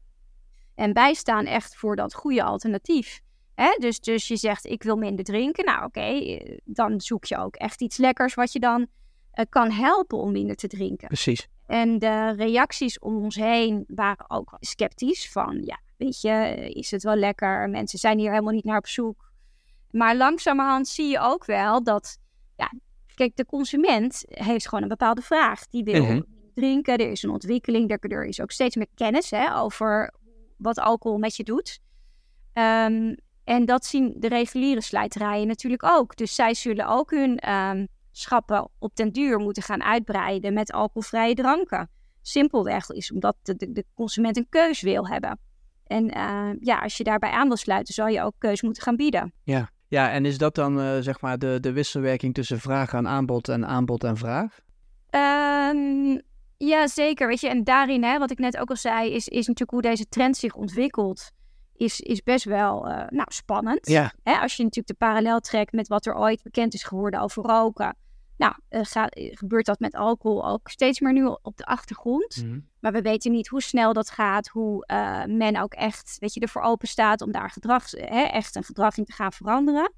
En 0.76 0.94
wij 0.94 1.14
staan 1.14 1.46
echt 1.46 1.76
voor 1.76 1.96
dat 1.96 2.14
goede 2.14 2.44
alternatief. 2.44 3.22
Hè? 3.56 3.76
Dus, 3.80 4.00
dus 4.00 4.28
je 4.28 4.36
zegt, 4.36 4.66
ik 4.66 4.84
wil 4.84 4.96
minder 4.96 5.26
drinken. 5.26 5.66
Nou 5.66 5.86
oké, 5.86 6.00
okay, 6.00 6.60
dan 6.66 7.02
zoek 7.02 7.26
je 7.26 7.38
ook 7.38 7.56
echt 7.56 7.82
iets 7.82 7.98
lekkers 7.98 8.34
wat 8.34 8.52
je 8.52 8.60
dan 8.60 8.82
uh, 8.82 9.46
kan 9.50 9.72
helpen 9.72 10.18
om 10.18 10.32
minder 10.32 10.56
te 10.56 10.68
drinken. 10.68 11.08
Precies. 11.08 11.48
En 11.66 12.00
de 12.00 12.32
reacties 12.32 13.00
om 13.00 13.24
ons 13.24 13.36
heen 13.36 13.84
waren 13.88 14.30
ook 14.30 14.58
sceptisch 14.60 15.32
van, 15.32 15.62
ja, 15.66 15.80
weet 15.98 16.22
je, 16.22 16.56
is 16.74 16.92
het 16.92 17.04
wel 17.04 17.16
lekker? 17.16 17.70
Mensen 17.70 18.00
zijn 18.00 18.20
hier 18.20 18.30
helemaal 18.32 18.54
niet 18.54 18.64
naar 18.64 18.78
op 18.78 18.88
zoek. 18.88 19.32
Maar 19.92 20.16
langzamerhand 20.16 20.88
zie 20.88 21.08
je 21.08 21.20
ook 21.20 21.46
wel 21.46 21.84
dat, 21.84 22.18
ja, 22.56 22.72
kijk, 23.16 23.36
de 23.36 23.46
consument 23.46 24.24
heeft 24.28 24.68
gewoon 24.68 24.84
een 24.84 24.90
bepaalde 24.90 25.22
vraag. 25.22 25.68
Die 25.68 25.84
wil 25.84 26.04
Mhm. 26.04 26.22
drinken, 26.56 26.98
er 26.98 27.12
is 27.12 27.24
een 27.24 27.30
ontwikkeling, 27.30 27.92
er, 27.92 28.12
er 28.12 28.26
is 28.26 28.42
ook 28.42 28.52
steeds 28.52 28.76
meer 28.76 28.88
kennis 28.96 29.30
hè, 29.30 29.56
over 29.58 30.14
wat 30.58 30.80
alcohol 30.80 31.18
met 31.18 31.36
je 31.36 31.44
doet. 31.44 31.80
Ehm, 32.54 33.16
en 33.44 33.66
dat 33.66 33.86
zien 33.86 34.14
de 34.18 34.28
reguliere 34.28 34.82
slijterijen 34.82 35.48
natuurlijk 35.48 35.84
ook. 35.84 36.16
Dus 36.16 36.36
zij 36.36 36.54
zullen 36.54 36.88
ook 36.88 37.12
hun 37.12 37.38
ehm, 37.38 37.86
schappen 38.12 38.70
op 38.80 38.96
den 38.96 39.12
duur 39.12 39.40
moeten 39.40 39.64
gaan 39.64 39.84
uitbreiden 39.84 40.54
met 40.54 40.72
alcoholvrije 40.72 41.34
dranken. 41.36 41.90
Simpelweg 42.22 42.90
is 42.90 43.12
omdat 43.12 43.36
de, 43.42 43.56
de, 43.56 43.72
de 43.72 43.86
consument 43.94 44.38
een 44.38 44.50
keus 44.50 44.82
wil 44.82 45.08
hebben. 45.08 45.40
En 45.94 46.18
uh, 46.18 46.50
ja, 46.60 46.80
als 46.80 46.98
je 46.98 47.04
daarbij 47.04 47.32
aan 47.32 47.48
wil 47.48 47.58
sluiten, 47.58 47.94
zal 47.94 48.08
je 48.08 48.22
ook 48.22 48.34
keus 48.38 48.62
moeten 48.62 48.84
gaan 48.84 48.96
bieden. 48.96 49.34
Ja. 49.44 49.70
Ja, 49.88 50.12
en 50.12 50.26
is 50.26 50.38
dat 50.38 50.56
dan 50.56 50.80
uh, 50.80 50.98
zeg 51.00 51.22
maar 51.22 51.38
de, 51.38 51.58
de 51.60 51.72
wisselwerking 51.72 52.34
tussen 52.34 52.60
vraag 52.60 52.94
en 52.94 53.08
aanbod 53.08 53.50
en 53.50 53.66
aanbod 53.68 54.04
en 54.04 54.18
vraag? 54.18 54.60
Um, 55.10 56.22
ja, 56.58 56.88
zeker. 56.88 57.28
Weet 57.28 57.42
je, 57.42 57.50
en 57.50 57.64
daarin, 57.64 58.04
hè, 58.04 58.18
wat 58.18 58.32
ik 58.32 58.40
net 58.40 58.58
ook 58.58 58.70
al 58.70 58.76
zei, 58.76 59.10
is, 59.10 59.28
is 59.28 59.48
natuurlijk 59.48 59.70
hoe 59.70 59.82
deze 59.82 60.08
trend 60.08 60.38
zich 60.38 60.54
ontwikkelt. 60.54 61.32
Is, 61.74 62.00
is 62.00 62.24
best 62.24 62.46
wel 62.46 62.88
uh, 62.90 63.08
nou, 63.10 63.28
spannend. 63.28 63.88
Ja. 63.88 64.14
Hè, 64.24 64.34
als 64.34 64.56
je 64.56 64.64
natuurlijk 64.64 65.00
de 65.00 65.06
parallel 65.06 65.40
trekt 65.40 65.72
met 65.72 65.88
wat 65.88 66.06
er 66.06 66.16
ooit 66.16 66.44
bekend 66.44 66.74
is 66.74 66.84
geworden 66.84 67.20
over 67.20 67.44
roken. 67.44 67.96
Nou, 68.44 68.56
uh, 68.70 68.80
gaat, 68.84 69.10
gebeurt 69.16 69.66
dat 69.66 69.80
met 69.80 69.96
alcohol 69.96 70.48
ook 70.48 70.70
steeds 70.70 71.00
meer 71.00 71.14
nu 71.14 71.26
op 71.42 71.58
de 71.58 71.66
achtergrond. 71.66 72.44
Mhm. 72.46 72.60
Maar 72.80 72.92
we 72.92 73.02
weten 73.02 73.32
niet 73.32 73.48
hoe 73.48 73.62
snel 73.62 73.94
dat 73.94 74.10
gaat, 74.10 74.48
hoe 74.48 74.88
uh, 74.92 75.26
men 75.26 75.62
ook 75.62 75.74
echt, 75.74 76.18
weet 76.20 76.34
je, 76.34 76.40
ervoor 76.40 76.62
open 76.62 76.88
staat 76.88 77.22
om 77.22 77.32
daar 77.32 77.50
gedrag, 77.50 77.92
hè, 77.92 78.22
echt 78.22 78.56
een 78.56 78.64
gedrag 78.64 78.98
in 78.98 79.06
te 79.06 79.12
gaan 79.12 79.32
veranderen. 79.32 79.94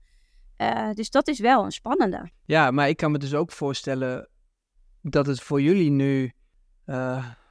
Uh, 0.58 0.92
dus 0.94 1.10
dat 1.10 1.28
is 1.28 1.40
wel 1.40 1.64
een 1.64 1.72
spannende. 1.72 2.30
Ja, 2.46 2.72
maar 2.72 2.90
ik 2.90 2.98
kan 2.98 3.12
me 3.12 3.18
dus 3.18 3.34
ook 3.34 3.52
voorstellen 3.52 4.30
dat 5.02 5.26
het 5.26 5.42
voor 5.42 5.62
jullie 5.62 5.92
nu 5.92 6.32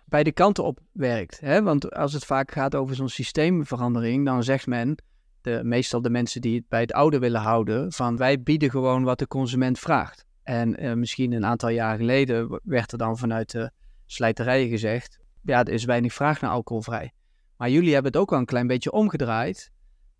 beide 0.04 0.32
kanten 0.32 0.64
op 0.64 0.80
werkt. 0.92 1.40
Hè? 1.40 1.62
Want 1.62 1.92
als 1.92 2.12
het 2.12 2.24
vaak 2.24 2.50
gaat 2.52 2.74
over 2.74 2.94
zo'n 2.94 3.08
systeemverandering, 3.08 4.24
dan 4.24 4.42
zegt 4.42 4.66
men, 4.66 5.02
de, 5.40 5.60
meestal 5.64 6.02
de 6.02 6.10
mensen 6.10 6.40
die 6.40 6.56
het 6.56 6.68
bij 6.68 6.80
het 6.80 6.92
oude 6.92 7.18
willen 7.18 7.40
houden, 7.40 7.92
van 7.92 8.16
wij 8.16 8.42
bieden 8.42 8.70
gewoon 8.70 9.04
wat 9.04 9.18
de 9.18 9.26
consument 9.26 9.78
vraagt. 9.78 10.26
En 10.44 10.84
uh, 10.84 10.92
misschien 10.92 11.32
een 11.32 11.44
aantal 11.44 11.68
jaar 11.68 11.96
geleden 11.96 12.60
werd 12.62 12.92
er 12.92 12.98
dan 12.98 13.18
vanuit 13.18 13.50
de 13.50 13.70
slijterijen 14.06 14.68
gezegd, 14.68 15.18
ja, 15.42 15.64
er 15.64 15.72
is 15.72 15.84
weinig 15.84 16.12
vraag 16.12 16.40
naar 16.40 16.50
alcoholvrij. 16.50 17.12
Maar 17.56 17.70
jullie 17.70 17.92
hebben 17.92 18.12
het 18.12 18.20
ook 18.20 18.32
al 18.32 18.38
een 18.38 18.44
klein 18.44 18.66
beetje 18.66 18.92
omgedraaid 18.92 19.70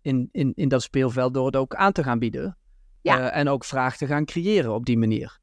in, 0.01 0.29
in, 0.31 0.51
in 0.55 0.69
dat 0.69 0.81
speelveld 0.81 1.33
door 1.33 1.45
het 1.45 1.55
ook 1.55 1.75
aan 1.75 1.91
te 1.91 2.03
gaan 2.03 2.19
bieden. 2.19 2.57
Ja. 3.01 3.19
Uh, 3.19 3.37
en 3.37 3.49
ook 3.49 3.65
vraag 3.65 3.97
te 3.97 4.05
gaan 4.05 4.25
creëren 4.25 4.73
op 4.73 4.85
die 4.85 4.97
manier. 4.97 5.39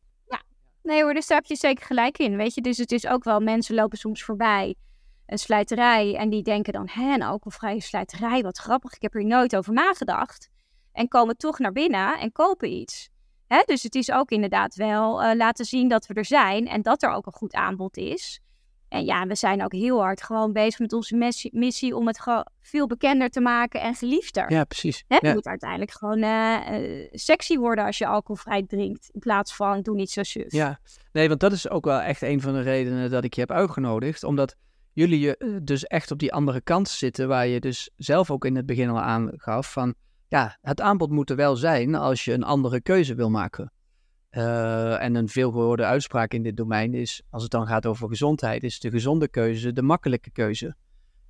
Nee 0.83 1.03
hoor, 1.03 1.15
dus 1.15 1.27
daar 1.27 1.39
heb 1.39 1.47
je 1.47 1.57
zeker 1.57 1.87
gelijk 1.87 2.19
in. 2.19 2.37
Weet 2.37 2.55
je, 2.55 2.61
dus 2.61 2.79
het 2.79 2.93
is 2.93 3.07
ook 3.07 3.25
wel, 3.25 3.41
mensen 3.41 3.75
lopen 3.75 3.99
soms 3.99 4.23
voorbij 4.23 4.75
een 5.27 5.39
slijterij 5.39 6.17
en 6.17 6.31
die 6.31 6.43
denken 6.43 6.73
dan, 6.73 6.89
hè, 6.91 7.15
een 7.15 7.23
alcoholvrije 7.23 7.81
slijterij, 7.81 8.43
wat 8.43 8.59
grappig, 8.59 8.95
ik 8.95 9.03
heb 9.03 9.15
er 9.15 9.25
nooit 9.25 9.57
over 9.57 9.73
nagedacht. 9.73 10.51
En 10.93 11.09
komen 11.09 11.37
toch 11.37 11.59
naar 11.59 11.73
binnen 11.73 12.19
en 12.19 12.33
kopen 12.33 12.71
iets. 12.71 13.09
Hè, 13.53 13.63
dus 13.67 13.83
het 13.83 13.95
is 13.95 14.11
ook 14.11 14.31
inderdaad 14.31 14.75
wel 14.75 15.23
uh, 15.23 15.35
laten 15.35 15.65
zien 15.65 15.89
dat 15.89 16.07
we 16.07 16.15
er 16.15 16.25
zijn 16.25 16.69
en 16.69 16.83
dat 16.83 17.03
er 17.03 17.11
ook 17.11 17.27
een 17.27 17.33
goed 17.33 17.55
aanbod 17.55 17.97
is. 17.97 18.41
En 18.89 19.05
ja, 19.05 19.27
we 19.27 19.35
zijn 19.35 19.65
ook 19.65 19.73
heel 19.73 20.01
hard 20.01 20.23
gewoon 20.23 20.53
bezig 20.53 20.79
met 20.79 20.93
onze 20.93 21.17
missie, 21.53 21.97
om 21.97 22.07
het 22.07 22.45
veel 22.61 22.87
bekender 22.87 23.29
te 23.29 23.41
maken 23.41 23.81
en 23.81 23.95
geliefder. 23.95 24.53
Ja, 24.53 24.65
precies. 24.65 25.05
Het 25.09 25.23
ja. 25.23 25.33
moet 25.33 25.47
uiteindelijk 25.47 25.91
gewoon 25.91 26.23
uh, 26.23 26.59
uh, 26.71 27.09
sexy 27.13 27.57
worden 27.57 27.85
als 27.85 27.99
je 27.99 28.07
alcoholvrij 28.07 28.63
drinkt. 28.67 29.09
In 29.13 29.21
plaats 29.21 29.55
van 29.55 29.83
doe 29.83 29.95
niet 29.95 30.11
zo 30.11 30.23
suf. 30.23 30.53
Ja, 30.53 30.81
nee, 31.13 31.29
want 31.29 31.41
dat 31.41 31.53
is 31.53 31.69
ook 31.69 31.85
wel 31.85 32.01
echt 32.01 32.23
een 32.23 32.41
van 32.41 32.53
de 32.53 32.61
redenen 32.61 33.11
dat 33.11 33.25
ik 33.25 33.35
je 33.35 33.41
heb 33.41 33.51
uitgenodigd. 33.51 34.25
Omdat 34.25 34.57
jullie 34.93 35.21
je 35.21 35.61
dus 35.63 35.85
echt 35.85 36.11
op 36.11 36.19
die 36.19 36.33
andere 36.33 36.61
kant 36.61 36.89
zitten, 36.89 37.29
waar 37.29 37.47
je 37.47 37.61
dus 37.61 37.91
zelf 37.97 38.31
ook 38.31 38.45
in 38.45 38.57
het 38.57 38.67
begin 38.67 38.89
al 38.89 39.01
aangaf 39.01 39.73
van... 39.73 39.95
Ja, 40.33 40.59
het 40.61 40.81
aanbod 40.81 41.11
moet 41.11 41.31
er 41.31 41.37
wel 41.37 41.57
zijn 41.57 41.95
als 41.95 42.25
je 42.25 42.33
een 42.33 42.43
andere 42.43 42.81
keuze 42.81 43.15
wil 43.15 43.31
maken. 43.31 43.73
Uh, 44.31 45.03
en 45.03 45.15
een 45.15 45.29
veelgehoorde 45.29 45.85
uitspraak 45.85 46.33
in 46.33 46.43
dit 46.43 46.57
domein 46.57 46.95
is, 46.95 47.23
als 47.31 47.43
het 47.43 47.51
dan 47.51 47.67
gaat 47.67 47.87
over 47.87 48.09
gezondheid, 48.09 48.63
is 48.63 48.81
de 48.81 48.91
gezonde 48.91 49.29
keuze 49.29 49.73
de 49.73 49.83
makkelijke 49.83 50.31
keuze. 50.31 50.77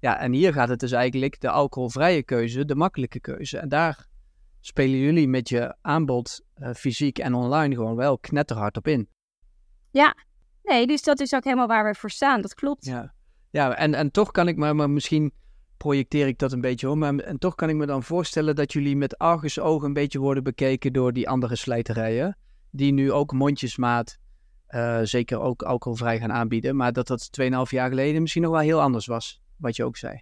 Ja, 0.00 0.18
en 0.18 0.32
hier 0.32 0.52
gaat 0.52 0.68
het 0.68 0.80
dus 0.80 0.92
eigenlijk 0.92 1.40
de 1.40 1.50
alcoholvrije 1.50 2.22
keuze, 2.22 2.64
de 2.64 2.74
makkelijke 2.74 3.20
keuze. 3.20 3.58
En 3.58 3.68
daar 3.68 4.06
spelen 4.60 4.98
jullie 4.98 5.28
met 5.28 5.48
je 5.48 5.76
aanbod, 5.80 6.40
uh, 6.56 6.70
fysiek 6.74 7.18
en 7.18 7.34
online, 7.34 7.74
gewoon 7.74 7.96
wel 7.96 8.18
knetterhard 8.18 8.76
op 8.76 8.86
in. 8.86 9.08
Ja, 9.90 10.14
nee, 10.62 10.86
dus 10.86 11.02
dat 11.02 11.20
is 11.20 11.34
ook 11.34 11.44
helemaal 11.44 11.66
waar 11.66 11.84
we 11.84 11.94
voor 11.94 12.10
staan, 12.10 12.40
dat 12.40 12.54
klopt. 12.54 12.84
Ja, 12.84 13.14
ja 13.50 13.76
en, 13.76 13.94
en 13.94 14.10
toch 14.10 14.30
kan 14.30 14.48
ik 14.48 14.56
me, 14.56 14.72
maar 14.72 14.90
misschien 14.90 15.32
projecteer 15.82 16.26
ik 16.26 16.38
dat 16.38 16.52
een 16.52 16.60
beetje 16.60 16.86
hoor, 16.86 16.98
maar 16.98 17.14
en 17.18 17.38
toch 17.38 17.54
kan 17.54 17.68
ik 17.68 17.76
me 17.76 17.86
dan 17.86 18.02
voorstellen 18.02 18.54
dat 18.54 18.72
jullie 18.72 18.96
met 18.96 19.18
argusogen 19.18 19.86
een 19.86 19.92
beetje 19.92 20.18
worden 20.18 20.42
bekeken 20.42 20.92
door 20.92 21.12
die 21.12 21.28
andere 21.28 21.56
slijterijen 21.56 22.36
die 22.70 22.92
nu 22.92 23.12
ook 23.12 23.32
mondjesmaat, 23.32 24.18
uh, 24.68 25.00
zeker 25.02 25.40
ook 25.40 25.62
alcoholvrij 25.62 26.18
gaan 26.18 26.32
aanbieden. 26.32 26.76
Maar 26.76 26.92
dat 26.92 27.06
dat 27.06 27.30
2,5 27.40 27.48
jaar 27.70 27.88
geleden 27.88 28.20
misschien 28.20 28.42
nog 28.42 28.50
wel 28.50 28.60
heel 28.60 28.80
anders 28.80 29.06
was, 29.06 29.42
wat 29.56 29.76
je 29.76 29.84
ook 29.84 29.96
zei. 29.96 30.20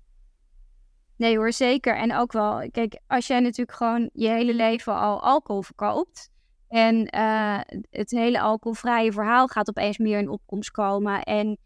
Nee 1.16 1.36
hoor, 1.36 1.52
zeker. 1.52 1.96
En 1.96 2.14
ook 2.14 2.32
wel, 2.32 2.70
kijk, 2.70 3.00
als 3.06 3.26
jij 3.26 3.40
natuurlijk 3.40 3.76
gewoon 3.76 4.10
je 4.12 4.28
hele 4.28 4.54
leven 4.54 4.94
al 4.94 5.22
alcohol 5.22 5.62
verkoopt. 5.62 6.30
En 6.68 7.08
uh, 7.14 7.60
het 7.90 8.10
hele 8.10 8.40
alcoholvrije 8.40 9.12
verhaal 9.12 9.46
gaat 9.46 9.68
opeens 9.68 9.98
meer 9.98 10.18
in 10.18 10.28
opkomst 10.28 10.70
komen. 10.70 11.22
En 11.22 11.58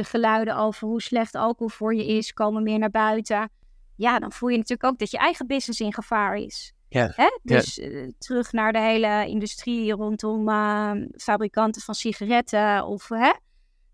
de 0.00 0.08
geluiden 0.08 0.56
over 0.56 0.88
hoe 0.88 1.02
slecht 1.02 1.34
alcohol 1.34 1.68
voor 1.68 1.94
je 1.94 2.06
is, 2.06 2.32
komen 2.32 2.62
meer 2.62 2.78
naar 2.78 2.90
buiten. 2.90 3.50
Ja, 3.96 4.18
dan 4.18 4.32
voel 4.32 4.48
je 4.48 4.56
natuurlijk 4.56 4.92
ook 4.92 4.98
dat 4.98 5.10
je 5.10 5.18
eigen 5.18 5.46
business 5.46 5.80
in 5.80 5.92
gevaar 5.92 6.36
is. 6.36 6.72
Ja. 6.88 7.12
Hè? 7.14 7.38
Dus 7.42 7.74
ja. 7.74 7.88
uh, 7.88 8.08
terug 8.18 8.52
naar 8.52 8.72
de 8.72 8.80
hele 8.80 9.26
industrie 9.26 9.92
rondom 9.92 10.48
uh, 10.48 10.92
fabrikanten 11.16 11.82
van 11.82 11.94
sigaretten 11.94 12.86
of 12.86 13.08
hè? 13.08 13.32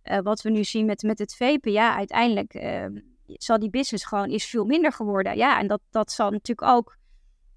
Uh, 0.04 0.18
wat 0.18 0.42
we 0.42 0.50
nu 0.50 0.64
zien 0.64 0.86
met, 0.86 1.02
met 1.02 1.18
het 1.18 1.36
vapen. 1.36 1.72
Ja, 1.72 1.96
uiteindelijk 1.96 2.54
ehm, 2.54 2.98
zal 3.26 3.58
die 3.58 3.70
business 3.70 4.04
gewoon 4.04 4.30
is 4.30 4.44
veel 4.44 4.64
minder 4.64 4.92
geworden. 4.92 5.36
Ja, 5.36 5.58
en 5.58 5.66
dat, 5.66 5.80
dat 5.90 6.12
zal 6.12 6.30
natuurlijk 6.30 6.68
ook, 6.68 6.96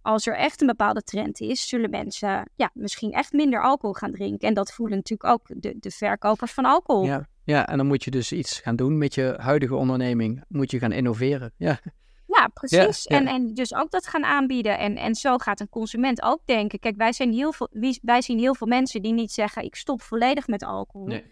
als 0.02 0.28
er 0.28 0.36
echt 0.36 0.62
een 0.62 0.68
bepaalde 0.68 1.04
trend 1.04 1.40
is, 1.40 1.68
zullen 1.68 1.90
mensen 1.90 2.50
ja, 2.56 2.70
misschien 2.74 3.12
echt 3.12 3.34
minder 3.34 3.64
alcohol 3.64 3.94
gaan 3.94 4.12
drinken. 4.12 4.48
En 4.48 4.54
dat 4.54 4.72
voelen 4.72 4.98
natuurlijk 4.98 5.30
ook 5.30 5.62
de, 5.62 5.76
de 5.80 5.92
verkopers 5.92 6.52
van 6.52 6.66
alcohol. 6.66 7.06
Ja. 7.06 7.28
Ja, 7.50 7.68
en 7.68 7.78
dan 7.78 7.88
moet 7.88 8.04
je 8.04 8.12
dus 8.12 8.32
iets 8.32 8.60
gaan 8.60 8.76
doen 8.76 8.98
met 8.98 9.14
je 9.14 9.36
huidige 9.38 9.76
onderneming. 9.76 10.44
Moet 10.48 10.72
je 10.72 10.80
gaan 10.80 10.92
innoveren. 10.92 11.52
Ja. 11.58 11.80
Ja, 12.26 12.48
precies. 12.48 13.04
Ja, 13.04 13.16
ja. 13.16 13.22
En, 13.22 13.28
en 13.28 13.54
dus 13.54 13.76
ook 13.76 13.92
dat 13.92 14.08
gaan 14.08 14.24
aanbieden. 14.24 14.78
En, 14.78 14.96
en 14.96 15.16
zo 15.16 15.38
gaat 15.38 15.60
een 15.60 15.70
consument 15.70 16.22
ook 16.22 16.42
denken. 16.46 16.80
Kijk, 16.80 16.96
wij, 16.98 17.14
zijn 17.14 17.34
heel 17.34 17.52
veel, 17.52 17.70
wij 18.02 18.22
zien 18.22 18.40
heel 18.40 18.56
veel 18.56 18.68
mensen 18.68 19.02
die 19.02 19.14
niet 19.14 19.32
zeggen: 19.32 19.64
ik 19.64 19.76
stop 19.76 20.02
volledig 20.02 20.48
met 20.48 20.64
alcohol. 20.64 21.08
Nee. 21.08 21.24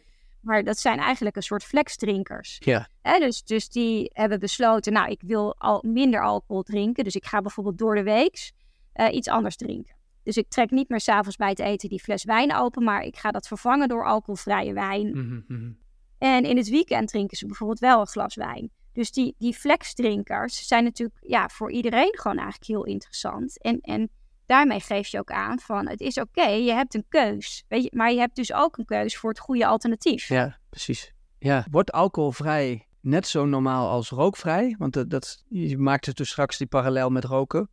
Maar 0.42 0.64
dat 0.64 0.78
zijn 0.80 1.00
eigenlijk 1.00 1.36
een 1.36 1.42
soort 1.42 1.64
flexdrinkers. 1.64 2.58
Ja. 2.60 2.88
Hè, 3.02 3.20
dus, 3.20 3.44
dus 3.44 3.70
die 3.70 4.10
hebben 4.14 4.40
besloten: 4.40 4.94
nou, 4.94 5.12
ik 5.12 5.22
wil 5.26 5.56
al 5.58 5.84
minder 5.88 6.24
alcohol 6.24 6.64
drinken. 6.64 7.04
Dus 7.04 7.16
ik 7.16 7.26
ga 7.26 7.42
bijvoorbeeld 7.42 7.78
door 7.78 7.96
de 7.96 8.04
week 8.04 8.52
uh, 8.96 9.14
iets 9.14 9.28
anders 9.28 9.56
drinken. 9.56 9.96
Dus 10.24 10.38
ik 10.38 10.50
trek 10.50 10.72
niet 10.72 10.90
meer 10.90 11.00
s'avonds 11.00 11.36
bij 11.36 11.50
het 11.50 11.60
eten 11.60 11.90
die 11.90 12.02
fles 12.02 12.24
wijn 12.24 12.56
open, 12.56 12.84
maar 12.84 13.02
ik 13.02 13.18
ga 13.18 13.32
dat 13.32 13.48
vervangen 13.48 13.88
door 13.88 14.06
alcoholvrije 14.06 14.74
wijn. 14.74 15.08
Mm 15.08 15.44
-hmm. 15.48 15.78
En 16.18 16.44
in 16.44 16.58
het 16.58 16.70
weekend 16.70 17.10
drinken 17.10 17.38
ze 17.38 17.46
bijvoorbeeld 17.46 17.80
wel 17.80 18.00
een 18.00 18.08
glas 18.08 18.36
wijn. 18.36 18.70
Dus 18.94 19.12
die, 19.12 19.36
die 19.38 19.54
flexdrinkers 19.54 20.68
zijn 20.68 20.84
natuurlijk 20.84 21.18
ja, 21.22 21.50
voor 21.50 21.72
iedereen 21.72 22.18
gewoon 22.18 22.38
eigenlijk 22.38 22.68
heel 22.68 22.84
interessant. 22.84 23.62
En, 23.62 23.80
en 23.82 24.10
daarmee 24.46 24.80
geef 24.80 25.08
je 25.08 25.20
ook 25.20 25.32
aan 25.32 25.60
van 25.60 25.88
het 25.88 26.02
is 26.02 26.18
oké, 26.18 26.40
okay, 26.40 26.64
je 26.64 26.72
hebt 26.72 26.94
een 26.96 27.06
keus. 27.10 27.64
Weet 27.68 27.84
je, 27.84 27.92
maar 27.94 28.12
je 28.12 28.20
hebt 28.20 28.36
dus 28.36 28.54
ook 28.54 28.78
een 28.78 28.86
keus 28.86 29.18
voor 29.18 29.30
het 29.30 29.40
goede 29.40 29.66
alternatief. 29.66 30.28
Ja, 30.28 30.58
precies. 30.70 31.14
Ja. 31.40 31.66
Wordt 31.72 31.92
alcoholvrij 31.92 32.88
net 33.02 33.28
zo 33.28 33.46
normaal 33.46 33.90
als 33.90 34.10
rookvrij? 34.10 34.76
Want 34.78 34.94
dat, 34.94 35.10
dat, 35.10 35.44
je 35.48 35.78
maakte 35.78 36.14
dus 36.14 36.30
straks 36.30 36.58
die 36.58 36.68
parallel 36.68 37.10
met 37.10 37.24
roken. 37.24 37.70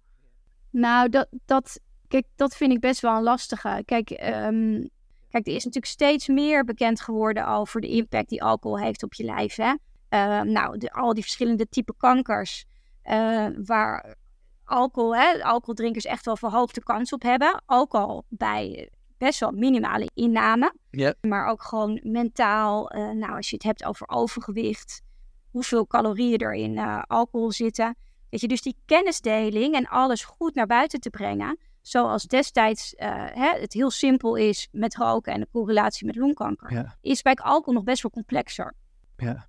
Nou, 0.71 1.09
dat, 1.09 1.29
dat, 1.45 1.81
kijk, 2.09 2.27
dat 2.37 2.57
vind 2.57 2.73
ik 2.73 2.81
best 2.81 3.01
wel 3.01 3.17
een 3.17 3.23
lastige. 3.23 3.83
Kijk, 3.85 4.11
um, 4.11 4.89
kijk, 5.35 5.47
er 5.47 5.55
is 5.55 5.65
natuurlijk 5.65 5.93
steeds 5.93 6.29
meer 6.29 6.65
bekend 6.65 7.01
geworden 7.01 7.49
over 7.49 7.81
de 7.81 7.89
impact 7.89 8.29
die 8.29 8.43
alcohol 8.43 8.79
heeft 8.79 9.03
op 9.03 9.15
je 9.15 9.25
lijf. 9.25 9.57
Hè? 9.57 9.75
Uh, 10.11 10.41
nou, 10.41 10.79
de, 10.79 10.93
al 10.93 11.15
die 11.15 11.23
verschillende 11.23 11.69
type 11.69 11.95
kankers 11.97 12.65
uh, 13.05 13.47
waar 13.65 14.17
alcohol, 14.65 15.17
hè, 15.17 15.45
alcoholdrinkers 15.45 16.05
echt 16.05 16.25
wel 16.25 16.37
verhoogde 16.37 16.83
kans 16.83 17.13
op 17.13 17.23
hebben. 17.23 17.63
Ook 17.67 17.93
al 17.95 18.25
bij 18.29 18.91
best 19.19 19.41
wel 19.41 19.51
minimale 19.51 20.11
inname. 20.15 20.75
Yep. 20.91 21.17
Maar 21.21 21.47
ook 21.47 21.63
gewoon 21.63 22.01
mentaal, 22.03 22.97
uh, 22.97 23.11
nou 23.11 23.37
als 23.37 23.49
je 23.51 23.55
het 23.55 23.65
hebt 23.65 23.85
over 23.85 24.09
overgewicht, 24.09 25.03
hoeveel 25.51 25.87
calorieën 25.87 26.39
er 26.39 26.55
in 26.55 26.79
alcohol 27.07 27.53
zitten. 27.53 27.97
Weet 28.31 28.41
je, 28.41 28.49
dus 28.49 28.63
die 28.63 28.77
kennisdeling 28.87 29.75
en 29.75 29.87
alles 29.87 30.25
goed 30.25 30.55
naar 30.55 30.67
buiten 30.67 31.01
te 31.01 31.11
brengen. 31.11 31.59
Zoals 31.87 32.23
destijds 32.23 32.95
hè, 32.97 33.61
het 33.61 33.73
heel 33.73 33.91
simpel 33.91 34.37
is 34.37 34.69
met 34.73 34.97
roken 34.97 35.33
en 35.33 35.41
de 35.41 35.49
correlatie 35.53 36.07
met 36.07 36.17
longkanker. 36.17 36.73
Ja. 36.73 36.97
Is 37.01 37.23
bij 37.23 37.35
alcohol 37.35 37.75
nog 37.75 37.85
best 37.85 38.03
wel 38.03 38.11
complexer. 38.11 38.75
Ja. 39.17 39.49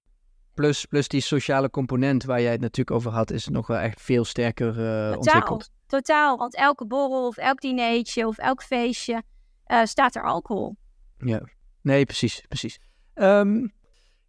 Plus, 0.53 0.85
plus 0.85 1.07
die 1.07 1.21
sociale 1.21 1.69
component 1.69 2.23
waar 2.23 2.41
jij 2.41 2.51
het 2.51 2.61
natuurlijk 2.61 2.97
over 2.97 3.11
had, 3.11 3.31
is 3.31 3.47
nog 3.47 3.67
wel 3.67 3.77
echt 3.77 4.01
veel 4.01 4.25
sterker 4.25 4.67
uh, 4.67 4.75
totaal, 4.75 5.17
ontwikkeld. 5.17 5.69
Totaal, 5.87 6.37
want 6.37 6.55
elke 6.55 6.85
borrel 6.85 7.27
of 7.27 7.37
elk 7.37 7.61
dinertje 7.61 8.27
of 8.27 8.37
elk 8.37 8.63
feestje 8.63 9.23
uh, 9.67 9.83
staat 9.83 10.15
er 10.15 10.23
alcohol. 10.23 10.75
Ja, 11.17 11.41
nee, 11.81 12.05
precies, 12.05 12.41
precies. 12.47 12.79
Um, 13.13 13.73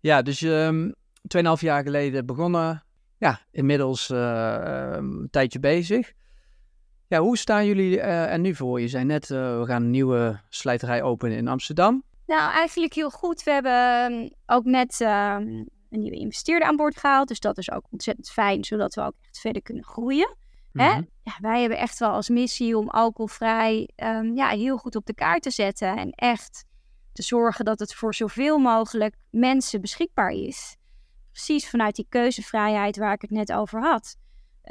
ja, 0.01 0.23
dus 0.23 0.41
um, 0.41 0.95
2,5 1.37 1.43
jaar 1.59 1.83
geleden 1.83 2.27
begonnen. 2.27 2.85
Ja, 3.19 3.41
inmiddels 3.51 4.11
uh, 4.11 4.89
een 4.93 5.29
tijdje 5.31 5.61
bezig. 5.61 6.13
Ja, 7.09 7.21
hoe 7.21 7.37
staan 7.37 7.67
jullie 7.67 7.97
uh, 7.97 8.33
er 8.33 8.39
nu 8.39 8.55
voor? 8.55 8.81
Je 8.81 8.89
zei 8.89 9.05
net, 9.05 9.31
uh, 9.31 9.59
we 9.59 9.67
gaan 9.67 9.83
een 9.83 9.91
nieuwe 9.91 10.41
slijterij 10.49 11.03
openen 11.03 11.37
in 11.37 11.49
Amsterdam. 11.49 12.03
Nou, 12.27 12.53
eigenlijk 12.53 12.95
heel 12.95 13.11
goed. 13.11 13.43
We 13.43 13.51
hebben 13.51 14.13
um, 14.13 14.31
ook 14.47 14.65
net 14.65 15.01
um, 15.01 15.09
een 15.91 16.01
nieuwe 16.01 16.17
investeerder 16.17 16.69
aan 16.69 16.77
boord 16.77 16.97
gehaald. 16.97 17.29
Dus 17.29 17.41
dat 17.41 17.59
is 17.59 17.71
ook 17.71 17.87
ontzettend 17.91 18.31
fijn, 18.31 18.65
zodat 18.65 18.95
we 18.95 19.01
ook 19.01 19.15
echt 19.23 19.39
verder 19.39 19.63
kunnen 19.63 19.85
groeien. 19.85 20.37
Hè? 20.73 20.91
Mhm. 20.91 21.03
Ja, 21.23 21.33
wij 21.41 21.61
hebben 21.61 21.79
echt 21.79 21.99
wel 21.99 22.11
als 22.11 22.29
missie 22.29 22.79
om 22.79 22.89
alcoholvrij 22.89 23.91
um, 23.97 24.37
ja, 24.37 24.49
heel 24.49 24.77
goed 24.77 24.97
op 24.97 25.07
de 25.07 25.15
kaart 25.15 25.43
te 25.43 25.51
zetten. 25.51 25.97
En 25.97 26.11
echt 26.11 26.65
te 27.13 27.23
zorgen 27.23 27.65
dat 27.65 27.79
het 27.79 27.95
voor 27.95 28.15
zoveel 28.15 28.59
mogelijk 28.59 29.15
mensen 29.31 29.81
beschikbaar 29.81 30.31
is. 30.31 30.77
Precies 31.33 31.69
vanuit 31.69 31.95
die 31.95 32.07
keuzevrijheid 32.09 32.97
waar 32.97 33.13
ik 33.13 33.21
het 33.21 33.31
net 33.31 33.53
over 33.53 33.81
had. 33.81 34.17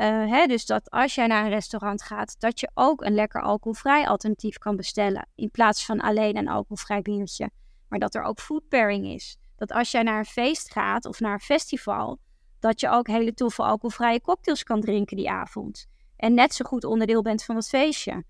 Uh, 0.01 0.31
hè, 0.31 0.45
dus 0.45 0.65
dat 0.65 0.89
als 0.89 1.15
jij 1.15 1.27
naar 1.27 1.43
een 1.43 1.49
restaurant 1.51 2.03
gaat, 2.03 2.35
dat 2.39 2.59
je 2.59 2.69
ook 2.73 3.01
een 3.01 3.13
lekker 3.13 3.41
alcoholvrij 3.41 4.07
alternatief 4.07 4.57
kan 4.57 4.75
bestellen. 4.75 5.27
In 5.35 5.51
plaats 5.51 5.85
van 5.85 5.99
alleen 5.99 6.37
een 6.37 6.47
alcoholvrij 6.47 7.01
biertje. 7.01 7.49
Maar 7.89 7.99
dat 7.99 8.15
er 8.15 8.23
ook 8.23 8.39
food 8.39 8.67
pairing 8.67 9.05
is. 9.05 9.37
Dat 9.55 9.71
als 9.71 9.91
jij 9.91 10.03
naar 10.03 10.17
een 10.17 10.25
feest 10.25 10.71
gaat 10.71 11.05
of 11.05 11.19
naar 11.19 11.33
een 11.33 11.39
festival, 11.39 12.19
dat 12.59 12.79
je 12.79 12.89
ook 12.89 13.07
hele 13.07 13.33
toffe 13.33 13.63
alcoholvrije 13.63 14.21
cocktails 14.21 14.63
kan 14.63 14.81
drinken 14.81 15.17
die 15.17 15.29
avond. 15.29 15.87
En 16.15 16.33
net 16.33 16.53
zo 16.53 16.65
goed 16.65 16.83
onderdeel 16.83 17.21
bent 17.21 17.43
van 17.43 17.55
het 17.55 17.67
feestje. 17.67 18.23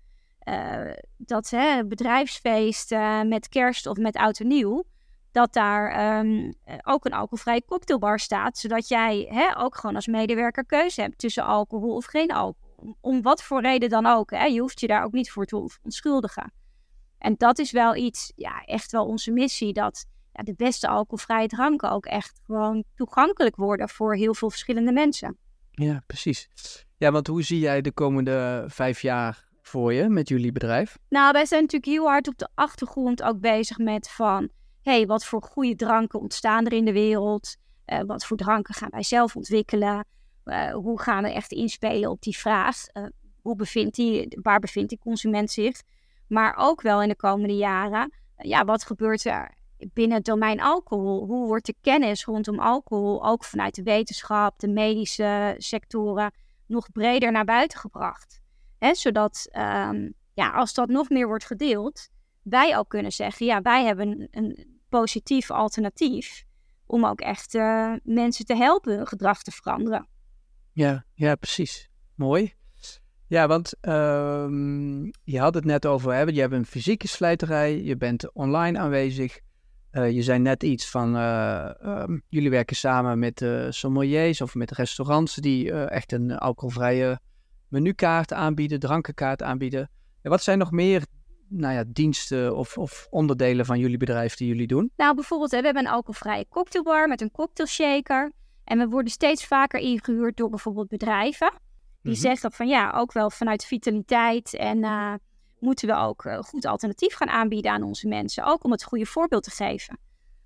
Uh, 0.48 0.92
dat 1.16 1.50
hè, 1.50 1.86
bedrijfsfeest 1.86 2.90
met 3.24 3.48
kerst 3.48 3.86
of 3.86 3.96
met 3.96 4.16
oud 4.16 4.40
en 4.40 4.46
nieuw, 4.46 4.84
dat 5.36 5.52
daar 5.52 6.18
um, 6.18 6.54
ook 6.82 7.04
een 7.04 7.12
alcoholvrije 7.12 7.64
cocktailbar 7.64 8.18
staat, 8.18 8.58
zodat 8.58 8.88
jij 8.88 9.26
hè, 9.30 9.58
ook 9.58 9.76
gewoon 9.76 9.96
als 9.96 10.06
medewerker 10.06 10.66
keuze 10.66 11.00
hebt 11.00 11.18
tussen 11.18 11.44
alcohol 11.44 11.94
of 11.94 12.04
geen 12.04 12.32
alcohol. 12.32 12.96
Om 13.00 13.22
wat 13.22 13.42
voor 13.42 13.60
reden 13.60 13.88
dan 13.88 14.06
ook. 14.06 14.30
Hè. 14.30 14.44
Je 14.44 14.60
hoeft 14.60 14.80
je 14.80 14.86
daar 14.86 15.04
ook 15.04 15.12
niet 15.12 15.30
voor 15.30 15.44
te 15.44 15.68
onschuldigen. 15.82 16.52
En 17.18 17.34
dat 17.36 17.58
is 17.58 17.70
wel 17.70 17.96
iets, 17.96 18.32
ja, 18.36 18.62
echt 18.64 18.92
wel 18.92 19.06
onze 19.06 19.30
missie, 19.30 19.72
dat 19.72 20.06
ja, 20.32 20.42
de 20.42 20.54
beste 20.54 20.88
alcoholvrije 20.88 21.48
dranken 21.48 21.90
ook 21.90 22.06
echt 22.06 22.40
gewoon 22.44 22.84
toegankelijk 22.94 23.56
worden 23.56 23.88
voor 23.88 24.16
heel 24.16 24.34
veel 24.34 24.50
verschillende 24.50 24.92
mensen. 24.92 25.36
Ja, 25.70 26.02
precies. 26.06 26.48
Ja, 26.96 27.10
want 27.10 27.26
hoe 27.26 27.42
zie 27.42 27.58
jij 27.58 27.80
de 27.80 27.92
komende 27.92 28.64
vijf 28.68 29.02
jaar 29.02 29.48
voor 29.62 29.92
je 29.92 30.08
met 30.08 30.28
jullie 30.28 30.52
bedrijf? 30.52 30.98
Nou, 31.08 31.32
wij 31.32 31.46
zijn 31.46 31.60
natuurlijk 31.60 31.92
heel 31.92 32.06
hard 32.06 32.28
op 32.28 32.38
de 32.38 32.48
achtergrond 32.54 33.22
ook 33.22 33.40
bezig 33.40 33.78
met 33.78 34.10
van... 34.10 34.50
hey, 34.86 35.06
wat 35.06 35.24
voor 35.24 35.42
goede 35.42 35.74
dranken 35.74 36.20
ontstaan 36.20 36.66
er 36.66 36.72
in 36.72 36.84
de 36.84 36.92
wereld? 36.92 37.56
Uh, 37.86 38.00
wat 38.06 38.24
voor 38.24 38.36
dranken 38.36 38.74
gaan 38.74 38.90
wij 38.90 39.02
zelf 39.02 39.36
ontwikkelen? 39.36 40.04
Uh, 40.44 40.72
hoe 40.72 41.00
gaan 41.00 41.22
we 41.22 41.32
echt 41.32 41.52
inspelen 41.52 42.10
op 42.10 42.22
die 42.22 42.38
vraag? 42.38 42.76
Uh, 42.92 43.06
hoe 43.42 43.56
bevindt 43.56 43.96
die, 43.96 44.38
waar 44.42 44.60
bevindt 44.60 44.88
die 44.88 44.98
consument 44.98 45.50
zich? 45.50 45.82
Maar 46.28 46.54
ook 46.56 46.82
wel 46.82 47.02
in 47.02 47.08
de 47.08 47.16
komende 47.16 47.56
jaren, 47.56 48.12
ja, 48.36 48.64
wat 48.64 48.84
gebeurt 48.84 49.24
er 49.24 49.54
binnen 49.78 50.16
het 50.16 50.26
domein 50.26 50.60
alcohol? 50.60 51.26
Hoe 51.26 51.46
wordt 51.46 51.66
de 51.66 51.74
kennis 51.80 52.24
rondom 52.24 52.60
alcohol 52.60 53.26
ook 53.26 53.44
vanuit 53.44 53.74
de 53.74 53.82
wetenschap, 53.82 54.58
de 54.58 54.68
medische 54.68 55.54
sectoren 55.58 56.32
nog 56.66 56.92
breder 56.92 57.32
naar 57.32 57.44
buiten 57.44 57.78
gebracht? 57.78 58.40
Hè, 58.78 58.94
zodat 58.94 59.48
um, 59.52 60.14
ja, 60.34 60.50
als 60.50 60.74
dat 60.74 60.88
nog 60.88 61.08
meer 61.08 61.26
wordt 61.26 61.44
gedeeld, 61.44 62.08
wij 62.42 62.78
ook 62.78 62.88
kunnen 62.88 63.12
zeggen, 63.12 63.46
ja, 63.46 63.62
wij 63.62 63.84
hebben 63.84 64.08
een, 64.08 64.28
een 64.30 64.75
positief 64.88 65.50
alternatief 65.50 66.44
om 66.86 67.06
ook 67.06 67.20
echt 67.20 67.54
uh, 67.54 67.92
mensen 68.02 68.44
te 68.44 68.56
helpen 68.56 68.96
hun 68.96 69.06
gedrag 69.06 69.42
te 69.42 69.50
veranderen. 69.50 70.08
Ja, 70.72 71.04
ja, 71.14 71.34
precies. 71.34 71.90
Mooi. 72.14 72.54
Ja, 73.28 73.46
want 73.46 73.74
um, 73.80 75.10
je 75.24 75.38
had 75.38 75.54
het 75.54 75.64
net 75.64 75.86
over, 75.86 76.12
hè, 76.12 76.22
je 76.22 76.40
hebt 76.40 76.52
een 76.52 76.66
fysieke 76.66 77.08
slijterij, 77.08 77.82
je 77.82 77.96
bent 77.96 78.32
online 78.32 78.78
aanwezig. 78.78 79.40
Uh, 79.92 80.10
je 80.10 80.22
zei 80.22 80.38
net 80.38 80.62
iets 80.62 80.90
van, 80.90 81.16
uh, 81.16 81.70
um, 81.84 82.22
jullie 82.28 82.50
werken 82.50 82.76
samen 82.76 83.18
met 83.18 83.40
uh, 83.40 83.66
sommeliers 83.70 84.40
of 84.40 84.54
met 84.54 84.70
restaurants 84.70 85.34
die 85.34 85.72
echt 85.72 86.12
een 86.12 86.38
alcoholvrije 86.38 87.20
menukaart 87.68 88.32
aanbieden, 88.32 88.80
drankenkaart 88.80 89.42
aanbieden. 89.42 89.90
En 90.22 90.30
wat 90.30 90.42
zijn 90.42 90.58
nog 90.58 90.70
meer 90.70 91.04
nou 91.48 91.74
ja, 91.74 91.84
diensten 91.86 92.56
of, 92.56 92.78
of, 92.78 93.06
onderdelen 93.10 93.66
van 93.66 93.78
jullie 93.78 93.96
bedrijf 93.96 94.36
die 94.36 94.48
jullie 94.48 94.66
doen? 94.66 94.92
Nou, 94.96 95.14
bijvoorbeeld, 95.14 95.50
we 95.50 95.56
hebben 95.56 95.84
een 95.84 95.90
alcoholvrije 95.90 96.46
cocktailbar 96.48 97.08
met 97.08 97.20
een 97.20 97.30
cocktailshaker. 97.30 98.32
En 98.64 98.78
we 98.78 98.88
worden 98.88 99.12
steeds 99.12 99.46
vaker 99.46 99.80
ingehuurd 99.80 100.36
door 100.36 100.50
bijvoorbeeld 100.50 100.88
bedrijven. 100.88 101.50
Die 101.50 102.14
mm-hmm. 102.14 102.20
zeggen 102.20 102.52
van 102.52 102.68
ja, 102.68 102.90
ook 102.90 103.12
wel 103.12 103.30
vanuit 103.30 103.64
vitaliteit 103.64 104.54
en 104.54 104.78
uh, 104.78 105.14
moeten 105.58 105.88
we 105.88 105.94
ook 105.94 106.24
uh, 106.24 106.38
goed 106.38 106.64
alternatief 106.64 107.14
gaan 107.14 107.28
aanbieden 107.28 107.70
aan 107.70 107.82
onze 107.82 108.08
mensen. 108.08 108.44
Ook 108.44 108.64
om 108.64 108.70
het 108.70 108.84
goede 108.84 109.06
voorbeeld 109.06 109.42
te 109.42 109.50
geven. 109.50 109.98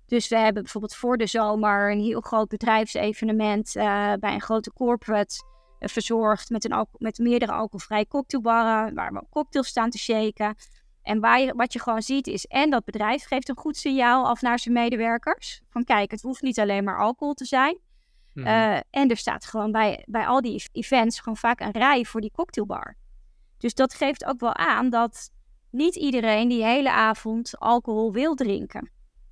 Dus 0.05 0.27
we 0.27 0.37
hebben 0.37 0.61
bijvoorbeeld 0.61 0.95
voor 0.95 1.17
de 1.17 1.27
zomer 1.27 1.91
een 1.91 1.99
heel 1.99 2.21
groot 2.21 2.47
bedrijfsevenement 2.47 3.75
uh, 3.75 4.13
bij 4.19 4.33
een 4.33 4.41
grote 4.41 4.73
corporate 4.73 5.43
verzorgd 5.79 6.49
met, 6.49 6.71
een 6.71 6.87
met 6.97 7.17
meerdere 7.17 7.51
alcoholvrije 7.51 8.07
cocktailbarren, 8.07 8.95
waar 8.95 9.13
we 9.13 9.23
cocktails 9.29 9.67
staan 9.67 9.89
te 9.89 9.97
shaken. 9.97 10.55
En 11.03 11.19
waar 11.19 11.39
je, 11.39 11.53
wat 11.55 11.73
je 11.73 11.79
gewoon 11.79 12.01
ziet 12.01 12.27
is, 12.27 12.45
en 12.45 12.69
dat 12.69 12.83
bedrijf 12.83 13.25
geeft 13.25 13.49
een 13.49 13.57
goed 13.57 13.77
signaal 13.77 14.27
af 14.27 14.41
naar 14.41 14.59
zijn 14.59 14.73
medewerkers. 14.73 15.61
Van 15.69 15.83
kijk, 15.83 16.11
het 16.11 16.21
hoeft 16.21 16.41
niet 16.41 16.59
alleen 16.59 16.83
maar 16.83 16.99
alcohol 16.99 17.33
te 17.33 17.45
zijn. 17.45 17.79
Mm 18.33 18.43
-hmm. 18.43 18.51
uh, 18.51 18.79
en 18.89 19.09
er 19.09 19.17
staat 19.17 19.45
gewoon 19.45 19.71
bij, 19.71 20.03
bij 20.05 20.25
al 20.25 20.41
die 20.41 20.63
events 20.71 21.19
gewoon 21.19 21.37
vaak 21.37 21.59
een 21.59 21.71
rij 21.71 22.05
voor 22.05 22.21
die 22.21 22.31
cocktailbar. 22.31 22.95
Dus 23.57 23.73
dat 23.73 23.93
geeft 23.93 24.25
ook 24.25 24.39
wel 24.39 24.55
aan 24.55 24.89
dat 24.89 25.31
niet 25.71 25.95
iedereen 25.95 26.47
die 26.47 26.63
hele 26.63 26.91
avond 26.91 27.59
alcohol 27.59 28.11
wil 28.11 28.35
drinken. 28.35 28.91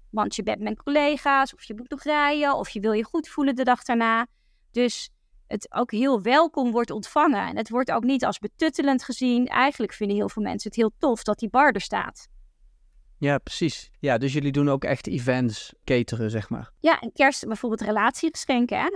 Want 0.10 0.36
je 0.36 0.44
bent 0.44 0.60
met 0.60 0.84
collega's, 0.84 1.54
of 1.54 1.64
je 1.64 1.76
moet 1.76 1.90
nog 1.90 2.04
rijden, 2.04 2.56
of 2.56 2.70
je 2.70 2.80
wil 2.80 2.92
je 2.92 3.04
goed 3.04 3.28
voelen 3.28 3.56
de 3.56 3.64
dag 3.64 3.84
daarna. 3.84 4.28
Dus 4.72 5.10
het 5.50 5.74
ook 5.74 5.92
heel 5.92 6.22
welkom 6.22 6.72
wordt 6.72 6.92
ontvangen. 6.92 7.48
En 7.48 7.58
het 7.58 7.70
wordt 7.70 7.92
ook 7.92 8.04
niet 8.04 8.26
als 8.26 8.40
betuttelend 8.40 9.04
gezien. 9.04 9.48
Eigenlijk 9.48 9.94
vinden 9.94 10.18
heel 10.18 10.30
veel 10.30 10.44
mensen 10.44 10.70
het 10.70 10.80
heel 10.80 10.92
tof 10.98 11.24
dat 11.24 11.40
die 11.40 11.50
bar 11.50 11.72
er 11.72 11.82
staat. 11.82 12.28
Ja, 13.18 13.38
precies. 13.38 13.92
Ja, 14.00 14.18
dus 14.18 14.34
jullie 14.34 14.52
doen 14.52 14.70
ook 14.70 14.84
echt 14.84 15.08
events, 15.08 15.74
cateren, 15.84 16.30
zeg 16.30 16.50
maar. 16.50 16.72
Ja, 16.80 17.00
en 17.00 17.12
kerst 17.12 17.48
bijvoorbeeld 17.48 17.82
relatiegeschenken. 17.82 18.78
Hè? 18.80 18.90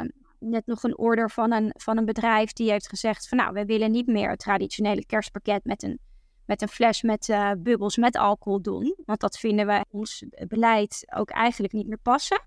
Uh, 0.00 0.08
net 0.38 0.66
nog 0.66 0.82
een 0.82 0.98
order 0.98 1.30
van 1.30 1.52
een, 1.52 1.74
van 1.76 1.98
een 1.98 2.04
bedrijf 2.04 2.52
die 2.52 2.70
heeft 2.70 2.88
gezegd 2.88 3.28
van... 3.28 3.38
nou, 3.38 3.52
we 3.52 3.64
willen 3.64 3.90
niet 3.90 4.06
meer 4.06 4.30
het 4.30 4.38
traditionele 4.38 5.06
kerstpakket 5.06 5.64
met 5.64 5.82
een, 5.82 5.98
met 6.46 6.62
een 6.62 6.68
fles 6.68 7.02
met 7.02 7.28
uh, 7.28 7.50
bubbels 7.58 7.96
met 7.96 8.16
alcohol 8.16 8.62
doen. 8.62 8.96
Want 9.04 9.20
dat 9.20 9.38
vinden 9.38 9.66
wij 9.66 9.84
ons 9.90 10.24
beleid 10.48 11.04
ook 11.14 11.30
eigenlijk 11.30 11.72
niet 11.72 11.86
meer 11.88 12.00
passen. 12.02 12.40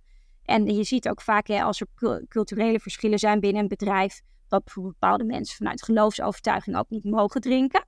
En 0.45 0.65
je 0.65 0.83
ziet 0.83 1.09
ook 1.09 1.21
vaak 1.21 1.47
hè, 1.47 1.63
als 1.63 1.81
er 1.81 1.87
culturele 2.27 2.79
verschillen 2.79 3.19
zijn 3.19 3.39
binnen 3.39 3.61
een 3.61 3.67
bedrijf, 3.67 4.21
dat 4.47 4.73
bepaalde 4.73 5.23
mensen 5.23 5.55
vanuit 5.55 5.83
geloofsovertuiging 5.83 6.77
ook 6.77 6.89
niet 6.89 7.03
mogen 7.03 7.41
drinken. 7.41 7.85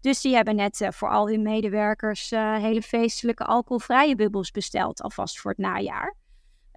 Dus 0.00 0.20
die 0.20 0.34
hebben 0.34 0.56
net 0.56 0.80
uh, 0.80 0.88
voor 0.90 1.08
al 1.08 1.28
hun 1.28 1.42
medewerkers 1.42 2.32
uh, 2.32 2.56
hele 2.56 2.82
feestelijke 2.82 3.44
alcoholvrije 3.44 4.16
bubbels 4.16 4.50
besteld, 4.50 5.02
alvast 5.02 5.40
voor 5.40 5.50
het 5.50 5.60
najaar. 5.60 6.16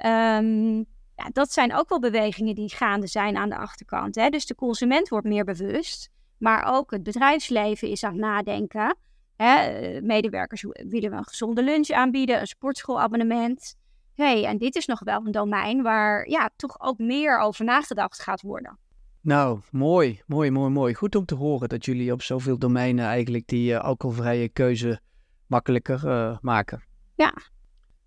Um, 0.06 0.78
ja, 1.16 1.30
dat 1.32 1.52
zijn 1.52 1.76
ook 1.76 1.90
wel 1.90 2.00
bewegingen 2.00 2.56
die 2.56 2.70
gaande 2.70 3.08
zijn 3.08 3.38
aan 3.38 3.50
de 3.50 3.58
achterkant. 3.58 4.16
Hè? 4.16 4.30
Dus 4.30 4.46
de 4.46 4.56
consument 4.56 5.10
wordt 5.10 5.28
meer 5.28 5.44
bewust, 5.44 6.10
maar 6.38 6.64
ook 6.76 6.92
het 6.92 7.04
bedrijfsleven 7.04 7.90
is 7.90 8.04
aan 8.04 8.12
het 8.12 8.22
nadenken. 8.22 8.98
Hè? 9.36 10.02
Medewerkers 10.02 10.64
willen 10.64 11.10
we 11.10 11.18
een 11.18 11.28
gezonde 11.28 11.64
lunch 11.64 11.90
aanbieden, 11.90 12.40
een 12.40 12.48
sportschoolabonnement 12.48 13.76
hey, 14.16 14.46
en 14.46 14.58
dit 14.58 14.76
is 14.76 14.86
nog 14.86 15.00
wel 15.04 15.26
een 15.26 15.32
domein 15.32 15.82
waar 15.82 16.30
ja, 16.30 16.50
toch 16.56 16.82
ook 16.82 16.98
meer 16.98 17.40
over 17.40 17.66
nagedacht 17.66 18.22
gaat 18.22 18.42
worden. 18.42 18.78
Nou, 19.22 19.60
mooi, 19.72 20.22
mooi, 20.28 20.52
mooi, 20.52 20.70
mooi. 20.70 20.94
Goed 20.94 21.16
om 21.16 21.26
te 21.26 21.36
horen 21.36 21.70
dat 21.70 21.86
jullie 21.86 22.12
op 22.12 22.22
zoveel 22.22 22.58
domeinen 22.58 23.06
eigenlijk 23.06 23.48
die 23.48 23.72
uh, 23.72 23.80
alcoholvrije 23.80 24.50
keuze 24.50 25.00
makkelijker 25.48 26.02
uh, 26.06 26.38
maken. 26.42 26.84
Ja. 27.16 27.34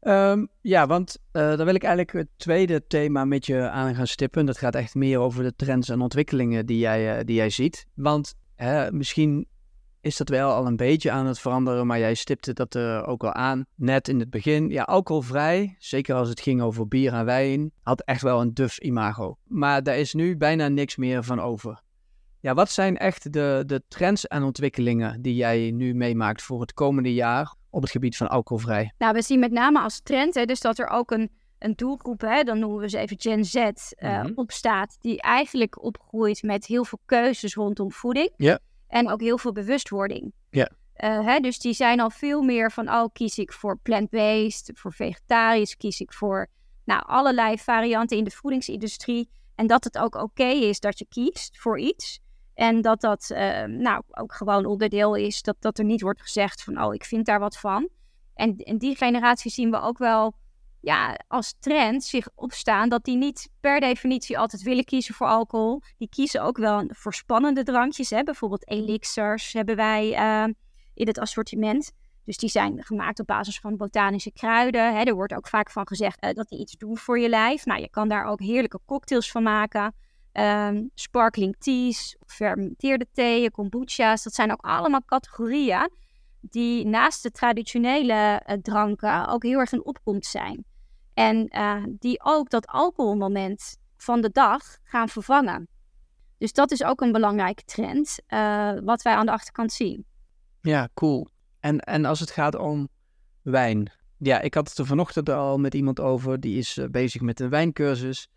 Um, 0.01 0.49
ja, 0.61 0.87
want 0.87 1.19
uh, 1.33 1.57
dan 1.57 1.65
wil 1.65 1.75
ik 1.75 1.83
eigenlijk 1.83 2.13
het 2.13 2.29
tweede 2.37 2.87
thema 2.87 3.25
met 3.25 3.47
je 3.47 3.69
aan 3.69 3.95
gaan 3.95 4.07
stippen. 4.07 4.47
Dat 4.47 4.59
gaat 4.59 4.75
echt 4.75 4.95
meer 4.95 5.19
over 5.19 5.43
de 5.43 5.55
trends 5.55 5.89
en 5.89 6.01
ontwikkelingen 6.01 6.67
die 6.67 6.79
jij, 6.79 7.25
die 7.25 7.37
jij 7.37 7.51
ziet. 7.51 7.87
Want 7.95 8.35
hè, 8.55 8.93
misschien 8.93 9.47
is 10.01 10.17
dat 10.17 10.29
wel 10.29 10.53
al 10.53 10.67
een 10.67 10.77
beetje 10.77 11.11
aan 11.11 11.27
het 11.27 11.39
veranderen, 11.39 11.87
maar 11.87 11.99
jij 11.99 12.15
stipte 12.15 12.53
dat 12.53 12.75
uh, 12.75 13.09
ook 13.09 13.25
al 13.25 13.33
aan. 13.33 13.67
Net 13.75 14.09
in 14.09 14.21
het 14.21 14.31
begin, 14.31 14.69
ja, 14.69 14.83
alcoholvrij, 14.83 15.77
zeker 15.79 16.15
als 16.15 16.29
het 16.29 16.41
ging 16.41 16.63
over 16.63 16.89
bier 16.89 17.13
en 17.13 17.25
wijn, 17.25 17.73
had 17.83 18.01
echt 18.01 18.23
wel 18.23 18.41
een 18.41 18.55
duf 18.55 18.79
imago. 18.79 19.37
Maar 19.45 19.83
daar 19.83 19.99
is 19.99 20.15
nu 20.15 20.37
bijna 20.37 20.69
niks 20.69 20.97
meer 20.97 21.25
van 21.25 21.41
over. 21.41 21.83
Ja, 22.41 22.55
wat 22.55 22.71
zijn 22.71 22.97
echt 22.97 23.33
de, 23.33 23.63
de 23.67 23.83
trends 23.89 24.27
en 24.27 24.43
ontwikkelingen 24.43 25.23
die 25.23 25.35
jij 25.35 25.71
nu 25.71 25.95
meemaakt 25.95 26.43
voor 26.43 26.61
het 26.61 26.73
komende 26.73 27.15
jaar 27.15 27.55
op 27.71 27.83
het 27.83 27.91
gebied 27.91 28.17
van 28.17 28.29
alcoholvrij? 28.29 28.93
Nou, 28.99 29.15
we 29.15 29.23
zien 29.23 29.39
met 29.39 29.53
name 29.53 29.81
als 29.81 30.01
trend, 30.01 30.35
hè, 30.35 30.45
dus 30.45 30.61
dat 30.61 30.79
er 30.79 30.89
ook 30.89 31.11
een, 31.11 31.31
een 31.59 31.73
doelgroep, 31.77 32.21
hè, 32.21 32.43
dan 32.43 32.59
noemen 32.59 32.81
we 32.81 32.89
ze 32.89 32.99
even 32.99 33.21
Gen 33.21 33.45
Z, 33.45 33.55
uh, 33.55 33.71
mm 33.99 33.99
-hmm. 33.99 34.33
op 34.35 34.53
staat, 34.53 34.97
die 35.01 35.21
eigenlijk 35.21 35.83
opgroeit 35.83 36.43
met 36.43 36.67
heel 36.67 36.85
veel 36.85 37.01
keuzes 37.05 37.55
rondom 37.55 37.93
voeding. 37.93 38.31
Ja. 38.37 38.59
En 38.89 39.11
ook 39.11 39.21
heel 39.21 39.39
veel 39.39 39.53
bewustwording. 39.53 40.33
Ja. 40.51 40.71
Uh, 40.97 41.25
hè, 41.25 41.39
dus 41.39 41.59
die 41.59 41.73
zijn 41.73 42.01
al 42.01 42.11
veel 42.11 42.43
meer 42.43 42.73
van, 42.73 42.89
oh, 42.89 43.05
kies 43.13 43.39
ik 43.39 43.53
voor 43.53 43.79
plant-based, 43.79 44.71
voor 44.75 44.93
vegetarisch, 44.93 45.77
kies 45.77 46.01
ik 46.01 46.13
voor 46.13 46.49
nou, 46.85 47.03
allerlei 47.07 47.59
varianten 47.59 48.17
in 48.17 48.25
de 48.25 48.31
voedingsindustrie. 48.31 49.29
En 49.55 49.67
dat 49.67 49.85
het 49.85 49.99
ook 49.99 50.15
oké 50.15 50.45
is 50.45 50.81
dat 50.81 50.99
je 50.99 51.07
kiest 51.09 51.59
voor 51.59 51.79
iets. 51.79 52.21
En 52.55 52.81
dat 52.81 53.01
dat 53.01 53.29
uh, 53.33 53.65
nou, 53.65 54.03
ook 54.11 54.35
gewoon 54.35 54.67
onderdeel 54.67 55.15
is, 55.15 55.43
dat, 55.43 55.57
dat 55.59 55.79
er 55.79 55.85
niet 55.85 56.01
wordt 56.01 56.23
gezegd 56.23 56.63
van, 56.63 56.83
oh, 56.83 56.95
ik 56.95 57.05
vind 57.05 57.27
daar 57.27 57.39
wat 57.39 57.59
van. 57.59 57.89
En, 58.35 58.57
en 58.57 58.79
die 58.79 58.97
generatie 58.97 59.51
zien 59.51 59.71
we 59.71 59.81
ook 59.81 59.99
wel 59.99 60.35
ja, 60.81 61.19
als 61.29 61.55
trend 61.61 62.05
zich 62.05 62.29
opstaan 62.35 62.89
dat 62.89 63.05
die 63.05 63.17
niet 63.17 63.51
per 63.61 63.81
definitie 63.81 64.39
altijd 64.39 64.63
willen 64.63 64.85
kiezen 64.85 65.15
voor 65.15 65.27
alcohol. 65.27 65.83
Die 65.97 66.09
kiezen 66.09 66.43
ook 66.43 66.59
wel 66.59 66.85
voor 66.89 67.15
spannende 67.15 67.63
drankjes. 67.63 68.11
Hè? 68.11 68.23
Bijvoorbeeld 68.23 68.69
elixirs 68.69 69.53
hebben 69.53 69.77
wij 69.77 70.11
uh, 70.11 70.53
in 70.95 71.07
het 71.07 71.19
assortiment. 71.19 71.93
Dus 72.25 72.37
die 72.37 72.49
zijn 72.49 72.85
gemaakt 72.85 73.21
op 73.21 73.27
basis 73.27 73.59
van 73.59 73.77
botanische 73.77 74.33
kruiden. 74.33 74.97
Hè? 74.97 75.03
Er 75.03 75.15
wordt 75.15 75.35
ook 75.35 75.49
vaak 75.49 75.71
van 75.71 75.87
gezegd 75.87 76.25
uh, 76.25 76.31
dat 76.33 76.49
die 76.49 76.59
iets 76.59 76.77
doen 76.77 76.97
voor 76.97 77.19
je 77.19 77.29
lijf. 77.29 77.65
Nou, 77.65 77.81
je 77.81 77.91
kan 77.91 78.09
daar 78.09 78.25
ook 78.25 78.41
heerlijke 78.41 78.81
cocktails 78.87 79.31
van 79.31 79.43
maken. 79.43 79.95
Um, 80.33 80.91
sparkling 80.95 81.57
teas, 81.59 82.17
fermenteerde 82.27 83.07
theeën, 83.13 83.51
kombucha's. 83.51 84.23
Dat 84.23 84.35
zijn 84.35 84.53
ook 84.53 84.61
allemaal 84.61 85.05
categorieën 85.05 85.91
die 86.41 86.87
naast 86.87 87.23
de 87.23 87.31
traditionele 87.31 88.43
uh, 88.47 88.57
dranken 88.57 89.29
ook 89.29 89.43
heel 89.43 89.59
erg 89.59 89.73
in 89.73 89.85
opkomst 89.85 90.31
zijn. 90.31 90.65
En 91.19 91.49
uh, 91.57 91.85
die 91.99 92.21
ook 92.23 92.51
dat 92.51 92.67
alcoholmoment 92.67 93.79
van 93.97 94.21
de 94.21 94.31
dag 94.31 94.63
gaan 94.83 95.09
vervangen. 95.09 95.69
Dus 96.37 96.53
dat 96.53 96.71
is 96.71 96.85
ook 96.85 97.01
een 97.01 97.13
belangrijke 97.13 97.65
trend, 97.65 98.19
uh, 98.29 98.73
wat 98.85 99.03
wij 99.03 99.15
aan 99.15 99.27
de 99.27 99.33
achterkant 99.33 99.73
zien. 99.73 100.05
Ja, 100.61 100.89
cool. 100.95 101.29
En, 101.61 101.81
en 101.81 102.05
als 102.05 102.21
het 102.21 102.31
gaat 102.31 102.57
om 102.57 102.89
wijn. 103.43 103.93
Ja, 104.19 104.41
ik 104.41 104.55
had 104.55 104.69
het 104.69 104.79
er 104.79 104.87
vanochtend 104.87 105.29
al 105.29 105.59
met 105.59 105.75
iemand 105.75 106.01
over, 106.01 106.41
die 106.41 106.59
is 106.59 106.81
bezig 106.91 107.21
met 107.21 107.41
een 107.41 107.51
wijncursus. 107.51 108.29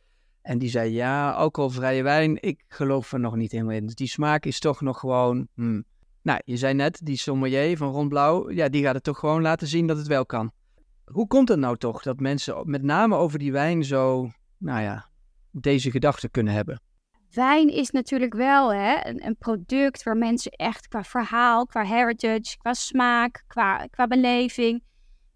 En 0.41 0.57
die 0.57 0.69
zei, 0.69 0.91
ja, 0.91 1.31
alcoholvrije 1.31 2.03
wijn, 2.03 2.41
ik 2.41 2.63
geloof 2.67 3.13
er 3.13 3.19
nog 3.19 3.35
niet 3.35 3.51
helemaal 3.51 3.75
in. 3.75 3.85
Dus 3.85 3.95
die 3.95 4.07
smaak 4.07 4.45
is 4.45 4.59
toch 4.59 4.81
nog 4.81 4.99
gewoon... 4.99 5.47
Hmm. 5.53 5.83
Nou, 6.21 6.41
je 6.45 6.57
zei 6.57 6.73
net, 6.73 6.99
die 7.03 7.17
sommelier 7.17 7.77
van 7.77 7.91
Rondblauw, 7.91 8.51
ja, 8.51 8.69
die 8.69 8.83
gaat 8.83 8.95
het 8.95 9.03
toch 9.03 9.19
gewoon 9.19 9.41
laten 9.41 9.67
zien 9.67 9.87
dat 9.87 9.97
het 9.97 10.07
wel 10.07 10.25
kan. 10.25 10.51
Hoe 11.11 11.27
komt 11.27 11.49
het 11.49 11.59
nou 11.59 11.77
toch 11.77 12.01
dat 12.01 12.19
mensen 12.19 12.69
met 12.69 12.83
name 12.83 13.15
over 13.15 13.39
die 13.39 13.51
wijn 13.51 13.83
zo, 13.83 14.31
nou 14.57 14.81
ja, 14.81 15.09
deze 15.51 15.91
gedachten 15.91 16.31
kunnen 16.31 16.53
hebben? 16.53 16.81
Wijn 17.31 17.69
is 17.69 17.89
natuurlijk 17.89 18.33
wel 18.33 18.73
hè, 18.73 18.97
een, 19.03 19.35
product 19.39 20.03
waar 20.03 20.17
mensen 20.17 20.51
echt 20.51 20.87
qua 20.87 21.03
verhaal, 21.03 21.65
qua 21.65 21.83
heritage, 21.83 22.57
qua 22.57 22.73
smaak, 22.73 23.43
qua, 23.47 23.87
qua 23.89 24.07
beleving 24.07 24.83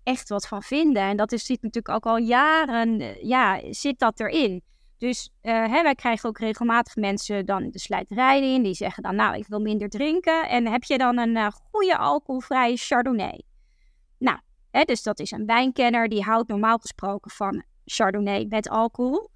echt 0.04 0.30
wat 0.30 0.48
van 0.48 0.62
vinden. 0.62 1.04
En 1.04 1.18
dat 1.18 1.32
is, 1.32 1.46
zit 1.46 1.62
natuurlijk 1.62 1.96
ook 1.96 2.06
al 2.06 2.18
jaren, 2.18 3.00
eh, 3.00 3.24
ja, 3.24 3.62
zit 3.70 4.00
dat 4.00 4.20
erin. 4.20 4.62
Dus 4.98 5.32
uh, 5.42 5.52
hè, 5.52 5.84
wij 5.84 5.96
krijgen 5.96 6.30
ook 6.30 6.40
regelmatig 6.40 6.96
mensen 6.96 7.46
dan 7.46 7.70
de 7.70 7.80
slijterij 7.80 8.54
in. 8.54 8.64
Die 8.64 8.74
zeggen 8.74 9.04
dan, 9.04 9.16
nou, 9.16 9.38
ik 9.38 9.48
wil 9.48 9.60
minder 9.60 9.90
drinken. 9.90 10.50
En 10.50 10.68
heb 10.68 10.84
je 10.84 10.98
dan 10.98 11.18
een 11.18 11.36
uh, 11.36 11.48
goede 11.72 11.98
alcoholvrije 11.98 12.78
Chardonnay? 12.78 13.42
Nou, 14.18 14.40
hè, 14.76 14.84
dus 14.84 15.04
dat 15.04 15.20
is 15.20 15.32
een 15.32 15.46
wijnkenner. 15.46 16.10
Die 16.10 16.24
houdt 16.24 16.48
normaal 16.48 16.78
gesproken 16.78 17.32
van 17.32 17.64
Chardonnay 17.86 18.46
met 18.50 18.70
alcohol. 18.70 19.30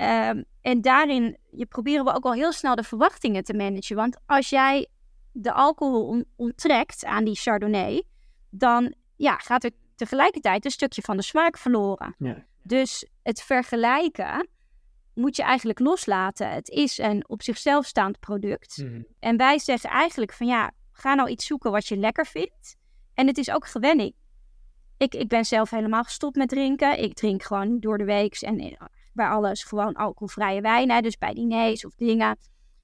Um, 0.00 0.44
en 0.60 0.80
daarin 0.80 1.36
je 1.50 1.66
proberen 1.66 2.04
we 2.04 2.14
ook 2.14 2.24
al 2.24 2.32
heel 2.32 2.52
snel 2.52 2.74
de 2.74 2.82
verwachtingen 2.82 3.44
te 3.44 3.54
managen. 3.54 3.96
Want 3.96 4.16
als 4.26 4.48
jij 4.48 4.88
de 5.32 5.52
alcohol 5.52 6.24
onttrekt 6.36 7.04
aan 7.04 7.24
die 7.24 7.34
Chardonnay... 7.34 8.02
dan 8.50 8.94
ja, 9.16 9.36
gaat 9.36 9.64
er 9.64 9.70
tegelijkertijd 9.94 10.64
een 10.64 10.70
stukje 10.70 11.02
van 11.02 11.16
de 11.16 11.22
smaak 11.22 11.58
verloren. 11.58 12.14
Ja. 12.18 12.44
Dus 12.62 13.08
het 13.22 13.42
vergelijken 13.42 14.48
moet 15.14 15.36
je 15.36 15.42
eigenlijk 15.42 15.78
loslaten. 15.78 16.50
Het 16.50 16.68
is 16.68 16.98
een 16.98 17.28
op 17.28 17.42
zichzelf 17.42 17.86
staand 17.86 18.20
product. 18.20 18.76
Mhm. 18.76 19.02
En 19.18 19.36
wij 19.36 19.58
zeggen 19.58 19.90
eigenlijk 19.90 20.32
van 20.32 20.46
ja, 20.46 20.72
ga 20.92 21.14
nou 21.14 21.28
iets 21.28 21.46
zoeken 21.46 21.70
wat 21.70 21.86
je 21.86 21.96
lekker 21.96 22.26
vindt. 22.26 22.76
En 23.14 23.26
het 23.26 23.38
is 23.38 23.50
ook 23.50 23.66
gewenning. 23.66 24.14
Ik, 25.02 25.14
ik 25.14 25.28
ben 25.28 25.44
zelf 25.44 25.70
helemaal 25.70 26.04
gestopt 26.04 26.36
met 26.36 26.48
drinken. 26.48 27.02
Ik 27.02 27.14
drink 27.14 27.42
gewoon 27.42 27.80
door 27.80 27.98
de 27.98 28.04
week 28.04 28.40
en 28.40 28.58
eh, 28.58 28.80
bij 29.12 29.26
alles 29.26 29.64
gewoon 29.64 29.94
alcoholvrije 29.94 30.60
wijn. 30.60 30.90
Hè, 30.90 31.00
dus 31.00 31.18
bij 31.18 31.34
diners 31.34 31.86
of 31.86 31.94
dingen. 31.94 32.38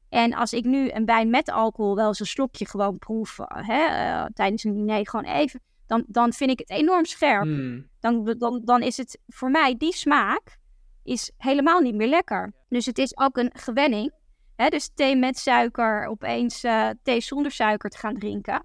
En 0.09 0.35
als 0.35 0.53
ik 0.53 0.65
nu 0.65 0.91
een 0.91 1.05
wijn 1.05 1.31
met 1.31 1.51
alcohol 1.51 1.95
wel 1.95 2.07
eens 2.07 2.21
een 2.21 2.27
slokje 2.27 2.67
gewoon 2.67 2.99
proef 2.99 3.39
hè, 3.49 3.87
uh, 3.87 4.25
tijdens 4.25 4.65
een 4.65 4.75
diner, 4.75 5.09
gewoon 5.09 5.25
even, 5.25 5.61
dan, 5.87 6.05
dan 6.07 6.33
vind 6.33 6.51
ik 6.51 6.59
het 6.59 6.71
enorm 6.71 7.05
scherp. 7.05 7.45
Mhm. 7.45 7.81
Dan, 8.01 8.35
dan, 8.39 8.61
dan 8.65 8.83
is 8.83 8.97
het 8.97 9.19
voor 9.27 9.51
mij 9.51 9.77
die 9.77 9.95
smaak 9.95 10.59
is 11.03 11.31
helemaal 11.37 11.81
niet 11.81 11.95
meer 11.95 12.09
lekker. 12.09 12.53
Dus 12.69 12.87
het 12.87 12.99
is 12.99 13.19
ook 13.19 13.37
een 13.37 13.51
gewenning. 13.55 14.13
Hè? 14.57 14.69
Dus 14.69 14.91
thee 14.95 15.17
met 15.17 15.39
suiker, 15.39 16.07
opeens 16.07 16.65
uh, 16.65 16.89
thee 17.03 17.21
zonder 17.21 17.53
suiker 17.53 17.91
te 17.91 17.99
gaan 17.99 18.19
drinken. 18.19 18.65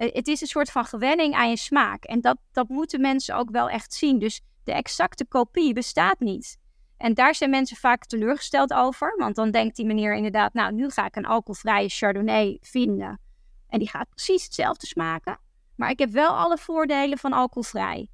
Uh, 0.00 0.12
het 0.12 0.28
is 0.28 0.40
een 0.40 0.46
soort 0.46 0.70
van 0.70 0.84
gewenning 0.84 1.34
aan 1.34 1.50
je 1.50 1.56
smaak. 1.56 2.04
En 2.04 2.20
dat, 2.20 2.38
dat 2.52 2.68
moeten 2.68 3.00
mensen 3.00 3.36
ook 3.36 3.50
wel 3.50 3.68
echt 3.68 3.94
zien. 3.94 4.18
Dus 4.18 4.40
de 4.64 4.72
exacte 4.72 5.24
kopie 5.24 5.72
bestaat 5.72 6.20
niet. 6.20 6.58
En 6.96 7.14
daar 7.14 7.34
zijn 7.34 7.50
mensen 7.50 7.76
vaak 7.76 8.06
teleurgesteld 8.06 8.72
over. 8.72 9.14
Want 9.16 9.34
dan 9.34 9.50
denkt 9.50 9.76
die 9.76 9.86
meneer 9.86 10.14
inderdaad, 10.14 10.52
nou, 10.52 10.72
nu 10.72 10.90
ga 10.90 11.06
ik 11.06 11.16
een 11.16 11.26
alcoholvrije 11.26 11.88
Chardonnay 11.88 12.58
vinden. 12.60 13.20
En 13.68 13.78
die 13.78 13.88
gaat 13.88 14.08
precies 14.08 14.44
hetzelfde 14.44 14.86
smaken. 14.86 15.38
Maar 15.76 15.90
ik 15.90 15.98
heb 15.98 16.10
wel 16.10 16.36
alle 16.36 16.58
voordelen 16.58 17.18
van 17.18 17.32
alcoholvrij. 17.32 18.08